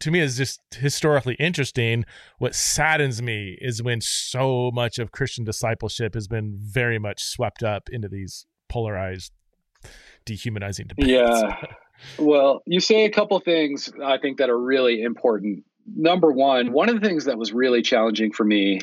to 0.00 0.10
me 0.10 0.20
is 0.20 0.36
just 0.36 0.60
historically 0.74 1.34
interesting. 1.34 2.04
What 2.38 2.54
saddens 2.54 3.22
me 3.22 3.56
is 3.60 3.82
when 3.82 4.00
so 4.00 4.70
much 4.72 4.98
of 4.98 5.12
Christian 5.12 5.44
discipleship 5.44 6.14
has 6.14 6.28
been 6.28 6.56
very 6.58 6.98
much 6.98 7.22
swept 7.22 7.62
up 7.62 7.88
into 7.90 8.08
these 8.08 8.46
polarized, 8.68 9.32
dehumanizing 10.24 10.88
debates. 10.88 11.08
Yeah. 11.08 11.56
Well, 12.18 12.62
you 12.66 12.80
say 12.80 13.04
a 13.04 13.10
couple 13.10 13.38
things 13.40 13.90
I 14.04 14.18
think 14.18 14.38
that 14.38 14.50
are 14.50 14.58
really 14.58 15.02
important. 15.02 15.64
Number 15.94 16.30
one, 16.30 16.72
one 16.72 16.88
of 16.88 17.00
the 17.00 17.06
things 17.06 17.24
that 17.24 17.38
was 17.38 17.52
really 17.52 17.80
challenging 17.80 18.32
for 18.32 18.44
me 18.44 18.80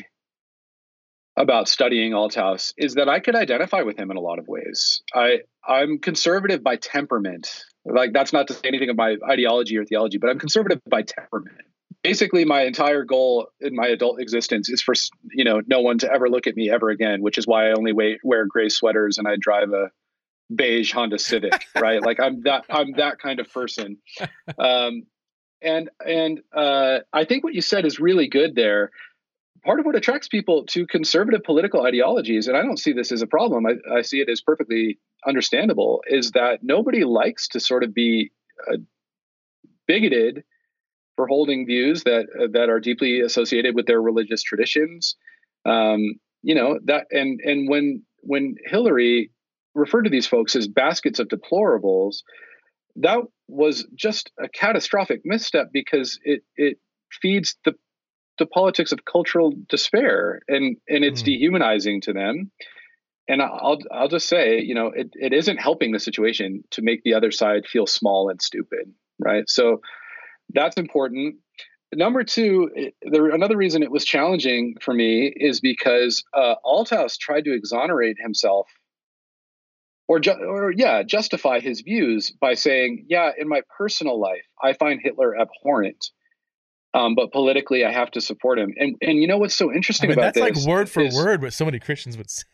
about 1.36 1.68
studying 1.68 2.12
Althaus 2.12 2.72
is 2.76 2.94
that 2.94 3.08
I 3.08 3.20
could 3.20 3.34
identify 3.34 3.82
with 3.82 3.98
him 3.98 4.10
in 4.10 4.16
a 4.16 4.20
lot 4.20 4.38
of 4.38 4.46
ways. 4.48 5.02
I 5.14 5.40
I'm 5.66 5.98
conservative 5.98 6.62
by 6.62 6.76
temperament. 6.76 7.64
Like 7.84 8.12
that's 8.12 8.32
not 8.32 8.48
to 8.48 8.54
say 8.54 8.62
anything 8.64 8.90
of 8.90 8.96
my 8.96 9.16
ideology 9.28 9.76
or 9.76 9.84
theology, 9.84 10.18
but 10.18 10.30
I'm 10.30 10.38
conservative 10.38 10.80
by 10.88 11.02
temperament. 11.02 11.56
Basically, 12.02 12.44
my 12.44 12.62
entire 12.62 13.04
goal 13.04 13.48
in 13.60 13.74
my 13.74 13.86
adult 13.86 14.20
existence 14.20 14.68
is 14.68 14.82
for 14.82 14.94
you 15.32 15.44
know 15.44 15.62
no 15.66 15.80
one 15.80 15.98
to 15.98 16.10
ever 16.10 16.28
look 16.28 16.46
at 16.46 16.56
me 16.56 16.70
ever 16.70 16.90
again, 16.90 17.22
which 17.22 17.38
is 17.38 17.46
why 17.46 17.68
I 17.68 17.72
only 17.72 17.92
wear, 17.92 18.16
wear 18.22 18.46
gray 18.46 18.68
sweaters 18.68 19.18
and 19.18 19.28
I 19.28 19.36
drive 19.38 19.70
a 19.72 19.90
beige 20.54 20.92
Honda 20.92 21.18
Civic, 21.18 21.66
right? 21.74 22.02
like 22.02 22.20
I'm 22.20 22.42
that 22.42 22.64
I'm 22.70 22.92
that 22.92 23.18
kind 23.18 23.40
of 23.40 23.50
person. 23.52 23.98
Um, 24.58 25.04
and 25.62 25.90
and 26.06 26.40
uh, 26.54 26.98
I 27.12 27.24
think 27.24 27.42
what 27.42 27.54
you 27.54 27.62
said 27.62 27.86
is 27.86 27.98
really 27.98 28.28
good 28.28 28.54
there 28.54 28.90
part 29.64 29.80
of 29.80 29.86
what 29.86 29.96
attracts 29.96 30.28
people 30.28 30.64
to 30.66 30.86
conservative 30.86 31.42
political 31.42 31.84
ideologies, 31.84 32.46
and 32.46 32.56
I 32.56 32.62
don't 32.62 32.78
see 32.78 32.92
this 32.92 33.12
as 33.12 33.22
a 33.22 33.26
problem, 33.26 33.66
I, 33.66 33.98
I 33.98 34.02
see 34.02 34.20
it 34.20 34.28
as 34.28 34.40
perfectly 34.40 34.98
understandable, 35.26 36.02
is 36.06 36.32
that 36.32 36.60
nobody 36.62 37.04
likes 37.04 37.48
to 37.48 37.60
sort 37.60 37.82
of 37.82 37.94
be 37.94 38.30
uh, 38.70 38.76
bigoted 39.86 40.44
for 41.16 41.26
holding 41.26 41.66
views 41.66 42.04
that 42.04 42.26
uh, 42.38 42.46
that 42.52 42.68
are 42.68 42.80
deeply 42.80 43.20
associated 43.20 43.74
with 43.74 43.86
their 43.86 44.02
religious 44.02 44.42
traditions. 44.42 45.16
Um, 45.64 46.14
you 46.42 46.54
know 46.54 46.78
that, 46.84 47.06
and 47.10 47.40
and 47.40 47.68
when 47.68 48.02
when 48.20 48.56
Hillary 48.64 49.30
referred 49.74 50.02
to 50.02 50.10
these 50.10 50.26
folks 50.26 50.56
as 50.56 50.68
baskets 50.68 51.18
of 51.18 51.28
deplorables, 51.28 52.18
that 52.96 53.20
was 53.48 53.86
just 53.94 54.30
a 54.42 54.48
catastrophic 54.48 55.22
misstep 55.24 55.68
because 55.72 56.18
it 56.24 56.42
it 56.56 56.78
feeds 57.22 57.56
the 57.64 57.74
the 58.38 58.46
politics 58.46 58.92
of 58.92 59.04
cultural 59.04 59.52
despair 59.68 60.40
and 60.48 60.76
and 60.88 61.04
it's 61.04 61.22
mm. 61.22 61.26
dehumanizing 61.26 62.00
to 62.00 62.12
them 62.12 62.50
and 63.28 63.40
I'll 63.42 63.78
I'll 63.90 64.08
just 64.08 64.28
say, 64.28 64.60
you 64.60 64.74
know, 64.74 64.88
it, 64.88 65.10
it 65.14 65.32
isn't 65.32 65.56
helping 65.56 65.92
the 65.92 66.00
situation 66.00 66.64
to 66.72 66.82
make 66.82 67.02
the 67.02 67.14
other 67.14 67.30
side 67.30 67.66
feel 67.66 67.86
small 67.86 68.28
and 68.28 68.40
stupid, 68.40 68.92
right? 69.18 69.48
So 69.48 69.80
that's 70.52 70.76
important. 70.76 71.36
Number 71.94 72.24
two, 72.24 72.70
there 73.02 73.28
another 73.28 73.56
reason 73.56 73.82
it 73.82 73.90
was 73.90 74.04
challenging 74.04 74.74
for 74.80 74.92
me 74.92 75.32
is 75.34 75.60
because 75.60 76.24
uh, 76.34 76.56
Althaus 76.64 77.16
tried 77.16 77.44
to 77.44 77.54
exonerate 77.54 78.16
himself, 78.20 78.68
or 80.08 80.18
ju- 80.18 80.32
or 80.32 80.72
yeah, 80.72 81.02
justify 81.02 81.60
his 81.60 81.80
views 81.82 82.30
by 82.30 82.54
saying, 82.54 83.06
yeah, 83.08 83.30
in 83.38 83.48
my 83.48 83.62
personal 83.78 84.20
life, 84.20 84.44
I 84.62 84.72
find 84.74 85.00
Hitler 85.02 85.34
abhorrent. 85.38 86.10
Um, 86.94 87.16
but 87.16 87.32
politically, 87.32 87.84
I 87.84 87.92
have 87.92 88.12
to 88.12 88.20
support 88.20 88.58
him. 88.58 88.72
And 88.76 88.96
and 89.02 89.20
you 89.20 89.26
know 89.26 89.36
what's 89.36 89.56
so 89.56 89.72
interesting 89.72 90.10
I 90.10 90.14
mean, 90.14 90.18
about 90.18 90.34
that's 90.34 90.56
like 90.56 90.66
word 90.66 90.88
for 90.88 91.02
is, 91.02 91.14
word 91.14 91.42
what 91.42 91.52
so 91.52 91.64
many 91.64 91.80
Christians 91.80 92.16
would 92.16 92.30
say. 92.30 92.44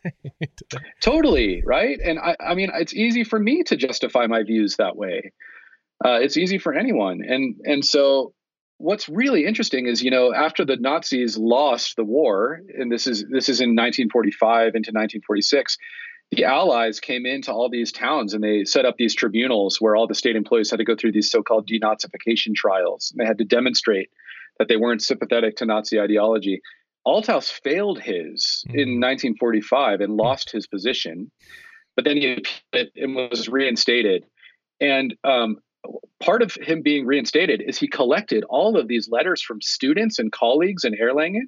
totally 0.99 1.61
right. 1.63 1.99
And 2.03 2.17
I 2.19 2.35
I 2.39 2.55
mean, 2.55 2.71
it's 2.73 2.93
easy 2.93 3.23
for 3.23 3.39
me 3.39 3.63
to 3.63 3.77
justify 3.77 4.25
my 4.25 4.43
views 4.43 4.77
that 4.77 4.95
way. 4.95 5.31
Uh, 6.03 6.17
it's 6.19 6.37
easy 6.37 6.57
for 6.57 6.73
anyone, 6.73 7.21
and 7.23 7.55
and 7.63 7.85
so 7.85 8.33
what's 8.77 9.07
really 9.07 9.45
interesting 9.45 9.85
is 9.85 10.01
you 10.01 10.09
know 10.09 10.33
after 10.33 10.65
the 10.65 10.75
Nazis 10.75 11.37
lost 11.37 11.95
the 11.95 12.03
war, 12.03 12.59
and 12.75 12.91
this 12.91 13.05
is 13.05 13.23
this 13.29 13.47
is 13.47 13.61
in 13.61 13.75
1945 13.75 14.73
into 14.73 14.89
1946 14.89 15.77
the 16.31 16.45
Allies 16.45 17.01
came 17.01 17.25
into 17.25 17.51
all 17.51 17.69
these 17.69 17.91
towns 17.91 18.33
and 18.33 18.41
they 18.41 18.63
set 18.63 18.85
up 18.85 18.95
these 18.97 19.13
tribunals 19.13 19.81
where 19.81 19.97
all 19.97 20.07
the 20.07 20.15
state 20.15 20.37
employees 20.37 20.71
had 20.71 20.77
to 20.77 20.85
go 20.85 20.95
through 20.95 21.11
these 21.11 21.29
so-called 21.29 21.67
denazification 21.67 22.55
trials. 22.55 23.11
And 23.11 23.19
they 23.19 23.27
had 23.27 23.37
to 23.39 23.43
demonstrate 23.43 24.09
that 24.61 24.67
they 24.67 24.77
weren't 24.77 25.01
sympathetic 25.01 25.55
to 25.55 25.65
Nazi 25.65 25.99
ideology. 25.99 26.61
Althaus 27.07 27.51
failed 27.51 27.99
his 27.99 28.63
mm-hmm. 28.67 28.77
in 28.77 28.89
1945 29.01 30.01
and 30.01 30.13
lost 30.13 30.51
his 30.51 30.67
position, 30.67 31.31
but 31.95 32.05
then 32.05 32.15
he 32.15 32.45
and 32.71 33.15
was 33.15 33.49
reinstated. 33.49 34.23
And 34.79 35.15
um, 35.23 35.57
part 36.19 36.43
of 36.43 36.53
him 36.53 36.83
being 36.83 37.07
reinstated 37.07 37.63
is 37.65 37.79
he 37.79 37.87
collected 37.87 38.43
all 38.49 38.77
of 38.77 38.87
these 38.87 39.09
letters 39.09 39.41
from 39.41 39.61
students 39.61 40.19
and 40.19 40.31
colleagues 40.31 40.83
in 40.83 40.93
Erlangen 40.93 41.47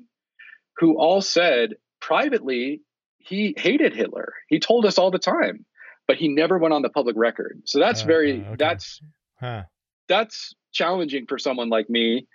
who 0.78 0.97
all 0.97 1.22
said 1.22 1.76
privately 2.01 2.82
he 3.20 3.53
hated 3.55 3.93
Hitler. 3.93 4.34
He 4.47 4.59
told 4.59 4.88
us 4.88 4.97
all 4.97 5.11
the 5.11 5.20
time, 5.20 5.68
but 6.07 6.18
he 6.18 6.30
never 6.30 6.57
went 6.57 6.74
on 6.74 6.82
the 6.82 6.89
public 6.89 7.16
record. 7.16 7.61
So 7.66 7.78
that's 7.78 8.01
uh, 8.01 8.07
very 8.07 8.41
okay. 8.41 8.55
that's 8.57 8.99
huh. 9.39 9.64
that's 10.09 10.55
challenging 10.72 11.28
for 11.28 11.38
someone 11.38 11.70
like 11.70 11.91
me 11.91 12.26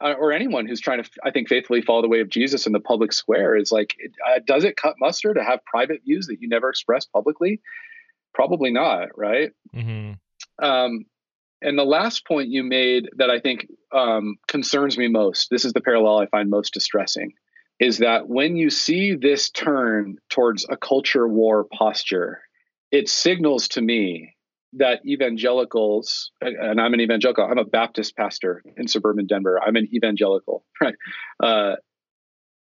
uh, 0.00 0.14
or 0.18 0.32
anyone 0.32 0.66
who's 0.66 0.80
trying 0.80 1.02
to, 1.02 1.10
I 1.24 1.30
think, 1.30 1.48
faithfully 1.48 1.82
follow 1.82 2.02
the 2.02 2.08
way 2.08 2.20
of 2.20 2.28
Jesus 2.28 2.66
in 2.66 2.72
the 2.72 2.80
public 2.80 3.12
square 3.12 3.56
is 3.56 3.72
like, 3.72 3.96
uh, 4.28 4.40
does 4.46 4.64
it 4.64 4.76
cut 4.76 4.96
muster 5.00 5.32
to 5.32 5.42
have 5.42 5.64
private 5.64 6.02
views 6.04 6.26
that 6.26 6.40
you 6.40 6.48
never 6.48 6.68
express 6.68 7.06
publicly? 7.06 7.60
Probably 8.34 8.70
not, 8.70 9.16
right? 9.16 9.52
Mm-hmm. 9.74 10.64
Um, 10.64 11.06
and 11.62 11.78
the 11.78 11.84
last 11.84 12.26
point 12.26 12.50
you 12.50 12.62
made 12.62 13.08
that 13.16 13.30
I 13.30 13.40
think 13.40 13.66
um, 13.92 14.36
concerns 14.46 14.98
me 14.98 15.08
most, 15.08 15.48
this 15.50 15.64
is 15.64 15.72
the 15.72 15.80
parallel 15.80 16.18
I 16.18 16.26
find 16.26 16.50
most 16.50 16.74
distressing, 16.74 17.32
is 17.80 17.98
that 17.98 18.28
when 18.28 18.56
you 18.56 18.68
see 18.68 19.14
this 19.14 19.50
turn 19.50 20.18
towards 20.28 20.66
a 20.68 20.76
culture 20.76 21.26
war 21.26 21.64
posture, 21.64 22.42
it 22.90 23.08
signals 23.08 23.68
to 23.68 23.80
me 23.80 24.35
that 24.76 25.00
evangelicals, 25.06 26.30
and 26.40 26.80
I'm 26.80 26.94
an 26.94 27.00
evangelical, 27.00 27.44
I'm 27.44 27.58
a 27.58 27.64
Baptist 27.64 28.16
pastor 28.16 28.62
in 28.76 28.88
suburban 28.88 29.26
Denver. 29.26 29.60
I'm 29.64 29.76
an 29.76 29.88
evangelical, 29.92 30.64
right? 30.80 30.94
Uh, 31.42 31.76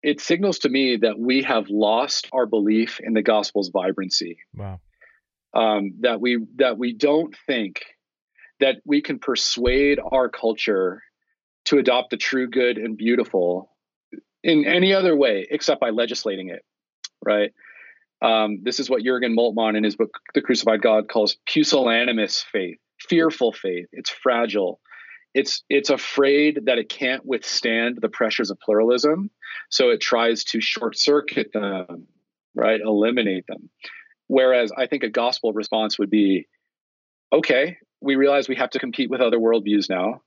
it 0.04 0.22
signals 0.22 0.60
to 0.60 0.70
me 0.70 0.98
that 0.98 1.20
we 1.20 1.44
have 1.44 1.70
lost 1.70 2.28
our 2.32 2.46
belief 2.46 3.00
in 3.02 3.14
the 3.14 3.22
gospel's 3.22 3.70
vibrancy. 3.70 4.38
Wow. 4.56 4.80
Um, 5.54 5.96
that 6.02 6.22
we 6.22 6.46
that 6.58 6.78
we 6.78 6.94
don't 6.94 7.36
think 7.48 7.84
that 8.60 8.78
we 8.86 9.02
can 9.02 9.20
persuade 9.20 10.00
our 10.00 10.30
culture 10.30 11.02
to 11.66 11.78
adopt 11.78 12.12
the 12.12 12.18
true, 12.18 12.48
good, 12.48 12.78
and 12.78 12.98
beautiful 12.98 13.76
in 14.44 14.66
any 14.66 14.94
other 14.94 15.16
way 15.16 15.48
except 15.50 15.82
by 15.82 15.90
legislating 15.90 16.50
it, 16.50 16.64
right? 17.26 17.52
Um, 18.22 18.60
this 18.64 18.80
is 18.80 18.90
what 18.90 19.04
Jurgen 19.04 19.36
Moltmann 19.36 19.78
in 19.78 19.84
his 19.84 19.96
book, 19.96 20.20
The 20.34 20.42
Crucified 20.42 20.82
God, 20.82 21.08
calls 21.08 21.38
pusillanimous 21.48 22.44
faith, 22.44 22.78
fearful 23.00 23.52
faith. 23.52 23.88
It's 23.92 24.10
fragile. 24.10 24.80
It's 25.34 25.64
it's 25.70 25.92
afraid 25.92 26.66
that 26.66 26.80
it 26.80 26.90
can't 26.90 27.24
withstand 27.26 28.00
the 28.02 28.10
pressures 28.10 28.50
of 28.50 28.60
pluralism, 28.60 29.30
so 29.70 29.90
it 29.90 30.02
tries 30.02 30.44
to 30.46 30.62
short 30.62 30.98
circuit 30.98 31.52
them, 31.54 32.08
right? 32.56 32.82
Eliminate 32.82 33.46
them. 33.48 33.70
Whereas 34.28 34.72
I 34.76 34.88
think 34.88 35.04
a 35.04 35.10
gospel 35.10 35.54
response 35.54 36.00
would 36.00 36.10
be, 36.10 36.48
okay, 37.32 37.78
we 38.02 38.16
realize 38.16 38.50
we 38.50 38.56
have 38.56 38.72
to 38.72 38.80
compete 38.80 39.12
with 39.12 39.22
other 39.22 39.38
worldviews 39.38 39.90
now. 39.90 40.22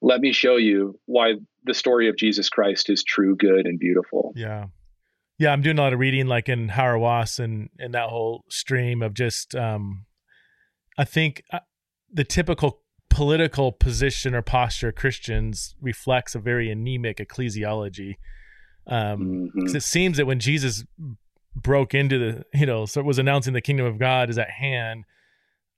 Let 0.00 0.20
me 0.20 0.32
show 0.32 0.56
you 0.56 1.00
why 1.06 1.34
the 1.64 1.74
story 1.74 2.08
of 2.08 2.16
Jesus 2.16 2.48
Christ 2.48 2.90
is 2.90 3.02
true, 3.02 3.34
good, 3.36 3.66
and 3.66 3.78
beautiful. 3.78 4.32
Yeah 4.36 4.66
yeah, 5.38 5.50
I'm 5.50 5.62
doing 5.62 5.78
a 5.78 5.82
lot 5.82 5.92
of 5.92 5.98
reading 5.98 6.26
like 6.26 6.48
in 6.48 6.68
Hauerwas 6.68 7.38
and 7.38 7.68
and 7.78 7.94
that 7.94 8.08
whole 8.08 8.44
stream 8.48 9.02
of 9.02 9.14
just 9.14 9.54
um 9.54 10.06
I 10.96 11.04
think 11.04 11.42
uh, 11.52 11.60
the 12.12 12.24
typical 12.24 12.82
political 13.10 13.72
position 13.72 14.34
or 14.34 14.42
posture 14.42 14.88
of 14.88 14.94
Christians 14.94 15.74
reflects 15.80 16.34
a 16.34 16.38
very 16.38 16.70
anemic 16.70 17.18
ecclesiology. 17.18 18.14
Um 18.86 19.50
mm-hmm. 19.54 19.76
it 19.76 19.82
seems 19.82 20.16
that 20.18 20.26
when 20.26 20.40
Jesus 20.40 20.84
broke 21.54 21.94
into 21.94 22.18
the, 22.18 22.44
you 22.58 22.66
know, 22.66 22.86
so 22.86 23.02
was 23.02 23.18
announcing 23.18 23.52
the 23.52 23.60
kingdom 23.60 23.86
of 23.86 23.98
God 23.98 24.30
is 24.30 24.38
at 24.38 24.50
hand. 24.50 25.04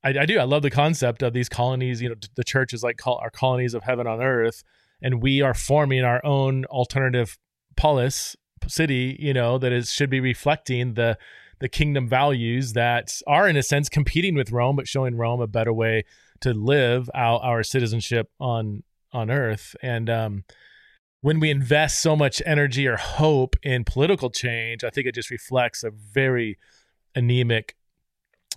I, 0.03 0.11
I 0.21 0.27
do. 0.27 0.39
I 0.39 0.45
love 0.45 0.63
the 0.63 0.71
concept 0.71 1.23
of 1.23 1.33
these 1.33 1.49
colonies. 1.49 2.01
You 2.01 2.11
know, 2.11 2.15
the 2.35 2.45
church 2.45 2.73
is 2.73 2.83
like 2.83 2.97
call, 2.97 3.19
our 3.23 3.31
colonies 3.31 3.75
of 3.75 3.83
heaven 3.83 4.07
on 4.07 4.23
earth, 4.23 4.63
and 5.03 5.23
we 5.23 5.43
are 5.43 5.55
forming 5.55 6.05
our 6.05 6.25
own 6.25 6.65
alternative 6.67 7.39
polis 7.77 8.37
city, 8.69 9.17
you 9.19 9.35
know, 9.35 9.59
that 9.59 9.73
it 9.73 9.87
should 9.87 10.11
be 10.11 10.21
reflecting 10.21 10.95
the 10.95 11.19
the 11.59 11.69
kingdom 11.69 12.07
values 12.07 12.75
that 12.75 13.19
are 13.27 13.49
in 13.49 13.57
a 13.57 13.63
sense 13.63 13.89
competing 13.89 14.35
with 14.35 14.53
Rome, 14.53 14.77
but 14.77 14.87
showing 14.87 15.17
Rome 15.17 15.41
a 15.41 15.47
better 15.47 15.73
way 15.73 16.05
to 16.41 16.53
live 16.53 17.09
out 17.15 17.41
our 17.43 17.63
citizenship 17.63 18.31
on 18.39 18.83
on 19.13 19.31
earth. 19.31 19.75
And 19.83 20.11
um, 20.11 20.45
when 21.23 21.41
we 21.41 21.51
invest 21.51 22.03
so 22.03 22.15
much 22.15 22.43
energy 22.45 22.87
or 22.87 22.97
hope 22.97 23.57
in 23.63 23.85
political 23.85 24.31
change, 24.31 24.85
I 24.85 24.91
think 24.91 25.07
it 25.07 25.15
just 25.15 25.31
reflects 25.31 25.83
a 25.83 25.91
very 25.91 26.59
anemic 27.15 27.75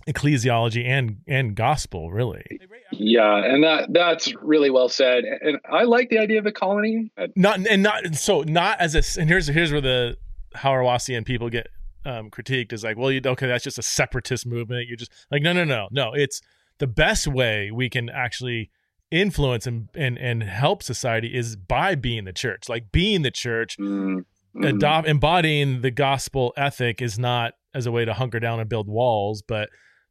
ecclesiology 0.06 0.84
and 0.84 1.18
and 1.26 1.54
gospel 1.54 2.10
really. 2.10 2.44
Yeah 2.92 3.36
and 3.36 3.62
that 3.64 3.92
that's 3.92 4.32
really 4.42 4.70
well 4.70 4.88
said. 4.88 5.24
And 5.24 5.58
i 5.70 5.84
like 5.84 6.08
the 6.10 6.18
idea 6.18 6.38
of 6.38 6.46
a 6.46 6.52
colony. 6.52 7.10
Not 7.36 7.66
and 7.66 7.82
not 7.82 8.14
so 8.14 8.42
not 8.42 8.80
as 8.80 8.94
a 8.94 9.20
and 9.20 9.28
here's 9.28 9.46
here's 9.46 9.72
where 9.72 9.80
the 9.80 10.16
Hauerwasian 10.56 11.24
people 11.24 11.48
get 11.48 11.68
um 12.04 12.30
critiqued 12.30 12.72
is 12.72 12.82
like 12.82 12.96
well 12.96 13.12
you 13.12 13.20
okay 13.24 13.46
that's 13.46 13.64
just 13.64 13.78
a 13.78 13.82
separatist 13.82 14.46
movement. 14.46 14.88
You're 14.88 14.96
just 14.96 15.12
like 15.30 15.42
no 15.42 15.52
no 15.52 15.64
no 15.64 15.88
no. 15.90 16.12
It's 16.14 16.40
the 16.78 16.86
best 16.86 17.26
way 17.26 17.70
we 17.70 17.90
can 17.90 18.08
actually 18.08 18.70
influence 19.10 19.66
and 19.66 19.88
and, 19.94 20.18
and 20.18 20.42
help 20.42 20.82
society 20.82 21.36
is 21.36 21.56
by 21.56 21.94
being 21.94 22.24
the 22.24 22.32
church. 22.32 22.68
Like 22.68 22.90
being 22.90 23.22
the 23.22 23.30
church 23.30 23.76
mm-hmm. 23.78 24.64
adopt 24.64 25.08
embodying 25.08 25.82
the 25.82 25.90
gospel 25.90 26.52
ethic 26.56 27.02
is 27.02 27.18
not 27.18 27.54
as 27.74 27.86
a 27.86 27.92
way 27.92 28.04
to 28.04 28.14
hunker 28.14 28.40
down 28.40 28.60
and 28.60 28.68
build 28.68 28.88
walls 28.88 29.42
but 29.42 29.68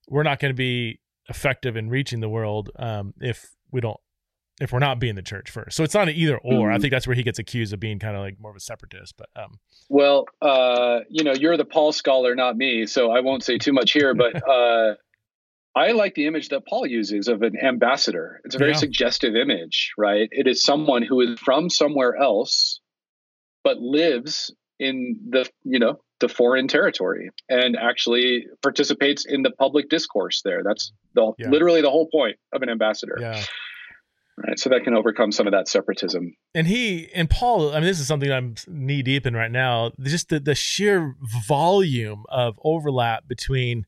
we're 0.10 0.24
not 0.24 0.39
going 0.39 0.51
to 0.51 0.57
be 0.57 0.99
effective 1.30 1.78
in 1.78 1.89
reaching 1.89 2.20
the 2.20 2.30
world 2.30 2.72
um, 2.78 3.14
if 3.22 3.49
we 3.72 3.80
don't 3.82 3.99
if 4.60 4.74
we're 4.74 4.80
not 4.80 4.99
being 4.99 5.16
the 5.16 5.22
church 5.22 5.49
first. 5.49 5.78
So 5.78 5.84
it's 5.84 5.93
not 5.93 6.10
an 6.10 6.16
either 6.16 6.38
or. 6.38 6.68
Mm-hmm. 6.68 6.76
I 6.76 6.80
think 6.80 6.91
that's 6.91 7.07
where 7.07 7.16
he 7.16 7.24
gets 7.24 7.39
accused 7.39 7.74
of 7.74 7.80
being 7.80 7.97
kind 7.97 8.16
of 8.16 8.22
like 8.22 8.38
more 8.39 8.51
of 8.51 8.57
a 8.57 8.60
separatist. 8.60 9.16
But 9.18 9.30
um, 9.36 9.60
well, 9.88 10.26
uh, 10.41 10.99
you 11.10 11.24
know, 11.24 11.34
you're 11.34 11.55
the 11.55 11.66
Paul 11.66 11.91
scholar, 11.91 12.36
not 12.36 12.57
me, 12.57 12.86
so 12.86 13.12
I 13.12 13.22
won't 13.22 13.43
say 13.43 13.57
too 13.57 13.72
much 13.72 13.93
here. 13.93 14.14
But 14.14 14.36
uh, 14.49 14.95
I 15.76 15.91
like 15.91 16.16
the 16.16 16.28
image 16.28 16.49
that 16.49 16.66
Paul 16.68 16.86
uses 16.86 17.28
of 17.28 17.41
an 17.41 17.53
ambassador. 17.57 18.41
It's 18.43 18.55
a 18.55 18.57
very 18.57 18.72
yeah. 18.72 18.78
suggestive 18.78 19.36
image, 19.36 19.93
right? 19.97 20.28
It 20.32 20.47
is 20.47 20.62
someone 20.62 21.03
who 21.03 21.22
is 21.22 21.39
from 21.39 21.70
somewhere 21.70 22.16
else, 22.18 22.82
but 23.64 23.78
lives 23.80 24.53
in 24.78 25.20
the 25.30 25.49
you 25.64 25.80
know 25.80 26.01
the 26.20 26.30
foreign 26.30 26.68
territory 26.68 27.30
and 27.48 27.78
actually 27.78 28.46
participates 28.62 29.26
in 29.26 29.42
the 29.42 29.52
public 29.52 29.90
discourse 29.90 30.42
there. 30.44 30.62
That's 30.64 30.92
the 31.16 31.34
yeah. 31.38 31.50
literally 31.50 31.82
the 31.82 31.90
whole 31.90 32.08
point 32.08 32.38
of 32.54 32.62
an 32.62 32.70
ambassador. 32.70 33.18
Yeah. 33.20 33.44
Right. 34.38 34.58
So 34.58 34.70
that 34.70 34.86
can 34.86 34.94
overcome 34.94 35.34
some 35.34 35.48
of 35.48 35.52
that 35.52 35.68
separatism. 35.68 36.34
And 36.56 36.66
he 36.66 37.10
and 37.14 37.30
Paul, 37.30 37.72
I 37.72 37.76
mean, 37.76 37.84
this 37.84 38.00
is 38.00 38.08
something 38.08 38.32
I'm 38.32 38.56
knee 38.68 39.02
deep 39.02 39.26
in 39.26 39.36
right 39.36 39.52
now. 39.52 39.92
Just 40.02 40.30
the, 40.30 40.40
the 40.40 40.56
sheer 40.56 41.16
volume 41.46 42.24
of 42.30 42.58
overlap 42.64 43.28
between 43.28 43.86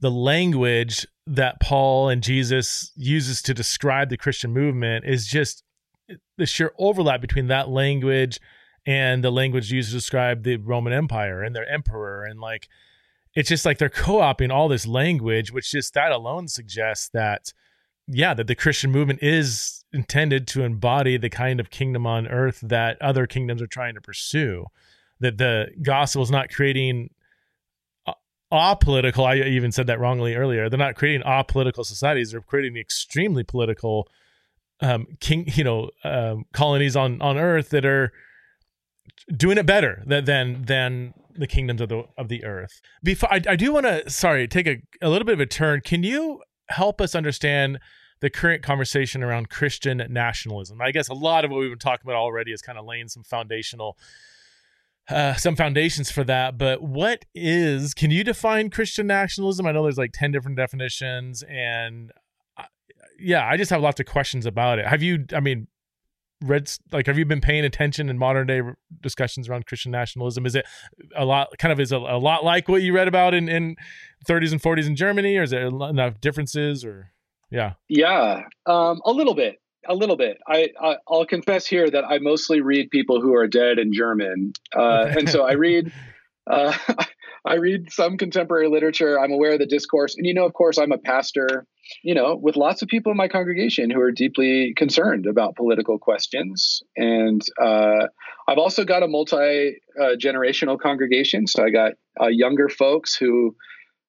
the 0.00 0.12
language 0.12 1.06
that 1.26 1.60
Paul 1.60 2.08
and 2.08 2.22
Jesus 2.22 2.92
uses 2.94 3.42
to 3.42 3.54
describe 3.54 4.10
the 4.10 4.16
Christian 4.16 4.52
movement 4.52 5.04
is 5.04 5.26
just 5.26 5.64
the 6.36 6.46
sheer 6.46 6.72
overlap 6.78 7.20
between 7.20 7.48
that 7.48 7.68
language 7.68 8.38
and 8.86 9.22
the 9.22 9.30
language 9.30 9.70
used 9.70 9.90
to 9.90 9.96
describe 9.96 10.42
the 10.42 10.56
Roman 10.56 10.92
Empire 10.92 11.42
and 11.42 11.54
their 11.54 11.68
emperor. 11.70 12.24
And 12.24 12.40
like 12.40 12.68
it's 13.34 13.48
just 13.48 13.66
like 13.66 13.78
they're 13.78 13.88
co-opting 13.88 14.52
all 14.52 14.68
this 14.68 14.86
language 14.86 15.52
which 15.52 15.70
just 15.70 15.94
that 15.94 16.12
alone 16.12 16.48
suggests 16.48 17.08
that 17.10 17.52
yeah 18.06 18.34
that 18.34 18.46
the 18.46 18.54
Christian 18.54 18.90
movement 18.90 19.22
is 19.22 19.84
intended 19.92 20.46
to 20.48 20.62
embody 20.62 21.16
the 21.16 21.30
kind 21.30 21.60
of 21.60 21.70
kingdom 21.70 22.06
on 22.06 22.26
earth 22.26 22.60
that 22.62 23.00
other 23.00 23.26
kingdoms 23.26 23.62
are 23.62 23.66
trying 23.66 23.94
to 23.94 24.00
pursue. 24.00 24.64
That 25.20 25.38
the 25.38 25.68
gospel 25.82 26.22
is 26.22 26.30
not 26.30 26.48
creating 26.50 27.10
apolitical 28.52 29.26
i 29.26 29.36
even 29.36 29.70
said 29.70 29.86
that 29.86 30.00
wrongly 30.00 30.34
earlier 30.34 30.70
they're 30.70 30.78
not 30.78 30.94
creating 30.94 31.20
apolitical 31.26 31.84
societies 31.84 32.32
they're 32.32 32.40
creating 32.40 32.78
extremely 32.78 33.44
political 33.44 34.08
um 34.80 35.06
king 35.20 35.44
you 35.54 35.62
know 35.62 35.90
um, 36.04 36.46
colonies 36.54 36.96
on 36.96 37.20
on 37.20 37.36
earth 37.36 37.68
that 37.70 37.84
are 37.84 38.10
doing 39.36 39.58
it 39.58 39.66
better 39.66 40.02
than 40.06 40.24
than, 40.24 40.62
than 40.64 41.14
the 41.34 41.46
kingdoms 41.46 41.80
of 41.80 41.88
the 41.88 42.04
of 42.16 42.28
the 42.28 42.44
earth. 42.44 42.80
Before 43.02 43.32
I, 43.32 43.40
I 43.48 43.56
do 43.56 43.72
want 43.72 43.86
to 43.86 44.08
sorry 44.10 44.48
take 44.48 44.66
a, 44.66 44.82
a 45.00 45.08
little 45.08 45.26
bit 45.26 45.34
of 45.34 45.40
a 45.40 45.46
turn. 45.46 45.80
Can 45.82 46.02
you 46.02 46.42
help 46.70 47.00
us 47.00 47.14
understand 47.14 47.78
the 48.20 48.30
current 48.30 48.62
conversation 48.62 49.22
around 49.22 49.48
Christian 49.48 50.02
nationalism. 50.10 50.80
I 50.80 50.90
guess 50.90 51.08
a 51.08 51.14
lot 51.14 51.44
of 51.44 51.50
what 51.50 51.60
we've 51.60 51.70
been 51.70 51.78
talking 51.78 52.04
about 52.04 52.16
already 52.16 52.52
is 52.52 52.60
kind 52.60 52.78
of 52.78 52.84
laying 52.84 53.08
some 53.08 53.22
foundational 53.22 53.96
uh, 55.08 55.34
some 55.34 55.56
foundations 55.56 56.10
for 56.10 56.22
that. 56.24 56.58
But 56.58 56.82
what 56.82 57.24
is? 57.34 57.94
Can 57.94 58.10
you 58.10 58.22
define 58.22 58.68
Christian 58.68 59.06
nationalism? 59.06 59.66
I 59.66 59.72
know 59.72 59.84
there's 59.84 59.96
like 59.96 60.12
ten 60.12 60.32
different 60.32 60.56
definitions, 60.56 61.42
and 61.48 62.12
uh, 62.58 62.64
yeah, 63.18 63.46
I 63.46 63.56
just 63.56 63.70
have 63.70 63.80
lots 63.80 64.00
of 64.00 64.06
questions 64.06 64.44
about 64.44 64.78
it. 64.78 64.86
Have 64.86 65.02
you? 65.02 65.24
I 65.32 65.40
mean, 65.40 65.66
read 66.42 66.70
like 66.92 67.06
have 67.06 67.18
you 67.18 67.24
been 67.24 67.40
paying 67.40 67.64
attention 67.64 68.08
in 68.08 68.18
modern 68.18 68.46
day 68.46 68.62
discussions 69.00 69.48
around 69.48 69.66
christian 69.66 69.92
nationalism? 69.92 70.46
Is 70.46 70.54
it 70.54 70.66
a 71.16 71.24
lot 71.24 71.48
kind 71.58 71.72
of 71.72 71.80
is 71.80 71.92
a, 71.92 71.96
a 71.96 72.18
lot 72.18 72.44
like 72.44 72.68
what 72.68 72.82
you 72.82 72.94
read 72.94 73.08
about 73.08 73.34
in 73.34 73.48
in 73.48 73.76
30s 74.26 74.52
and 74.52 74.62
40s 74.62 74.86
in 74.86 74.96
germany 74.96 75.36
or 75.36 75.42
is 75.42 75.50
there 75.50 75.66
enough 75.66 76.20
differences 76.20 76.84
or 76.84 77.12
yeah? 77.50 77.74
Yeah 77.88 78.42
um, 78.66 79.00
a 79.04 79.12
little 79.12 79.34
bit 79.34 79.56
a 79.88 79.94
little 79.94 80.16
bit. 80.16 80.38
I, 80.46 80.68
I 80.82 80.96
will 81.08 81.26
confess 81.26 81.66
here 81.66 81.88
that 81.90 82.04
i 82.04 82.18
mostly 82.18 82.60
read 82.60 82.90
people 82.90 83.20
who 83.20 83.34
are 83.34 83.46
dead 83.46 83.78
in 83.78 83.92
german 83.92 84.52
uh, 84.76 85.06
and 85.16 85.28
so 85.28 85.44
i 85.44 85.52
read 85.52 85.92
uh, 86.50 86.76
I 87.46 87.54
read 87.54 87.92
some 87.92 88.16
contemporary 88.16 88.68
literature. 88.68 89.18
I'm 89.18 89.32
aware 89.32 89.52
of 89.52 89.58
the 89.58 89.66
discourse. 89.66 90.14
And, 90.16 90.26
you 90.26 90.34
know, 90.34 90.44
of 90.44 90.52
course, 90.52 90.78
I'm 90.78 90.92
a 90.92 90.98
pastor, 90.98 91.66
you 92.02 92.14
know, 92.14 92.36
with 92.36 92.56
lots 92.56 92.82
of 92.82 92.88
people 92.88 93.12
in 93.12 93.16
my 93.16 93.28
congregation 93.28 93.90
who 93.90 94.00
are 94.00 94.12
deeply 94.12 94.74
concerned 94.76 95.26
about 95.26 95.56
political 95.56 95.98
questions. 95.98 96.82
And 96.96 97.42
uh, 97.60 98.06
I've 98.48 98.58
also 98.58 98.84
got 98.84 99.02
a 99.02 99.08
multi 99.08 99.76
generational 99.98 100.78
congregation. 100.78 101.46
So 101.46 101.64
I 101.64 101.70
got 101.70 101.92
uh, 102.20 102.28
younger 102.28 102.68
folks 102.68 103.14
who 103.14 103.54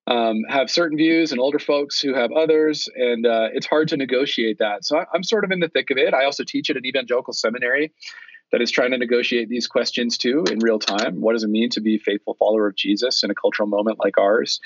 um, 0.07 0.43
have 0.49 0.71
certain 0.71 0.97
views 0.97 1.31
and 1.31 1.39
older 1.39 1.59
folks 1.59 1.99
who 1.99 2.15
have 2.15 2.31
others. 2.31 2.87
And 2.95 3.25
uh, 3.25 3.49
it's 3.53 3.67
hard 3.67 3.87
to 3.89 3.97
negotiate 3.97 4.57
that. 4.59 4.83
So 4.83 5.03
I'm 5.13 5.23
sort 5.23 5.43
of 5.43 5.51
in 5.51 5.59
the 5.59 5.69
thick 5.69 5.91
of 5.91 5.97
it. 5.97 6.13
I 6.13 6.25
also 6.25 6.43
teach 6.43 6.69
at 6.69 6.77
an 6.77 6.85
evangelical 6.85 7.33
seminary 7.33 7.93
that 8.51 8.61
is 8.61 8.71
trying 8.71 8.91
to 8.91 8.97
negotiate 8.97 9.49
these 9.49 9.67
questions 9.67 10.17
too 10.17 10.43
in 10.51 10.59
real 10.59 10.79
time. 10.79 11.21
What 11.21 11.33
does 11.33 11.43
it 11.43 11.49
mean 11.49 11.69
to 11.71 11.81
be 11.81 11.95
a 11.95 11.99
faithful 11.99 12.35
follower 12.35 12.67
of 12.67 12.75
Jesus 12.75 13.23
in 13.23 13.31
a 13.31 13.35
cultural 13.35 13.67
moment 13.67 13.99
like 13.99 14.17
ours? 14.17 14.59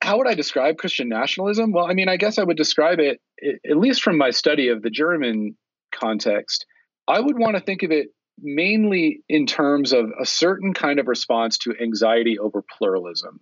How 0.00 0.18
would 0.18 0.28
I 0.28 0.34
describe 0.34 0.78
Christian 0.78 1.08
nationalism? 1.08 1.72
Well, 1.72 1.86
I 1.86 1.94
mean, 1.94 2.08
I 2.08 2.16
guess 2.16 2.38
I 2.38 2.44
would 2.44 2.56
describe 2.56 2.98
it, 3.00 3.20
at 3.68 3.76
least 3.76 4.02
from 4.02 4.18
my 4.18 4.30
study 4.30 4.68
of 4.68 4.82
the 4.82 4.90
German 4.90 5.56
context, 5.92 6.66
I 7.06 7.20
would 7.20 7.38
want 7.38 7.56
to 7.56 7.62
think 7.62 7.82
of 7.82 7.90
it 7.90 8.08
mainly 8.40 9.22
in 9.28 9.46
terms 9.46 9.92
of 9.92 10.10
a 10.20 10.26
certain 10.26 10.74
kind 10.74 10.98
of 10.98 11.06
response 11.06 11.58
to 11.58 11.74
anxiety 11.80 12.38
over 12.38 12.62
pluralism. 12.78 13.40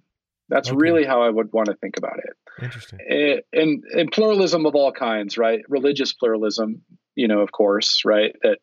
That's 0.49 0.69
okay. 0.69 0.77
really 0.77 1.05
how 1.05 1.23
I 1.23 1.31
would 1.31 1.53
want 1.53 1.69
to 1.69 1.75
think 1.75 1.97
about 1.97 2.19
it. 2.19 2.63
Interesting. 2.63 2.99
Eh, 3.09 3.37
and, 3.53 3.85
and 3.97 4.13
pluralism 4.13 4.67
of 4.67 4.75
all 4.75 4.93
kinds, 4.93 5.39
right? 5.39 5.61
Religious 5.69 6.13
pluralism, 6.13 6.83
you 7.15 7.27
know, 7.27 7.41
of 7.41 7.53
course, 7.53 8.03
right? 8.05 8.37
That 8.43 8.59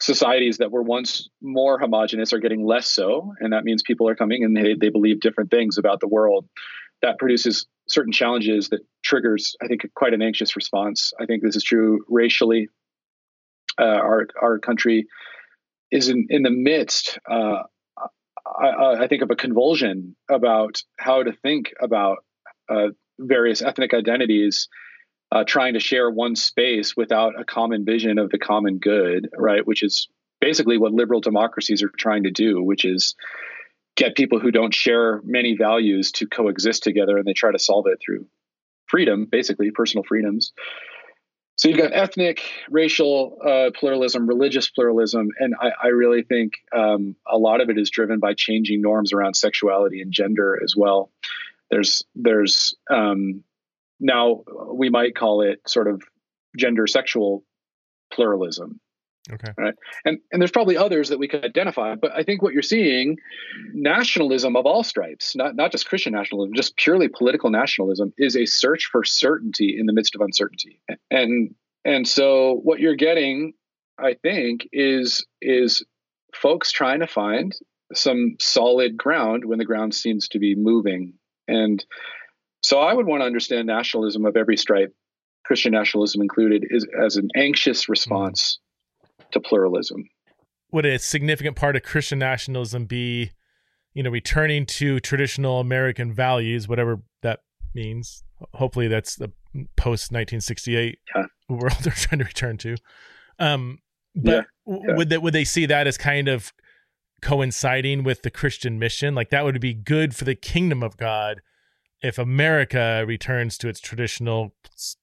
societies 0.00 0.58
that 0.58 0.70
were 0.70 0.82
once 0.82 1.28
more 1.42 1.78
homogenous 1.78 2.32
are 2.32 2.38
getting 2.38 2.64
less 2.64 2.90
so 2.90 3.32
and 3.40 3.52
that 3.52 3.64
means 3.64 3.82
people 3.82 4.08
are 4.08 4.14
coming 4.14 4.44
and 4.44 4.56
they, 4.56 4.74
they 4.74 4.90
believe 4.90 5.20
different 5.20 5.50
things 5.50 5.78
about 5.78 6.00
the 6.00 6.08
world. 6.08 6.46
That 7.02 7.18
produces 7.18 7.66
certain 7.88 8.12
challenges 8.12 8.68
that 8.68 8.80
triggers 9.02 9.56
i 9.62 9.66
think 9.66 9.82
quite 9.94 10.14
an 10.14 10.22
anxious 10.22 10.56
response. 10.56 11.12
I 11.20 11.26
think 11.26 11.42
this 11.42 11.56
is 11.56 11.64
true 11.64 12.04
racially. 12.08 12.68
Uh, 13.80 13.84
our 13.84 14.26
our 14.40 14.58
country 14.58 15.06
is 15.90 16.08
in, 16.08 16.26
in 16.28 16.42
the 16.42 16.50
midst 16.50 17.18
uh, 17.30 17.62
I, 18.60 19.02
I, 19.04 19.08
think 19.08 19.22
of 19.22 19.30
a 19.30 19.36
convulsion 19.36 20.16
about 20.30 20.82
how 20.98 21.22
to 21.22 21.32
think 21.32 21.72
about 21.80 22.18
uh, 22.68 22.88
various 23.18 23.62
ethnic 23.62 23.94
identities 23.94 24.68
uh, 25.30 25.44
trying 25.44 25.74
to 25.74 25.80
share 25.80 26.10
one 26.10 26.36
space 26.36 26.96
without 26.96 27.38
a 27.38 27.44
common 27.44 27.84
vision 27.84 28.18
of 28.18 28.30
the 28.30 28.38
common 28.38 28.78
good, 28.78 29.28
right? 29.36 29.66
Which 29.66 29.82
is 29.82 30.08
basically 30.40 30.78
what 30.78 30.92
liberal 30.92 31.20
democracies 31.20 31.82
are 31.82 31.92
trying 31.96 32.24
to 32.24 32.30
do, 32.30 32.62
which 32.62 32.84
is 32.84 33.14
get 33.96 34.14
people 34.14 34.38
who 34.38 34.50
don't 34.50 34.74
share 34.74 35.20
many 35.24 35.56
values 35.56 36.12
to 36.12 36.26
coexist 36.26 36.82
together, 36.82 37.18
and 37.18 37.26
they 37.26 37.32
try 37.32 37.52
to 37.52 37.58
solve 37.58 37.86
it 37.88 37.98
through 38.04 38.26
freedom, 38.86 39.26
basically 39.30 39.70
personal 39.70 40.04
freedoms. 40.04 40.52
So 41.56 41.68
you've 41.68 41.78
got 41.78 41.92
ethnic, 41.92 42.40
racial 42.70 43.36
uh, 43.44 43.70
pluralism, 43.76 44.28
religious 44.28 44.70
pluralism, 44.70 45.30
and 45.40 45.56
I, 45.60 45.72
I 45.82 45.86
really 45.88 46.22
think 46.22 46.52
um, 46.72 47.16
a 47.26 47.36
lot 47.36 47.60
of 47.60 47.68
it 47.68 47.76
is 47.76 47.90
driven 47.90 48.20
by 48.20 48.34
changing 48.34 48.80
norms 48.80 49.12
around 49.12 49.34
sexuality 49.34 50.00
and 50.00 50.12
gender 50.12 50.58
as 50.62 50.74
well. 50.76 51.10
There's 51.68 52.04
there's 52.14 52.76
um, 52.88 53.42
now 54.00 54.42
we 54.72 54.90
might 54.90 55.14
call 55.14 55.42
it 55.42 55.60
sort 55.66 55.88
of 55.88 56.02
gender 56.56 56.86
sexual 56.86 57.44
pluralism. 58.12 58.80
Okay. 59.30 59.52
Right. 59.58 59.74
And 60.06 60.18
and 60.32 60.40
there's 60.40 60.50
probably 60.50 60.76
others 60.76 61.10
that 61.10 61.18
we 61.18 61.28
could 61.28 61.44
identify, 61.44 61.94
but 61.96 62.12
I 62.12 62.22
think 62.22 62.40
what 62.40 62.54
you're 62.54 62.62
seeing, 62.62 63.18
nationalism 63.74 64.56
of 64.56 64.64
all 64.64 64.82
stripes, 64.82 65.36
not 65.36 65.54
not 65.54 65.70
just 65.70 65.88
Christian 65.88 66.14
nationalism, 66.14 66.54
just 66.54 66.76
purely 66.76 67.08
political 67.08 67.50
nationalism, 67.50 68.14
is 68.16 68.36
a 68.36 68.46
search 68.46 68.86
for 68.90 69.04
certainty 69.04 69.76
in 69.78 69.86
the 69.86 69.92
midst 69.92 70.14
of 70.14 70.22
uncertainty. 70.22 70.80
And 71.10 71.54
and 71.84 72.08
so 72.08 72.60
what 72.62 72.80
you're 72.80 72.96
getting, 72.96 73.52
I 73.98 74.14
think, 74.14 74.66
is 74.72 75.26
is 75.42 75.84
folks 76.34 76.72
trying 76.72 77.00
to 77.00 77.06
find 77.06 77.54
some 77.94 78.36
solid 78.40 78.96
ground 78.96 79.44
when 79.44 79.58
the 79.58 79.64
ground 79.64 79.94
seems 79.94 80.28
to 80.28 80.38
be 80.38 80.54
moving. 80.54 81.14
And 81.46 81.84
so 82.62 82.80
I 82.80 82.92
would 82.92 83.06
want 83.06 83.22
to 83.22 83.26
understand 83.26 83.66
nationalism 83.66 84.26
of 84.26 84.36
every 84.36 84.56
stripe, 84.56 84.94
Christian 85.44 85.72
nationalism 85.72 86.20
included, 86.20 86.64
is 86.70 86.86
as 87.04 87.16
an 87.16 87.28
anxious 87.36 87.88
response 87.88 88.58
to 89.32 89.40
pluralism. 89.40 90.08
Would 90.72 90.86
a 90.86 90.98
significant 90.98 91.56
part 91.56 91.76
of 91.76 91.82
Christian 91.82 92.18
nationalism 92.18 92.84
be, 92.86 93.30
you 93.94 94.02
know, 94.02 94.10
returning 94.10 94.66
to 94.66 95.00
traditional 95.00 95.60
American 95.60 96.12
values, 96.12 96.68
whatever 96.68 97.00
that 97.22 97.40
means? 97.74 98.22
Hopefully, 98.54 98.88
that's 98.88 99.16
the 99.16 99.32
post 99.76 100.12
1968 100.12 100.98
yeah. 101.16 101.24
world 101.48 101.76
they're 101.82 101.92
trying 101.92 102.18
to 102.18 102.24
return 102.24 102.58
to. 102.58 102.76
Um, 103.38 103.78
but 104.14 104.46
yeah. 104.66 104.74
Yeah. 104.86 104.96
would 104.96 105.08
that 105.08 105.22
would 105.22 105.32
they 105.32 105.44
see 105.44 105.64
that 105.66 105.86
as 105.86 105.96
kind 105.96 106.28
of 106.28 106.52
coinciding 107.22 108.04
with 108.04 108.22
the 108.22 108.30
Christian 108.30 108.78
mission? 108.78 109.14
Like 109.14 109.30
that 109.30 109.44
would 109.44 109.60
be 109.60 109.74
good 109.74 110.14
for 110.14 110.24
the 110.24 110.34
kingdom 110.34 110.82
of 110.82 110.96
God 110.96 111.40
if 112.02 112.18
America 112.18 113.04
returns 113.06 113.58
to 113.58 113.68
its 113.68 113.80
traditional 113.80 114.54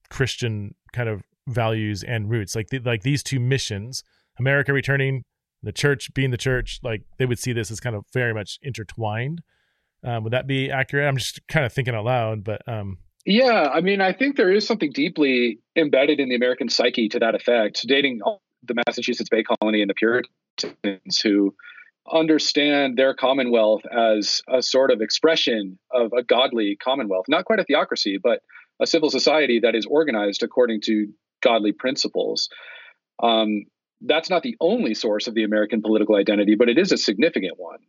Christian 0.10 0.76
kind 0.94 1.10
of 1.10 1.24
values 1.48 2.04
and 2.04 2.30
roots, 2.30 2.56
like 2.56 2.70
the, 2.70 2.80
like 2.80 3.04
these 3.04 3.24
two 3.24 3.40
missions, 3.40 4.04
America 4.40 4.74
returning, 4.74 5.24
the 5.62 5.72
church 5.72 6.14
being 6.14 6.32
the 6.32 6.38
church, 6.38 6.80
like 6.84 7.04
they 7.18 7.26
would 7.26 7.40
see 7.40 7.54
this 7.54 7.72
as 7.72 7.80
kind 7.80 7.96
of 7.96 8.06
very 8.14 8.34
much 8.34 8.60
intertwined. 8.62 9.42
Um, 10.04 10.24
would 10.24 10.34
that 10.34 10.48
be 10.48 10.70
accurate? 10.70 11.08
I'm 11.08 11.18
just 11.18 11.46
kind 11.48 11.66
of 11.66 11.74
thinking 11.74 11.96
out 11.96 12.06
loud, 12.06 12.44
but 12.44 12.62
um, 12.68 13.00
yeah, 13.26 13.70
I 13.74 13.82
mean, 13.82 14.02
I 14.02 14.14
think 14.14 14.38
there 14.38 14.52
is 14.52 14.68
something 14.68 14.92
deeply 14.92 15.60
embedded 15.76 16.20
in 16.20 16.30
the 16.30 16.36
American 16.36 16.70
psyche 16.70 17.10
to 17.10 17.20
that 17.20 17.34
effect, 17.34 17.84
dating 17.88 18.22
the 18.64 18.76
Massachusetts 18.86 19.30
Bay 19.30 19.44
Colony 19.44 19.82
and 19.82 19.90
the 19.90 19.96
Puritans, 19.96 21.20
who 21.24 21.56
understand 22.12 22.98
their 22.98 23.14
commonwealth 23.14 23.82
as 23.86 24.42
a 24.48 24.62
sort 24.62 24.92
of 24.92 25.02
expression 25.02 25.80
of 25.92 26.14
a 26.14 26.24
godly 26.24 26.76
commonwealth, 26.76 27.26
not 27.28 27.46
quite 27.46 27.60
a 27.60 27.64
theocracy, 27.64 28.20
but 28.22 28.42
a 28.82 28.86
civil 28.86 29.10
society 29.10 29.60
that 29.62 29.76
is 29.76 29.86
organized 29.86 30.44
according 30.44 30.82
to 30.82 31.08
godly 31.42 31.72
principles. 31.72 32.50
Um, 33.22 33.66
that's 34.02 34.30
not 34.30 34.44
the 34.44 34.56
only 34.60 34.94
source 34.94 35.28
of 35.28 35.34
the 35.34 35.44
American 35.44 35.82
political 35.82 36.16
identity, 36.16 36.56
but 36.56 36.70
it 36.70 36.78
is 36.78 36.92
a 36.92 36.98
significant 36.98 37.54
one, 37.58 37.80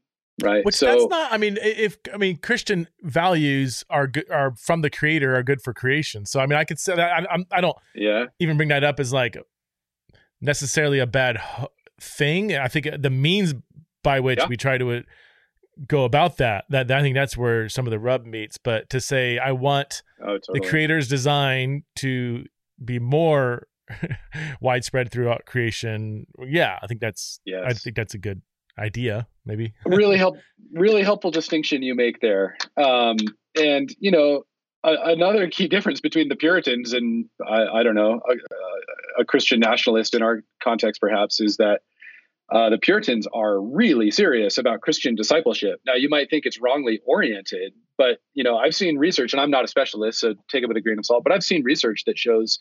right? 0.42 0.64
Which 0.64 0.76
so, 0.76 0.86
that's 0.86 1.06
not. 1.08 1.32
I 1.32 1.36
mean, 1.36 1.58
if 1.60 1.98
I 2.12 2.16
mean 2.16 2.38
Christian 2.38 2.88
values 3.02 3.84
are 3.90 4.06
good, 4.06 4.30
are 4.30 4.54
from 4.56 4.82
the 4.82 4.90
Creator, 4.90 5.34
are 5.36 5.42
good 5.42 5.60
for 5.60 5.74
creation. 5.74 6.24
So 6.24 6.40
I 6.40 6.46
mean, 6.46 6.58
I 6.58 6.64
could 6.64 6.78
say 6.78 6.94
that 6.94 7.10
I, 7.10 7.26
I'm, 7.30 7.44
I 7.50 7.60
don't 7.60 7.76
yeah 7.94 8.26
even 8.38 8.56
bring 8.56 8.68
that 8.68 8.84
up 8.84 9.00
as 9.00 9.12
like 9.12 9.36
necessarily 10.40 11.00
a 11.00 11.06
bad 11.06 11.40
thing. 12.00 12.54
I 12.56 12.68
think 12.68 12.88
the 12.98 13.10
means 13.10 13.54
by 14.06 14.20
which 14.20 14.38
yeah. 14.38 14.46
we 14.46 14.56
try 14.56 14.78
to 14.78 14.92
uh, 14.92 15.00
go 15.88 16.04
about 16.04 16.36
that. 16.36 16.64
That 16.70 16.90
I 16.92 17.02
think 17.02 17.16
that's 17.16 17.36
where 17.36 17.68
some 17.68 17.86
of 17.86 17.90
the 17.90 17.98
rub 17.98 18.24
meets. 18.24 18.56
But 18.56 18.88
to 18.90 19.00
say 19.00 19.38
I 19.38 19.50
want 19.50 20.02
oh, 20.22 20.38
totally. 20.38 20.60
the 20.60 20.68
creator's 20.68 21.08
design 21.08 21.82
to 21.96 22.44
be 22.82 23.00
more 23.00 23.66
widespread 24.60 25.10
throughout 25.10 25.44
creation, 25.44 26.28
yeah, 26.46 26.78
I 26.80 26.86
think 26.86 27.00
that's 27.00 27.40
yes. 27.44 27.64
I 27.66 27.72
think 27.74 27.96
that's 27.96 28.14
a 28.14 28.18
good 28.18 28.42
idea. 28.78 29.26
Maybe 29.44 29.74
really 29.84 30.18
help 30.18 30.36
really 30.72 31.02
helpful 31.02 31.32
distinction 31.32 31.82
you 31.82 31.96
make 31.96 32.20
there. 32.20 32.56
Um, 32.76 33.16
and 33.56 33.92
you 33.98 34.12
know 34.12 34.44
another 34.84 35.48
key 35.48 35.66
difference 35.66 36.00
between 36.00 36.28
the 36.28 36.36
Puritans 36.36 36.92
and 36.92 37.24
I, 37.44 37.66
I 37.66 37.82
don't 37.82 37.96
know 37.96 38.20
a, 38.28 39.20
a, 39.20 39.24
Christian 39.24 39.58
nationalist 39.58 40.14
in 40.14 40.22
our 40.22 40.42
context 40.62 41.00
perhaps 41.00 41.40
is 41.40 41.56
that 41.56 41.80
uh, 42.52 42.70
the 42.70 42.78
Puritans 42.78 43.26
are 43.32 43.60
really 43.60 44.10
serious 44.10 44.56
about 44.56 44.80
Christian 44.80 45.14
discipleship. 45.16 45.80
Now, 45.84 45.94
you 45.94 46.08
might 46.08 46.30
think 46.30 46.46
it's 46.46 46.60
wrongly 46.60 47.00
oriented, 47.04 47.72
but 47.98 48.18
you 48.34 48.44
know, 48.44 48.56
I've 48.56 48.74
seen 48.74 48.98
research, 48.98 49.32
and 49.32 49.40
I'm 49.40 49.50
not 49.50 49.64
a 49.64 49.68
specialist, 49.68 50.20
so 50.20 50.34
take 50.48 50.62
it 50.62 50.68
with 50.68 50.76
a 50.76 50.80
grain 50.80 50.98
of 50.98 51.06
salt. 51.06 51.24
But 51.24 51.32
I've 51.32 51.42
seen 51.42 51.64
research 51.64 52.04
that 52.06 52.16
shows 52.16 52.60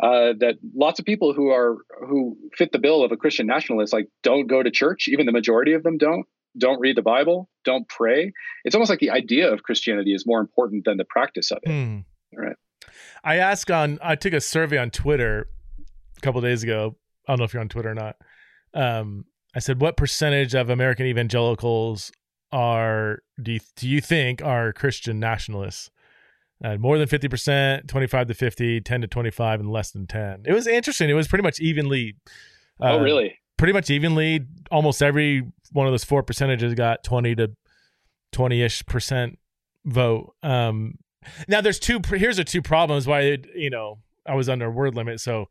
uh, 0.00 0.34
that 0.38 0.54
lots 0.74 1.00
of 1.00 1.04
people 1.04 1.34
who 1.34 1.50
are 1.50 1.78
who 2.08 2.36
fit 2.56 2.70
the 2.70 2.78
bill 2.78 3.02
of 3.02 3.10
a 3.10 3.16
Christian 3.16 3.46
nationalist 3.46 3.92
like 3.92 4.08
don't 4.22 4.46
go 4.46 4.62
to 4.62 4.70
church. 4.70 5.08
Even 5.08 5.26
the 5.26 5.32
majority 5.32 5.72
of 5.72 5.82
them 5.82 5.98
don't 5.98 6.26
don't 6.56 6.80
read 6.80 6.96
the 6.96 7.02
Bible, 7.02 7.48
don't 7.64 7.88
pray. 7.88 8.32
It's 8.64 8.74
almost 8.74 8.90
like 8.90 9.00
the 9.00 9.10
idea 9.10 9.52
of 9.52 9.62
Christianity 9.62 10.14
is 10.14 10.24
more 10.26 10.40
important 10.40 10.84
than 10.84 10.96
the 10.96 11.04
practice 11.04 11.50
of 11.50 11.58
it. 11.64 11.70
Hmm. 11.70 11.98
Right. 12.32 12.56
I 13.24 13.36
asked 13.36 13.70
on 13.72 13.98
I 14.02 14.14
took 14.14 14.32
a 14.32 14.40
survey 14.40 14.78
on 14.78 14.90
Twitter 14.90 15.48
a 16.16 16.20
couple 16.20 16.40
days 16.40 16.62
ago. 16.62 16.96
I 17.26 17.32
don't 17.32 17.40
know 17.40 17.44
if 17.44 17.52
you're 17.52 17.60
on 17.60 17.68
Twitter 17.68 17.90
or 17.90 17.94
not. 17.94 18.16
Um, 18.74 19.24
I 19.54 19.58
said, 19.58 19.80
"What 19.80 19.96
percentage 19.96 20.54
of 20.54 20.70
American 20.70 21.06
evangelicals 21.06 22.12
are 22.52 23.20
do 23.40 23.52
you, 23.52 23.60
do 23.76 23.88
you 23.88 24.00
think 24.00 24.42
are 24.42 24.72
Christian 24.72 25.18
nationalists?" 25.18 25.90
Uh, 26.62 26.76
more 26.76 26.98
than 26.98 27.08
50%, 27.08 27.88
25 27.88 28.26
to 28.26 28.34
50, 28.34 28.80
10 28.82 29.00
to 29.00 29.06
25, 29.06 29.60
and 29.60 29.70
less 29.70 29.92
than 29.92 30.06
10. 30.06 30.42
It 30.44 30.52
was 30.52 30.66
interesting. 30.66 31.08
It 31.08 31.14
was 31.14 31.26
pretty 31.26 31.42
much 31.42 31.58
evenly. 31.58 32.16
Uh, 32.78 32.96
oh, 32.96 33.00
really? 33.00 33.38
Pretty 33.56 33.72
much 33.72 33.88
evenly. 33.88 34.46
Almost 34.70 35.02
every 35.02 35.42
one 35.72 35.86
of 35.86 35.92
those 35.92 36.04
four 36.04 36.22
percentages 36.22 36.74
got 36.74 37.02
20 37.02 37.34
to 37.36 37.52
20 38.32 38.62
ish 38.62 38.84
percent 38.84 39.38
vote. 39.86 40.34
Um, 40.42 40.98
now, 41.48 41.62
there's 41.62 41.78
two, 41.78 42.00
here's 42.06 42.36
the 42.36 42.44
two 42.44 42.62
problems 42.62 43.06
why, 43.06 43.20
it, 43.20 43.46
you 43.54 43.70
know, 43.70 43.98
I 44.26 44.34
was 44.34 44.48
under 44.48 44.70
word 44.70 44.94
limit. 44.94 45.20
So, 45.20 45.46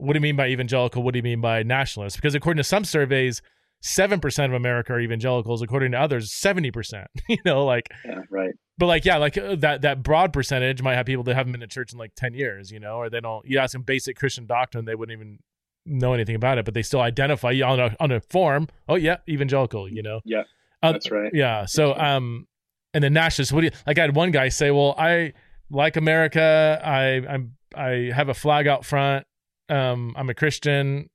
what 0.00 0.14
do 0.14 0.18
you 0.18 0.22
mean 0.22 0.36
by 0.36 0.48
evangelical? 0.48 1.02
What 1.02 1.12
do 1.12 1.18
you 1.18 1.22
mean 1.22 1.40
by 1.40 1.62
nationalist? 1.62 2.16
Because 2.16 2.34
according 2.34 2.58
to 2.58 2.64
some 2.64 2.84
surveys, 2.84 3.42
seven 3.82 4.20
percent 4.20 4.52
of 4.52 4.56
America 4.56 4.92
are 4.92 5.00
evangelicals. 5.00 5.62
According 5.62 5.92
to 5.92 5.98
others, 5.98 6.32
seventy 6.32 6.70
percent. 6.70 7.08
You 7.28 7.38
know, 7.44 7.64
like 7.64 7.88
yeah, 8.04 8.20
right. 8.30 8.54
But 8.78 8.86
like, 8.86 9.04
yeah, 9.04 9.18
like 9.18 9.36
uh, 9.36 9.56
that 9.56 9.82
that 9.82 10.02
broad 10.02 10.32
percentage 10.32 10.82
might 10.82 10.94
have 10.94 11.06
people 11.06 11.22
that 11.24 11.34
haven't 11.34 11.52
been 11.52 11.60
to 11.60 11.66
church 11.66 11.92
in 11.92 11.98
like 11.98 12.14
ten 12.14 12.34
years. 12.34 12.70
You 12.70 12.80
know, 12.80 12.96
or 12.96 13.10
they 13.10 13.20
don't. 13.20 13.44
You 13.46 13.58
ask 13.58 13.72
them 13.72 13.82
basic 13.82 14.16
Christian 14.16 14.46
doctrine, 14.46 14.84
they 14.84 14.94
wouldn't 14.94 15.16
even 15.16 15.38
know 15.86 16.12
anything 16.12 16.34
about 16.34 16.58
it, 16.58 16.64
but 16.64 16.74
they 16.74 16.82
still 16.82 17.00
identify 17.00 17.50
you 17.50 17.64
on 17.64 17.78
a 17.78 17.96
on 18.00 18.10
a 18.10 18.20
form. 18.20 18.68
Oh 18.88 18.96
yeah, 18.96 19.18
evangelical. 19.28 19.88
You 19.88 20.02
know. 20.02 20.20
Yeah, 20.24 20.44
uh, 20.82 20.92
that's 20.92 21.10
right. 21.10 21.30
Yeah. 21.34 21.66
So 21.66 21.94
um, 21.94 22.46
and 22.94 23.04
then 23.04 23.12
nationalists. 23.12 23.52
What 23.52 23.60
do 23.60 23.66
you 23.66 23.72
like? 23.86 23.98
I 23.98 24.02
had 24.02 24.16
one 24.16 24.30
guy 24.30 24.48
say, 24.48 24.70
"Well, 24.70 24.94
I 24.98 25.34
like 25.70 25.96
America. 25.96 26.80
I 26.84 27.22
I'm 27.28 27.56
I 27.76 28.10
have 28.14 28.28
a 28.28 28.34
flag 28.34 28.66
out 28.66 28.84
front. 28.84 29.26
Um, 29.70 30.14
I'm 30.16 30.28
a 30.28 30.34
Christian. 30.34 31.08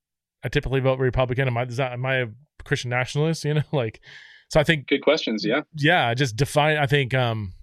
I 0.43 0.49
typically 0.49 0.79
vote 0.79 0.99
Republican. 0.99 1.47
Am 1.47 1.57
I 1.57 1.65
that 1.65 1.93
am 1.93 2.05
I 2.05 2.15
a 2.15 2.27
Christian 2.63 2.89
nationalist? 2.89 3.43
You 3.45 3.55
know, 3.55 3.63
like 3.71 4.01
so. 4.49 4.59
I 4.59 4.63
think 4.63 4.87
good 4.87 5.01
questions. 5.01 5.43
Yeah, 5.45 5.61
yeah. 5.75 6.13
Just 6.13 6.35
define. 6.35 6.77
I 6.77 6.85
think 6.85 7.13
um, 7.13 7.53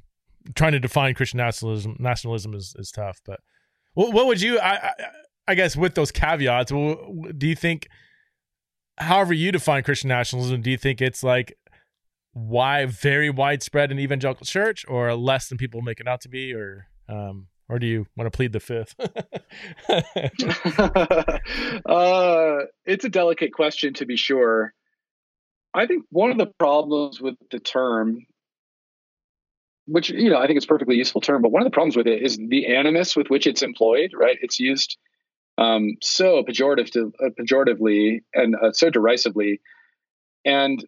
trying 0.55 0.73
to 0.73 0.81
define 0.81 1.15
Christian 1.15 1.39
nationalism 1.39 1.97
nationalism 1.99 2.55
is 2.55 2.75
is 2.79 2.91
tough. 2.91 3.21
But 3.25 3.41
what, 3.95 4.13
what 4.13 4.27
would 4.27 4.41
you? 4.41 4.59
I, 4.59 4.89
I, 4.89 4.93
I 5.49 5.55
guess 5.55 5.77
with 5.77 5.95
those 5.95 6.13
caveats, 6.13 6.71
do 6.71 7.49
you 7.49 7.57
think? 7.57 7.89
However, 8.99 9.33
you 9.33 9.53
define 9.53 9.83
Christian 9.83 10.09
nationalism, 10.09 10.61
do 10.61 10.71
you 10.71 10.77
think 10.77 11.01
it's 11.01 11.23
like 11.23 11.57
why 12.35 12.87
very 12.87 13.31
widespread 13.31 13.91
in 13.91 13.99
evangelical 13.99 14.47
church, 14.47 14.85
or 14.89 15.15
less 15.15 15.49
than 15.49 15.59
people 15.59 15.83
make 15.83 16.01
it 16.01 16.07
out 16.07 16.21
to 16.23 16.29
be, 16.29 16.53
or 16.53 16.87
um, 17.09 17.49
or 17.69 17.79
do 17.79 17.87
you 17.87 18.07
want 18.17 18.31
to 18.31 18.37
plead 18.37 18.53
the 18.53 18.61
fifth? 18.61 18.95
uh, 21.87 22.59
it's 22.85 23.05
a 23.05 23.09
delicate 23.09 23.53
question 23.53 23.95
to 23.95 24.07
be 24.07 24.17
sure. 24.17 24.73
I 25.75 25.87
think 25.87 26.05
one 26.11 26.31
of 26.31 26.39
the 26.39 26.53
problems 26.59 27.21
with 27.21 27.37
the 27.51 27.59
term, 27.59 28.27
which 29.87 30.11
you 30.11 30.31
know 30.31 30.39
I 30.39 30.47
think 30.47 30.57
it's 30.57 30.67
a 30.67 30.69
perfectly 30.69 30.97
useful 30.97 31.21
term, 31.21 31.43
but 31.43 31.51
one 31.51 31.63
of 31.63 31.67
the 31.67 31.75
problems 31.75 31.97
with 31.97 32.07
it 32.07 32.23
is 32.23 32.37
the 32.37 32.75
animus 32.75 33.17
with 33.17 33.31
which 33.31 33.47
it's 33.47 33.63
employed. 33.63 34.13
Right, 34.15 34.39
it's 34.43 34.61
used 34.61 34.99
um, 35.59 35.97
so 36.03 36.43
pejorative 36.43 36.91
to, 36.93 37.13
uh, 37.25 37.31
pejoratively 37.39 38.23
and 38.35 38.55
uh, 38.55 38.73
so 38.73 38.91
derisively, 38.91 39.61
and 40.45 40.85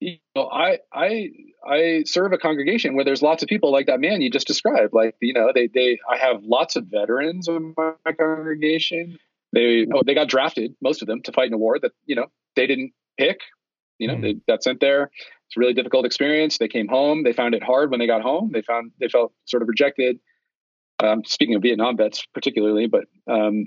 you 0.00 0.18
know, 0.34 0.48
I 0.48 0.78
I 0.92 1.30
I 1.66 2.02
serve 2.06 2.32
a 2.32 2.38
congregation 2.38 2.94
where 2.94 3.04
there's 3.04 3.22
lots 3.22 3.42
of 3.42 3.48
people 3.48 3.72
like 3.72 3.86
that 3.86 4.00
man 4.00 4.20
you 4.20 4.30
just 4.30 4.46
described. 4.46 4.92
Like 4.92 5.16
you 5.20 5.32
know, 5.32 5.52
they 5.54 5.68
they 5.68 5.98
I 6.10 6.18
have 6.18 6.42
lots 6.42 6.76
of 6.76 6.86
veterans 6.86 7.48
in 7.48 7.74
my 7.76 8.12
congregation. 8.12 9.18
They 9.52 9.86
oh, 9.92 10.02
they 10.04 10.14
got 10.14 10.28
drafted, 10.28 10.74
most 10.82 11.02
of 11.02 11.08
them, 11.08 11.22
to 11.22 11.32
fight 11.32 11.48
in 11.48 11.54
a 11.54 11.58
war 11.58 11.78
that 11.80 11.92
you 12.04 12.16
know 12.16 12.26
they 12.56 12.66
didn't 12.66 12.92
pick. 13.18 13.40
You 13.98 14.08
know, 14.08 14.16
mm. 14.16 14.22
they 14.22 14.34
got 14.46 14.62
sent 14.62 14.80
there. 14.80 15.04
It's 15.04 15.56
a 15.56 15.60
really 15.60 15.72
difficult 15.72 16.04
experience. 16.04 16.58
They 16.58 16.68
came 16.68 16.88
home. 16.88 17.22
They 17.22 17.32
found 17.32 17.54
it 17.54 17.62
hard 17.62 17.90
when 17.90 18.00
they 18.00 18.06
got 18.06 18.20
home. 18.20 18.50
They 18.52 18.62
found 18.62 18.92
they 19.00 19.08
felt 19.08 19.32
sort 19.46 19.62
of 19.62 19.68
rejected. 19.68 20.18
Um, 21.02 21.24
speaking 21.24 21.54
of 21.54 21.62
Vietnam 21.62 21.96
vets, 21.96 22.26
particularly, 22.34 22.86
but 22.86 23.04
um, 23.30 23.66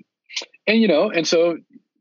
and 0.68 0.80
you 0.80 0.88
know, 0.88 1.10
and 1.10 1.28
so 1.28 1.58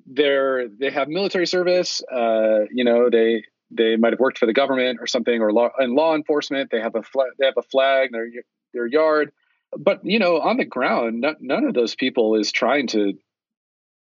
they're 0.06 0.68
they 0.68 0.90
have 0.90 1.08
military 1.08 1.46
service. 1.46 2.02
Uh, 2.12 2.64
you 2.70 2.84
know, 2.84 3.08
they 3.10 3.44
they 3.70 3.96
might 3.96 4.12
have 4.12 4.20
worked 4.20 4.38
for 4.38 4.46
the 4.46 4.52
government 4.52 4.98
or 5.00 5.06
something, 5.06 5.40
or 5.40 5.52
law 5.52 5.70
in 5.78 5.94
law 5.94 6.14
enforcement. 6.14 6.70
They 6.70 6.80
have 6.80 6.94
a 6.94 7.02
flag. 7.02 7.28
They 7.38 7.46
have 7.46 7.56
a 7.56 7.62
flag 7.62 8.08
in 8.08 8.12
their 8.12 8.28
their 8.72 8.86
yard. 8.86 9.32
But 9.76 10.00
you 10.04 10.18
know, 10.18 10.40
on 10.40 10.56
the 10.56 10.64
ground, 10.64 11.24
n- 11.24 11.36
none 11.40 11.64
of 11.64 11.74
those 11.74 11.94
people 11.94 12.34
is 12.36 12.52
trying 12.52 12.86
to 12.88 13.14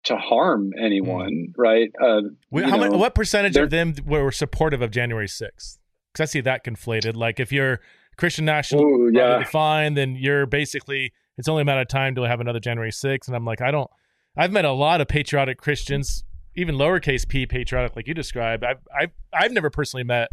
to 0.06 0.16
harm 0.16 0.72
anyone, 0.80 1.48
mm. 1.50 1.54
right? 1.58 1.90
Uh, 2.02 2.22
how 2.66 2.78
know, 2.78 2.98
what 2.98 3.14
percentage 3.14 3.58
of 3.58 3.70
them 3.70 3.94
were 4.06 4.32
supportive 4.32 4.82
of 4.82 4.92
January 4.92 5.28
6th? 5.28 5.78
Because 6.14 6.22
I 6.22 6.26
see 6.26 6.42
that 6.42 6.64
conflated. 6.64 7.16
Like 7.16 7.40
if 7.40 7.52
you're 7.52 7.82
Christian 8.18 8.46
national, 8.46 8.84
Ooh, 8.84 9.12
yeah. 9.14 9.44
fine, 9.44 9.96
then 9.96 10.16
you're 10.16 10.46
basically 10.46 11.12
it's 11.38 11.48
only 11.48 11.62
a 11.62 11.66
matter 11.66 11.82
of 11.82 11.88
time 11.88 12.16
till 12.16 12.24
to 12.24 12.30
have 12.30 12.40
another 12.40 12.60
January 12.60 12.92
6th. 12.92 13.28
And 13.28 13.36
I'm 13.36 13.46
like, 13.46 13.62
I 13.62 13.72
don't. 13.72 13.90
I've 14.36 14.52
met 14.52 14.66
a 14.66 14.72
lot 14.72 15.02
of 15.02 15.08
patriotic 15.08 15.58
Christians 15.58 16.24
even 16.58 16.76
lowercase 16.76 17.26
p 17.26 17.46
patriotic 17.46 17.96
like 17.96 18.08
you 18.08 18.14
described 18.14 18.66
i've 18.66 18.80
i've, 19.00 19.12
I've 19.34 19.52
never 19.54 19.70
personally 19.70 20.04
met 20.04 20.30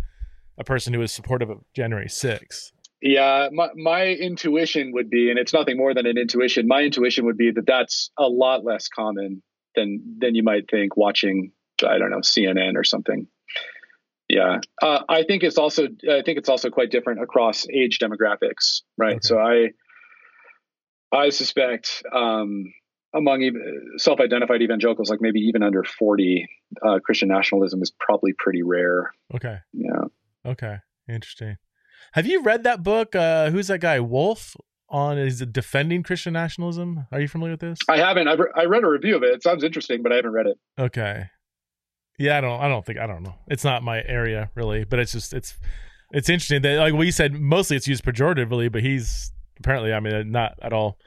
a 0.59 0.65
person 0.65 0.93
who 0.93 1.03
is 1.03 1.13
supportive 1.13 1.51
of 1.51 1.59
january 1.75 2.09
6th 2.09 2.73
yeah 3.01 3.49
my, 3.53 3.69
my 3.77 4.07
intuition 4.07 4.91
would 4.93 5.11
be 5.11 5.31
and 5.31 5.39
it's 5.39 5.53
nothing 5.53 5.77
more 5.77 5.95
than 5.95 6.07
an 6.07 6.19
intuition 6.19 6.67
my 6.67 6.83
intuition 6.83 7.27
would 7.27 7.37
be 7.37 7.53
that 7.53 7.67
that's 7.67 8.11
a 8.19 8.27
lot 8.27 8.65
less 8.65 8.89
common 8.89 9.43
than 9.77 10.01
than 10.19 10.35
you 10.35 10.43
might 10.43 10.69
think 10.69 10.97
watching 10.97 11.53
i 11.87 11.99
don't 11.99 12.11
know 12.11 12.19
cnn 12.19 12.75
or 12.75 12.85
something. 12.85 13.27
Yeah 14.29 14.61
uh, 14.81 15.01
i 15.09 15.23
think 15.23 15.43
it's 15.43 15.59
also 15.59 15.85
i 15.85 16.23
think 16.23 16.39
it's 16.39 16.49
also 16.49 16.71
quite 16.71 16.91
different 16.91 17.23
across 17.23 17.67
age 17.69 17.99
demographics 17.99 18.81
right? 18.97 19.17
Okay. 19.17 19.21
so 19.23 19.39
i 19.39 19.69
i 21.13 21.29
suspect 21.29 22.03
um 22.13 22.73
among 23.15 23.49
self-identified 23.97 24.63
evangelicals, 24.63 25.11
like 25.11 25.21
maybe 25.21 25.41
even 25.41 25.63
under 25.63 25.85
40, 25.85 26.47
uh, 26.83 26.99
Christian 27.05 27.29
nationalism 27.29 27.83
is 27.83 27.93
probably 28.01 28.33
pretty 28.37 28.63
rare. 28.63 29.13
Okay. 29.35 29.59
Yeah. 29.73 30.05
Okay. 30.45 30.79
Interesting. 31.09 31.57
Have 32.13 32.27
you 32.27 32.43
read 32.43 32.65
that 32.65 32.83
book? 32.83 33.15
Uh, 33.15 33.51
who's 33.51 33.69
that 33.69 33.81
guy? 33.81 34.01
Wolfe 34.01 34.57
on 34.89 35.19
is 35.19 35.41
it 35.41 35.53
defending 35.53 36.03
Christian 36.03 36.33
nationalism? 36.33 37.07
Are 37.11 37.21
you 37.21 37.29
familiar 37.29 37.55
with 37.55 37.61
this? 37.61 37.79
I 37.89 37.99
haven't. 37.99 38.29
I've 38.29 38.39
re- 38.39 38.53
I 38.55 38.65
read 38.65 38.85
a 38.85 38.89
review 38.89 39.17
of 39.17 39.23
it. 39.23 39.31
It 39.35 39.43
sounds 39.43 39.65
interesting, 39.65 40.03
but 40.03 40.13
I 40.13 40.17
haven't 40.17 40.33
read 40.33 40.47
it. 40.47 40.59
Okay. 40.79 41.25
Yeah, 42.19 42.39
I 42.39 42.41
don't. 42.41 42.61
I 42.61 42.69
don't 42.69 42.87
think. 42.87 42.99
I 42.99 43.07
don't 43.07 43.23
know. 43.23 43.35
It's 43.49 43.65
not 43.65 43.83
my 43.83 44.03
area 44.05 44.51
really, 44.55 44.85
but 44.85 44.99
it's 44.99 45.13
just 45.13 45.35
it's 45.35 45.59
it's 46.13 46.29
interesting 46.29 46.63
that 46.63 46.79
like 46.79 46.95
we 46.95 47.11
said 47.11 47.35
mostly 47.35 47.77
it's 47.77 47.89
used 47.89 48.05
pejoratively, 48.05 48.71
but 48.71 48.83
he's 48.83 49.33
apparently 49.59 49.93
I 49.93 50.01
mean 50.01 50.31
not 50.31 50.55
at 50.63 50.73
all 50.73 50.99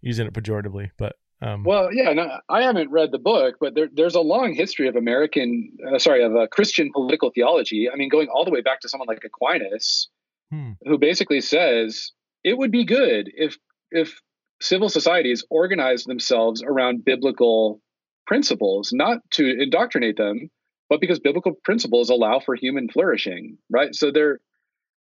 using 0.00 0.26
it 0.26 0.32
pejoratively, 0.34 0.90
but 0.96 1.16
um, 1.42 1.64
well, 1.64 1.92
yeah, 1.92 2.12
no, 2.12 2.38
I 2.48 2.62
haven't 2.62 2.90
read 2.92 3.10
the 3.10 3.18
book, 3.18 3.56
but 3.60 3.74
there, 3.74 3.88
there's 3.92 4.14
a 4.14 4.20
long 4.20 4.54
history 4.54 4.86
of 4.86 4.94
American, 4.94 5.76
uh, 5.92 5.98
sorry, 5.98 6.22
of 6.22 6.36
uh, 6.36 6.46
Christian 6.46 6.92
political 6.92 7.30
theology. 7.30 7.88
I 7.92 7.96
mean, 7.96 8.08
going 8.08 8.28
all 8.28 8.44
the 8.44 8.52
way 8.52 8.60
back 8.60 8.80
to 8.80 8.88
someone 8.88 9.08
like 9.08 9.24
Aquinas, 9.24 10.08
hmm. 10.50 10.72
who 10.84 10.98
basically 10.98 11.40
says 11.40 12.12
it 12.44 12.56
would 12.56 12.70
be 12.70 12.84
good 12.84 13.30
if 13.34 13.58
if 13.90 14.20
civil 14.60 14.88
societies 14.88 15.44
organized 15.50 16.06
themselves 16.06 16.62
around 16.62 17.04
biblical 17.04 17.80
principles, 18.26 18.90
not 18.92 19.18
to 19.32 19.60
indoctrinate 19.60 20.16
them, 20.16 20.48
but 20.88 21.00
because 21.00 21.18
biblical 21.18 21.54
principles 21.64 22.08
allow 22.08 22.38
for 22.38 22.54
human 22.54 22.88
flourishing, 22.88 23.58
right? 23.68 23.94
So 23.94 24.12
they're 24.12 24.38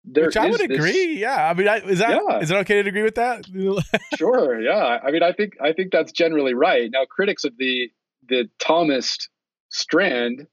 there 0.06 0.26
Which 0.26 0.36
I 0.36 0.48
would 0.48 0.60
agree. 0.60 1.14
This, 1.14 1.18
yeah, 1.18 1.50
I 1.50 1.54
mean, 1.54 1.66
I, 1.66 1.78
is 1.78 1.98
that 1.98 2.20
yeah. 2.28 2.38
is 2.38 2.50
it 2.50 2.56
okay 2.58 2.82
to 2.82 2.88
agree 2.88 3.02
with 3.02 3.16
that? 3.16 3.44
sure. 4.16 4.60
Yeah. 4.60 4.98
I 5.02 5.10
mean, 5.10 5.22
I 5.22 5.32
think 5.32 5.54
I 5.60 5.72
think 5.72 5.90
that's 5.90 6.12
generally 6.12 6.54
right. 6.54 6.88
Now, 6.92 7.04
critics 7.04 7.44
of 7.44 7.56
the 7.58 7.90
the 8.28 8.48
Thomist 8.60 9.28
strand 9.68 10.46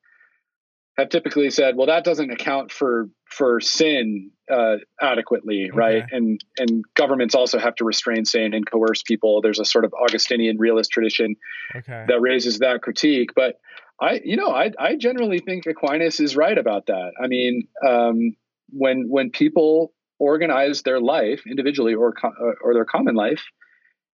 have 0.97 1.09
typically 1.09 1.49
said, 1.49 1.75
well, 1.75 1.87
that 1.87 2.03
doesn't 2.03 2.31
account 2.31 2.71
for 2.71 3.09
for 3.25 3.61
sin 3.61 4.31
uh, 4.51 4.77
adequately, 4.99 5.69
okay. 5.69 5.77
right? 5.77 6.03
And 6.11 6.43
and 6.57 6.83
governments 6.95 7.35
also 7.35 7.59
have 7.59 7.75
to 7.75 7.85
restrain 7.85 8.25
sin 8.25 8.55
and 8.55 8.69
coerce 8.69 9.03
people. 9.03 9.41
There's 9.41 9.59
a 9.59 9.65
sort 9.65 9.85
of 9.85 9.93
Augustinian 9.93 10.57
realist 10.57 10.89
tradition 10.89 11.35
okay. 11.75 12.05
that 12.07 12.21
raises 12.21 12.59
that 12.59 12.81
critique, 12.81 13.31
but. 13.35 13.59
I, 14.01 14.19
you 14.25 14.35
know, 14.35 14.49
I, 14.49 14.71
I 14.77 14.95
generally 14.95 15.37
think 15.37 15.67
Aquinas 15.67 16.19
is 16.19 16.35
right 16.35 16.57
about 16.57 16.87
that. 16.87 17.11
I 17.23 17.27
mean, 17.27 17.67
um, 17.87 18.35
when 18.69 19.05
when 19.09 19.29
people 19.29 19.93
organize 20.19 20.83
their 20.83 20.99
life 20.99 21.41
individually 21.49 21.93
or 21.93 22.13
uh, 22.23 22.29
or 22.61 22.73
their 22.73 22.85
common 22.85 23.15
life 23.15 23.43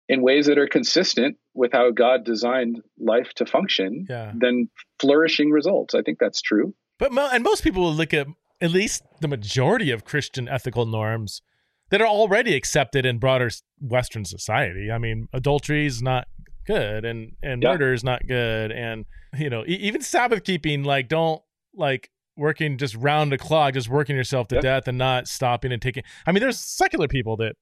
in 0.07 0.23
ways 0.23 0.47
that 0.47 0.57
are 0.57 0.67
consistent 0.67 1.37
with 1.53 1.71
how 1.71 1.91
God 1.91 2.25
designed 2.25 2.81
life 2.97 3.31
to 3.35 3.45
function, 3.45 4.07
yeah. 4.09 4.31
then 4.35 4.69
flourishing 4.99 5.51
results. 5.51 5.93
I 5.93 6.01
think 6.01 6.17
that's 6.19 6.41
true. 6.41 6.73
But 6.97 7.15
and 7.17 7.43
most 7.43 7.63
people 7.63 7.83
will 7.83 7.93
look 7.93 8.13
at 8.13 8.27
at 8.61 8.71
least 8.71 9.03
the 9.21 9.27
majority 9.27 9.91
of 9.91 10.03
Christian 10.03 10.49
ethical 10.49 10.85
norms 10.85 11.41
that 11.91 12.01
are 12.01 12.07
already 12.07 12.55
accepted 12.55 13.05
in 13.05 13.19
broader 13.19 13.49
Western 13.79 14.25
society. 14.25 14.91
I 14.91 14.97
mean, 14.97 15.27
adultery 15.33 15.85
is 15.85 16.01
not 16.01 16.27
good, 16.65 17.05
and 17.05 17.33
and 17.41 17.63
yeah. 17.63 17.71
murder 17.71 17.93
is 17.93 18.03
not 18.03 18.27
good, 18.27 18.71
and 18.71 19.05
you 19.37 19.49
know, 19.49 19.63
e- 19.65 19.79
even 19.81 20.01
Sabbath 20.01 20.43
keeping, 20.43 20.83
like, 20.83 21.07
don't 21.07 21.41
like 21.75 22.09
working 22.39 22.77
just 22.77 22.95
round 22.95 23.31
the 23.31 23.37
clock, 23.37 23.73
just 23.73 23.89
working 23.89 24.15
yourself 24.15 24.47
to 24.49 24.61
death 24.61 24.87
and 24.87 24.97
not 24.97 25.27
stopping 25.27 25.71
and 25.71 25.81
taking. 25.81 26.03
I 26.25 26.31
mean, 26.31 26.41
there's 26.41 26.59
secular 26.59 27.07
people 27.07 27.37
that 27.37 27.55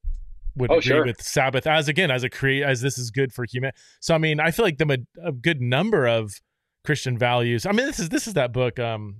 would 0.56 0.70
oh, 0.70 0.78
agree 0.78 0.82
sure. 0.82 1.04
with 1.04 1.22
Sabbath 1.22 1.66
as 1.66 1.88
again 1.88 2.10
as 2.10 2.24
a 2.24 2.30
create 2.30 2.62
as 2.62 2.80
this 2.80 2.98
is 2.98 3.10
good 3.10 3.32
for 3.32 3.44
human. 3.44 3.72
So 4.00 4.14
I 4.14 4.18
mean, 4.18 4.40
I 4.40 4.50
feel 4.50 4.64
like 4.64 4.78
the 4.78 5.06
a 5.22 5.32
good 5.32 5.60
number 5.60 6.06
of 6.06 6.40
Christian 6.84 7.18
values. 7.18 7.66
I 7.66 7.72
mean, 7.72 7.86
this 7.86 7.98
is 7.98 8.08
this 8.08 8.26
is 8.26 8.34
that 8.34 8.52
book. 8.52 8.78
Um, 8.78 9.16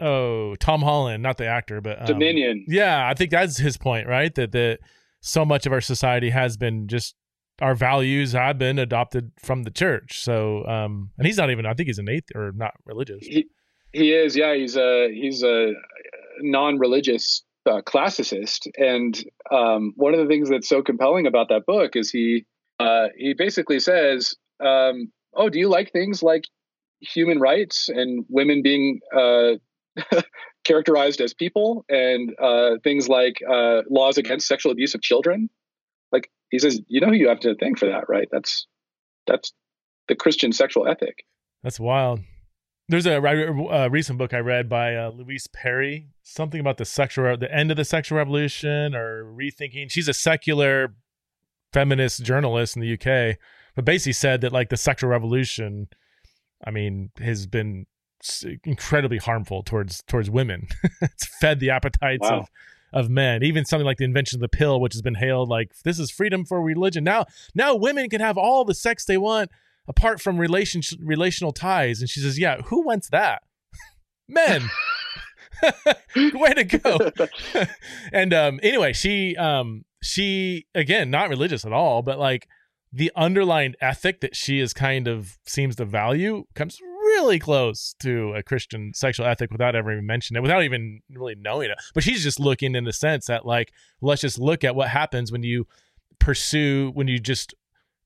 oh, 0.00 0.54
Tom 0.56 0.82
Holland, 0.82 1.22
not 1.22 1.38
the 1.38 1.46
actor, 1.46 1.80
but 1.80 2.00
um, 2.00 2.06
Dominion. 2.06 2.64
Yeah, 2.68 3.08
I 3.08 3.14
think 3.14 3.30
that's 3.30 3.58
his 3.58 3.76
point, 3.76 4.08
right? 4.08 4.34
That 4.34 4.52
that 4.52 4.80
so 5.20 5.44
much 5.44 5.66
of 5.66 5.72
our 5.72 5.80
society 5.80 6.30
has 6.30 6.56
been 6.56 6.88
just 6.88 7.14
our 7.60 7.74
values 7.74 8.32
have 8.32 8.58
been 8.58 8.78
adopted 8.78 9.32
from 9.42 9.62
the 9.62 9.70
church. 9.70 10.20
So, 10.22 10.66
um, 10.66 11.10
and 11.16 11.26
he's 11.26 11.38
not 11.38 11.50
even. 11.50 11.66
I 11.66 11.74
think 11.74 11.86
he's 11.86 11.98
an 11.98 12.08
atheist 12.08 12.32
or 12.34 12.52
not 12.52 12.74
religious. 12.84 13.26
He, 13.26 13.46
he 13.96 14.12
is. 14.12 14.36
Yeah, 14.36 14.54
he's 14.54 14.76
a 14.76 15.08
he's 15.12 15.42
a 15.42 15.72
non-religious 16.40 17.42
uh, 17.66 17.80
classicist, 17.80 18.68
and 18.76 19.18
um, 19.50 19.92
one 19.96 20.12
of 20.12 20.20
the 20.20 20.26
things 20.26 20.50
that's 20.50 20.68
so 20.68 20.82
compelling 20.82 21.26
about 21.26 21.48
that 21.48 21.64
book 21.66 21.96
is 21.96 22.10
he 22.10 22.44
uh, 22.78 23.06
he 23.16 23.34
basically 23.34 23.80
says, 23.80 24.34
um, 24.60 25.10
"Oh, 25.34 25.48
do 25.48 25.58
you 25.58 25.68
like 25.68 25.92
things 25.92 26.22
like 26.22 26.44
human 27.00 27.40
rights 27.40 27.88
and 27.88 28.24
women 28.28 28.62
being 28.62 29.00
uh, 29.16 29.52
characterized 30.64 31.20
as 31.20 31.32
people, 31.32 31.84
and 31.88 32.34
uh, 32.38 32.72
things 32.84 33.08
like 33.08 33.36
uh, 33.48 33.80
laws 33.90 34.18
against 34.18 34.46
sexual 34.46 34.72
abuse 34.72 34.94
of 34.94 35.00
children?" 35.00 35.48
Like 36.12 36.30
he 36.50 36.58
says, 36.58 36.80
you 36.86 37.00
know 37.00 37.08
who 37.08 37.14
you 37.14 37.28
have 37.28 37.40
to 37.40 37.54
thank 37.54 37.78
for 37.78 37.86
that, 37.86 38.08
right? 38.08 38.28
That's 38.30 38.66
that's 39.26 39.52
the 40.08 40.14
Christian 40.14 40.52
sexual 40.52 40.86
ethic. 40.86 41.24
That's 41.62 41.80
wild. 41.80 42.20
There's 42.88 43.06
a, 43.06 43.20
a 43.20 43.90
recent 43.90 44.16
book 44.18 44.32
I 44.32 44.38
read 44.38 44.68
by 44.68 44.94
uh, 44.94 45.10
Louise 45.10 45.48
Perry, 45.48 46.08
something 46.22 46.60
about 46.60 46.76
the 46.76 46.84
sexual, 46.84 47.36
the 47.36 47.52
end 47.52 47.72
of 47.72 47.76
the 47.76 47.84
sexual 47.84 48.18
revolution, 48.18 48.94
or 48.94 49.24
rethinking. 49.24 49.90
She's 49.90 50.06
a 50.06 50.14
secular 50.14 50.94
feminist 51.72 52.22
journalist 52.22 52.76
in 52.76 52.82
the 52.82 52.92
UK, 52.92 53.38
but 53.74 53.84
basically 53.84 54.12
said 54.12 54.40
that 54.42 54.52
like 54.52 54.68
the 54.68 54.76
sexual 54.76 55.10
revolution, 55.10 55.88
I 56.64 56.70
mean, 56.70 57.10
has 57.18 57.48
been 57.48 57.86
incredibly 58.64 59.18
harmful 59.18 59.64
towards 59.64 60.02
towards 60.04 60.30
women. 60.30 60.68
it's 61.02 61.26
fed 61.40 61.58
the 61.58 61.70
appetites 61.70 62.22
wow. 62.22 62.40
of 62.40 62.48
of 62.92 63.10
men. 63.10 63.42
Even 63.42 63.64
something 63.64 63.84
like 63.84 63.98
the 63.98 64.04
invention 64.04 64.36
of 64.36 64.42
the 64.42 64.56
pill, 64.56 64.80
which 64.80 64.94
has 64.94 65.02
been 65.02 65.16
hailed 65.16 65.48
like 65.48 65.72
this 65.84 65.98
is 65.98 66.10
freedom 66.12 66.44
for 66.44 66.62
religion. 66.62 67.02
Now, 67.02 67.26
now 67.52 67.74
women 67.74 68.08
can 68.08 68.20
have 68.20 68.38
all 68.38 68.64
the 68.64 68.74
sex 68.74 69.04
they 69.04 69.18
want 69.18 69.50
apart 69.88 70.20
from 70.20 70.38
relation 70.38 70.82
relational 71.00 71.52
ties. 71.52 72.00
And 72.00 72.08
she 72.08 72.20
says, 72.20 72.38
"Yeah, 72.38 72.62
who 72.62 72.82
wants 72.82 73.08
that? 73.10 73.42
Men." 74.28 74.68
Way 76.16 76.52
to 76.54 76.64
go. 76.64 77.10
and 78.12 78.34
um 78.34 78.60
anyway, 78.62 78.92
she 78.92 79.36
um 79.36 79.84
she 80.02 80.66
again 80.74 81.10
not 81.10 81.28
religious 81.28 81.64
at 81.64 81.72
all, 81.72 82.02
but 82.02 82.18
like 82.18 82.48
the 82.92 83.12
underlying 83.16 83.74
ethic 83.80 84.20
that 84.20 84.36
she 84.36 84.60
is 84.60 84.72
kind 84.72 85.08
of 85.08 85.38
seems 85.46 85.76
to 85.76 85.84
value 85.84 86.44
comes 86.54 86.80
really 86.80 87.38
close 87.38 87.94
to 88.00 88.32
a 88.34 88.42
Christian 88.42 88.92
sexual 88.94 89.26
ethic 89.26 89.50
without 89.50 89.74
ever 89.74 89.92
even 89.92 90.06
mentioning 90.06 90.40
it, 90.40 90.42
without 90.42 90.62
even 90.62 91.00
really 91.10 91.34
knowing 91.38 91.70
it. 91.70 91.78
But 91.94 92.02
she's 92.02 92.22
just 92.22 92.40
looking 92.40 92.74
in 92.74 92.84
the 92.84 92.92
sense 92.92 93.26
that 93.26 93.46
like 93.46 93.72
let's 94.00 94.20
just 94.20 94.38
look 94.38 94.64
at 94.64 94.74
what 94.74 94.88
happens 94.88 95.32
when 95.32 95.42
you 95.42 95.66
pursue 96.18 96.90
when 96.94 97.08
you 97.08 97.18
just 97.18 97.54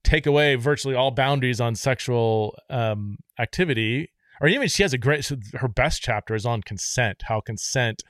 take 0.05 0.27
away 0.27 0.55
virtually 0.55 0.95
all 0.95 1.11
boundaries 1.11 1.61
on 1.61 1.75
sexual 1.75 2.57
um, 2.69 3.19
activity 3.39 4.11
or 4.41 4.49
even 4.49 4.69
she 4.69 4.83
has 4.83 4.93
a 4.93 4.99
great 4.99 5.25
so 5.25 5.37
her 5.55 5.69
best 5.69 6.03
chapter 6.03 6.35
is 6.35 6.47
on 6.47 6.63
consent 6.63 7.23
how 7.25 7.41
consent 7.41 8.03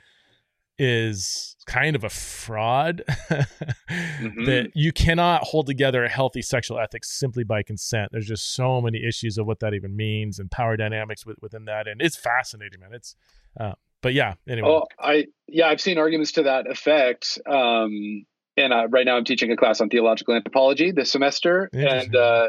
is 0.82 1.56
kind 1.66 1.94
of 1.94 2.04
a 2.04 2.08
fraud 2.08 3.02
mm-hmm. 3.28 4.44
that 4.46 4.70
you 4.74 4.92
cannot 4.92 5.42
hold 5.42 5.66
together 5.66 6.04
a 6.04 6.08
healthy 6.08 6.40
sexual 6.40 6.78
ethics 6.78 7.10
simply 7.10 7.44
by 7.44 7.62
consent. 7.62 8.08
There's 8.12 8.26
just 8.26 8.54
so 8.54 8.80
many 8.80 9.06
issues 9.06 9.36
of 9.36 9.46
what 9.46 9.60
that 9.60 9.74
even 9.74 9.94
means 9.94 10.38
and 10.38 10.50
power 10.50 10.78
dynamics 10.78 11.26
with, 11.26 11.36
within 11.42 11.66
that 11.66 11.86
and 11.86 12.00
it's 12.00 12.16
fascinating 12.16 12.80
man. 12.80 12.94
It's 12.94 13.14
uh, 13.60 13.74
but 14.00 14.14
yeah 14.14 14.34
anyway. 14.48 14.68
Oh 14.68 14.86
i 14.98 15.26
yeah 15.46 15.68
i've 15.68 15.82
seen 15.82 15.98
arguments 15.98 16.32
to 16.32 16.44
that 16.44 16.66
effect 16.66 17.38
um 17.46 18.24
and 18.56 18.72
uh, 18.72 18.88
right 18.88 19.04
now 19.04 19.16
I'm 19.16 19.24
teaching 19.24 19.50
a 19.50 19.56
class 19.56 19.80
on 19.80 19.88
theological 19.88 20.34
anthropology 20.34 20.92
this 20.92 21.10
semester, 21.10 21.68
and 21.72 22.14
uh, 22.14 22.48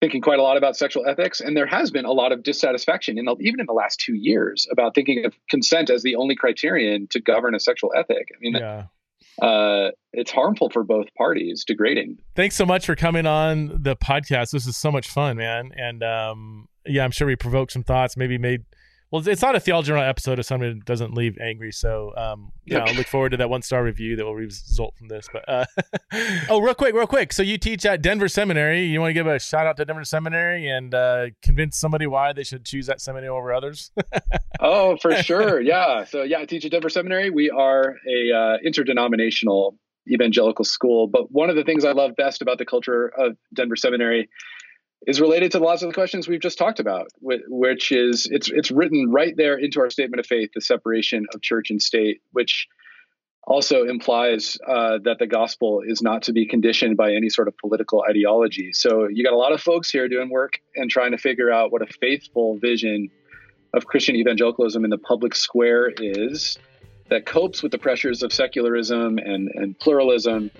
thinking 0.00 0.20
quite 0.20 0.38
a 0.38 0.42
lot 0.42 0.56
about 0.56 0.76
sexual 0.76 1.06
ethics. 1.06 1.40
And 1.40 1.56
there 1.56 1.66
has 1.66 1.90
been 1.90 2.04
a 2.04 2.12
lot 2.12 2.32
of 2.32 2.42
dissatisfaction, 2.42 3.18
in 3.18 3.24
the, 3.24 3.36
even 3.40 3.60
in 3.60 3.66
the 3.66 3.72
last 3.72 4.00
two 4.00 4.14
years, 4.14 4.66
about 4.70 4.94
thinking 4.94 5.24
of 5.24 5.34
consent 5.48 5.90
as 5.90 6.02
the 6.02 6.16
only 6.16 6.36
criterion 6.36 7.06
to 7.10 7.20
govern 7.20 7.54
a 7.54 7.60
sexual 7.60 7.92
ethic. 7.96 8.28
I 8.34 8.38
mean, 8.40 8.54
yeah. 8.56 9.46
uh, 9.46 9.90
it's 10.12 10.30
harmful 10.30 10.70
for 10.70 10.84
both 10.84 11.06
parties, 11.16 11.64
degrading. 11.66 12.18
Thanks 12.34 12.56
so 12.56 12.66
much 12.66 12.86
for 12.86 12.94
coming 12.94 13.26
on 13.26 13.78
the 13.82 13.96
podcast. 13.96 14.50
This 14.50 14.66
is 14.66 14.76
so 14.76 14.92
much 14.92 15.08
fun, 15.08 15.36
man. 15.38 15.70
And 15.76 16.02
um, 16.02 16.68
yeah, 16.84 17.04
I'm 17.04 17.10
sure 17.10 17.26
we 17.26 17.36
provoked 17.36 17.72
some 17.72 17.84
thoughts, 17.84 18.16
maybe 18.16 18.38
made 18.38 18.64
well, 19.16 19.28
it's 19.28 19.42
not 19.42 19.56
a 19.56 19.60
theology 19.60 19.88
journal 19.88 20.04
episode 20.04 20.38
if 20.38 20.46
somebody 20.46 20.78
doesn't 20.84 21.14
leave 21.14 21.38
angry. 21.40 21.72
So, 21.72 22.12
um, 22.16 22.52
yeah, 22.64 22.84
I'll 22.84 22.94
look 22.94 23.06
forward 23.06 23.30
to 23.30 23.36
that 23.38 23.48
one 23.48 23.62
star 23.62 23.82
review 23.82 24.16
that 24.16 24.24
will 24.24 24.34
result 24.34 24.94
from 24.96 25.08
this. 25.08 25.28
But 25.32 25.48
uh, 25.48 25.64
oh, 26.50 26.60
real 26.60 26.74
quick, 26.74 26.94
real 26.94 27.06
quick. 27.06 27.32
So 27.32 27.42
you 27.42 27.56
teach 27.56 27.86
at 27.86 28.02
Denver 28.02 28.28
Seminary. 28.28 28.84
You 28.84 29.00
want 29.00 29.10
to 29.10 29.14
give 29.14 29.26
a 29.26 29.38
shout 29.38 29.66
out 29.66 29.76
to 29.78 29.84
Denver 29.84 30.04
Seminary 30.04 30.68
and 30.68 30.94
uh, 30.94 31.26
convince 31.42 31.78
somebody 31.78 32.06
why 32.06 32.32
they 32.32 32.44
should 32.44 32.64
choose 32.64 32.86
that 32.86 33.00
seminary 33.00 33.28
over 33.28 33.52
others? 33.52 33.90
oh, 34.60 34.96
for 34.98 35.14
sure. 35.16 35.60
Yeah. 35.60 36.04
So 36.04 36.22
yeah, 36.22 36.40
I 36.40 36.44
teach 36.44 36.64
at 36.64 36.70
Denver 36.70 36.90
Seminary. 36.90 37.30
We 37.30 37.50
are 37.50 37.96
a 38.08 38.36
uh, 38.36 38.56
interdenominational 38.64 39.78
evangelical 40.12 40.64
school. 40.64 41.06
But 41.06 41.32
one 41.32 41.50
of 41.50 41.56
the 41.56 41.64
things 41.64 41.84
I 41.84 41.92
love 41.92 42.12
best 42.16 42.42
about 42.42 42.58
the 42.58 42.66
culture 42.66 43.12
of 43.18 43.36
Denver 43.54 43.76
Seminary 43.76 44.28
is 45.06 45.20
related 45.20 45.52
to 45.52 45.58
the 45.58 45.64
lots 45.64 45.82
of 45.82 45.88
the 45.88 45.94
questions 45.94 46.26
we've 46.26 46.40
just 46.40 46.58
talked 46.58 46.80
about, 46.80 47.08
which 47.20 47.92
is 47.92 48.26
it's 48.30 48.50
it's 48.50 48.70
written 48.70 49.10
right 49.10 49.36
there 49.36 49.56
into 49.56 49.80
our 49.80 49.90
statement 49.90 50.20
of 50.20 50.26
faith, 50.26 50.50
the 50.54 50.60
separation 50.60 51.26
of 51.34 51.42
church 51.42 51.70
and 51.70 51.80
state, 51.80 52.22
which 52.32 52.66
also 53.46 53.84
implies 53.84 54.58
uh, 54.66 54.98
that 55.04 55.18
the 55.20 55.26
gospel 55.26 55.80
is 55.86 56.02
not 56.02 56.22
to 56.22 56.32
be 56.32 56.46
conditioned 56.46 56.96
by 56.96 57.14
any 57.14 57.28
sort 57.28 57.46
of 57.46 57.56
political 57.58 58.04
ideology. 58.08 58.72
So 58.72 59.06
you 59.06 59.22
got 59.22 59.32
a 59.32 59.36
lot 59.36 59.52
of 59.52 59.60
folks 59.60 59.88
here 59.88 60.08
doing 60.08 60.30
work 60.30 60.60
and 60.74 60.90
trying 60.90 61.12
to 61.12 61.18
figure 61.18 61.50
out 61.50 61.70
what 61.70 61.82
a 61.82 61.86
faithful 61.86 62.58
vision 62.58 63.08
of 63.72 63.86
Christian 63.86 64.16
evangelicalism 64.16 64.82
in 64.82 64.90
the 64.90 64.98
public 64.98 65.34
square 65.34 65.92
is 65.96 66.58
that 67.08 67.24
copes 67.24 67.62
with 67.62 67.70
the 67.70 67.78
pressures 67.78 68.24
of 68.24 68.32
secularism 68.32 69.18
and, 69.18 69.48
and 69.54 69.78
pluralism 69.78 70.50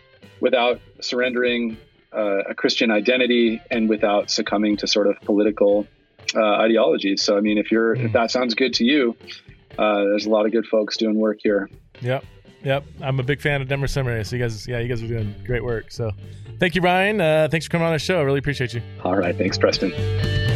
without 0.40 0.80
surrendering 1.00 1.76
uh, 2.16 2.42
a 2.50 2.54
Christian 2.54 2.90
identity 2.90 3.60
and 3.70 3.88
without 3.88 4.30
succumbing 4.30 4.78
to 4.78 4.86
sort 4.86 5.06
of 5.06 5.20
political 5.20 5.86
uh, 6.34 6.40
ideologies. 6.40 7.22
So, 7.22 7.36
I 7.36 7.40
mean, 7.40 7.58
if 7.58 7.70
you're 7.70 7.96
mm. 7.96 8.04
if 8.04 8.12
that 8.12 8.30
sounds 8.30 8.54
good 8.54 8.74
to 8.74 8.84
you, 8.84 9.16
uh, 9.78 10.04
there's 10.04 10.26
a 10.26 10.30
lot 10.30 10.46
of 10.46 10.52
good 10.52 10.66
folks 10.66 10.96
doing 10.96 11.16
work 11.16 11.38
here. 11.42 11.68
Yep, 12.00 12.24
yep. 12.64 12.84
I'm 13.00 13.20
a 13.20 13.22
big 13.22 13.40
fan 13.40 13.62
of 13.62 13.68
Denver 13.68 13.86
Seminary. 13.86 14.24
So 14.24 14.36
you 14.36 14.42
guys, 14.42 14.66
yeah, 14.66 14.78
you 14.78 14.88
guys 14.88 15.02
are 15.02 15.08
doing 15.08 15.34
great 15.44 15.64
work. 15.64 15.90
So, 15.90 16.10
thank 16.58 16.74
you, 16.74 16.80
Ryan. 16.80 17.20
Uh, 17.20 17.48
thanks 17.50 17.66
for 17.66 17.70
coming 17.70 17.86
on 17.86 17.92
the 17.92 17.98
show. 17.98 18.18
I 18.18 18.22
really 18.22 18.38
appreciate 18.38 18.74
you. 18.74 18.82
All 19.04 19.16
right, 19.16 19.36
thanks, 19.36 19.58
Preston. 19.58 20.55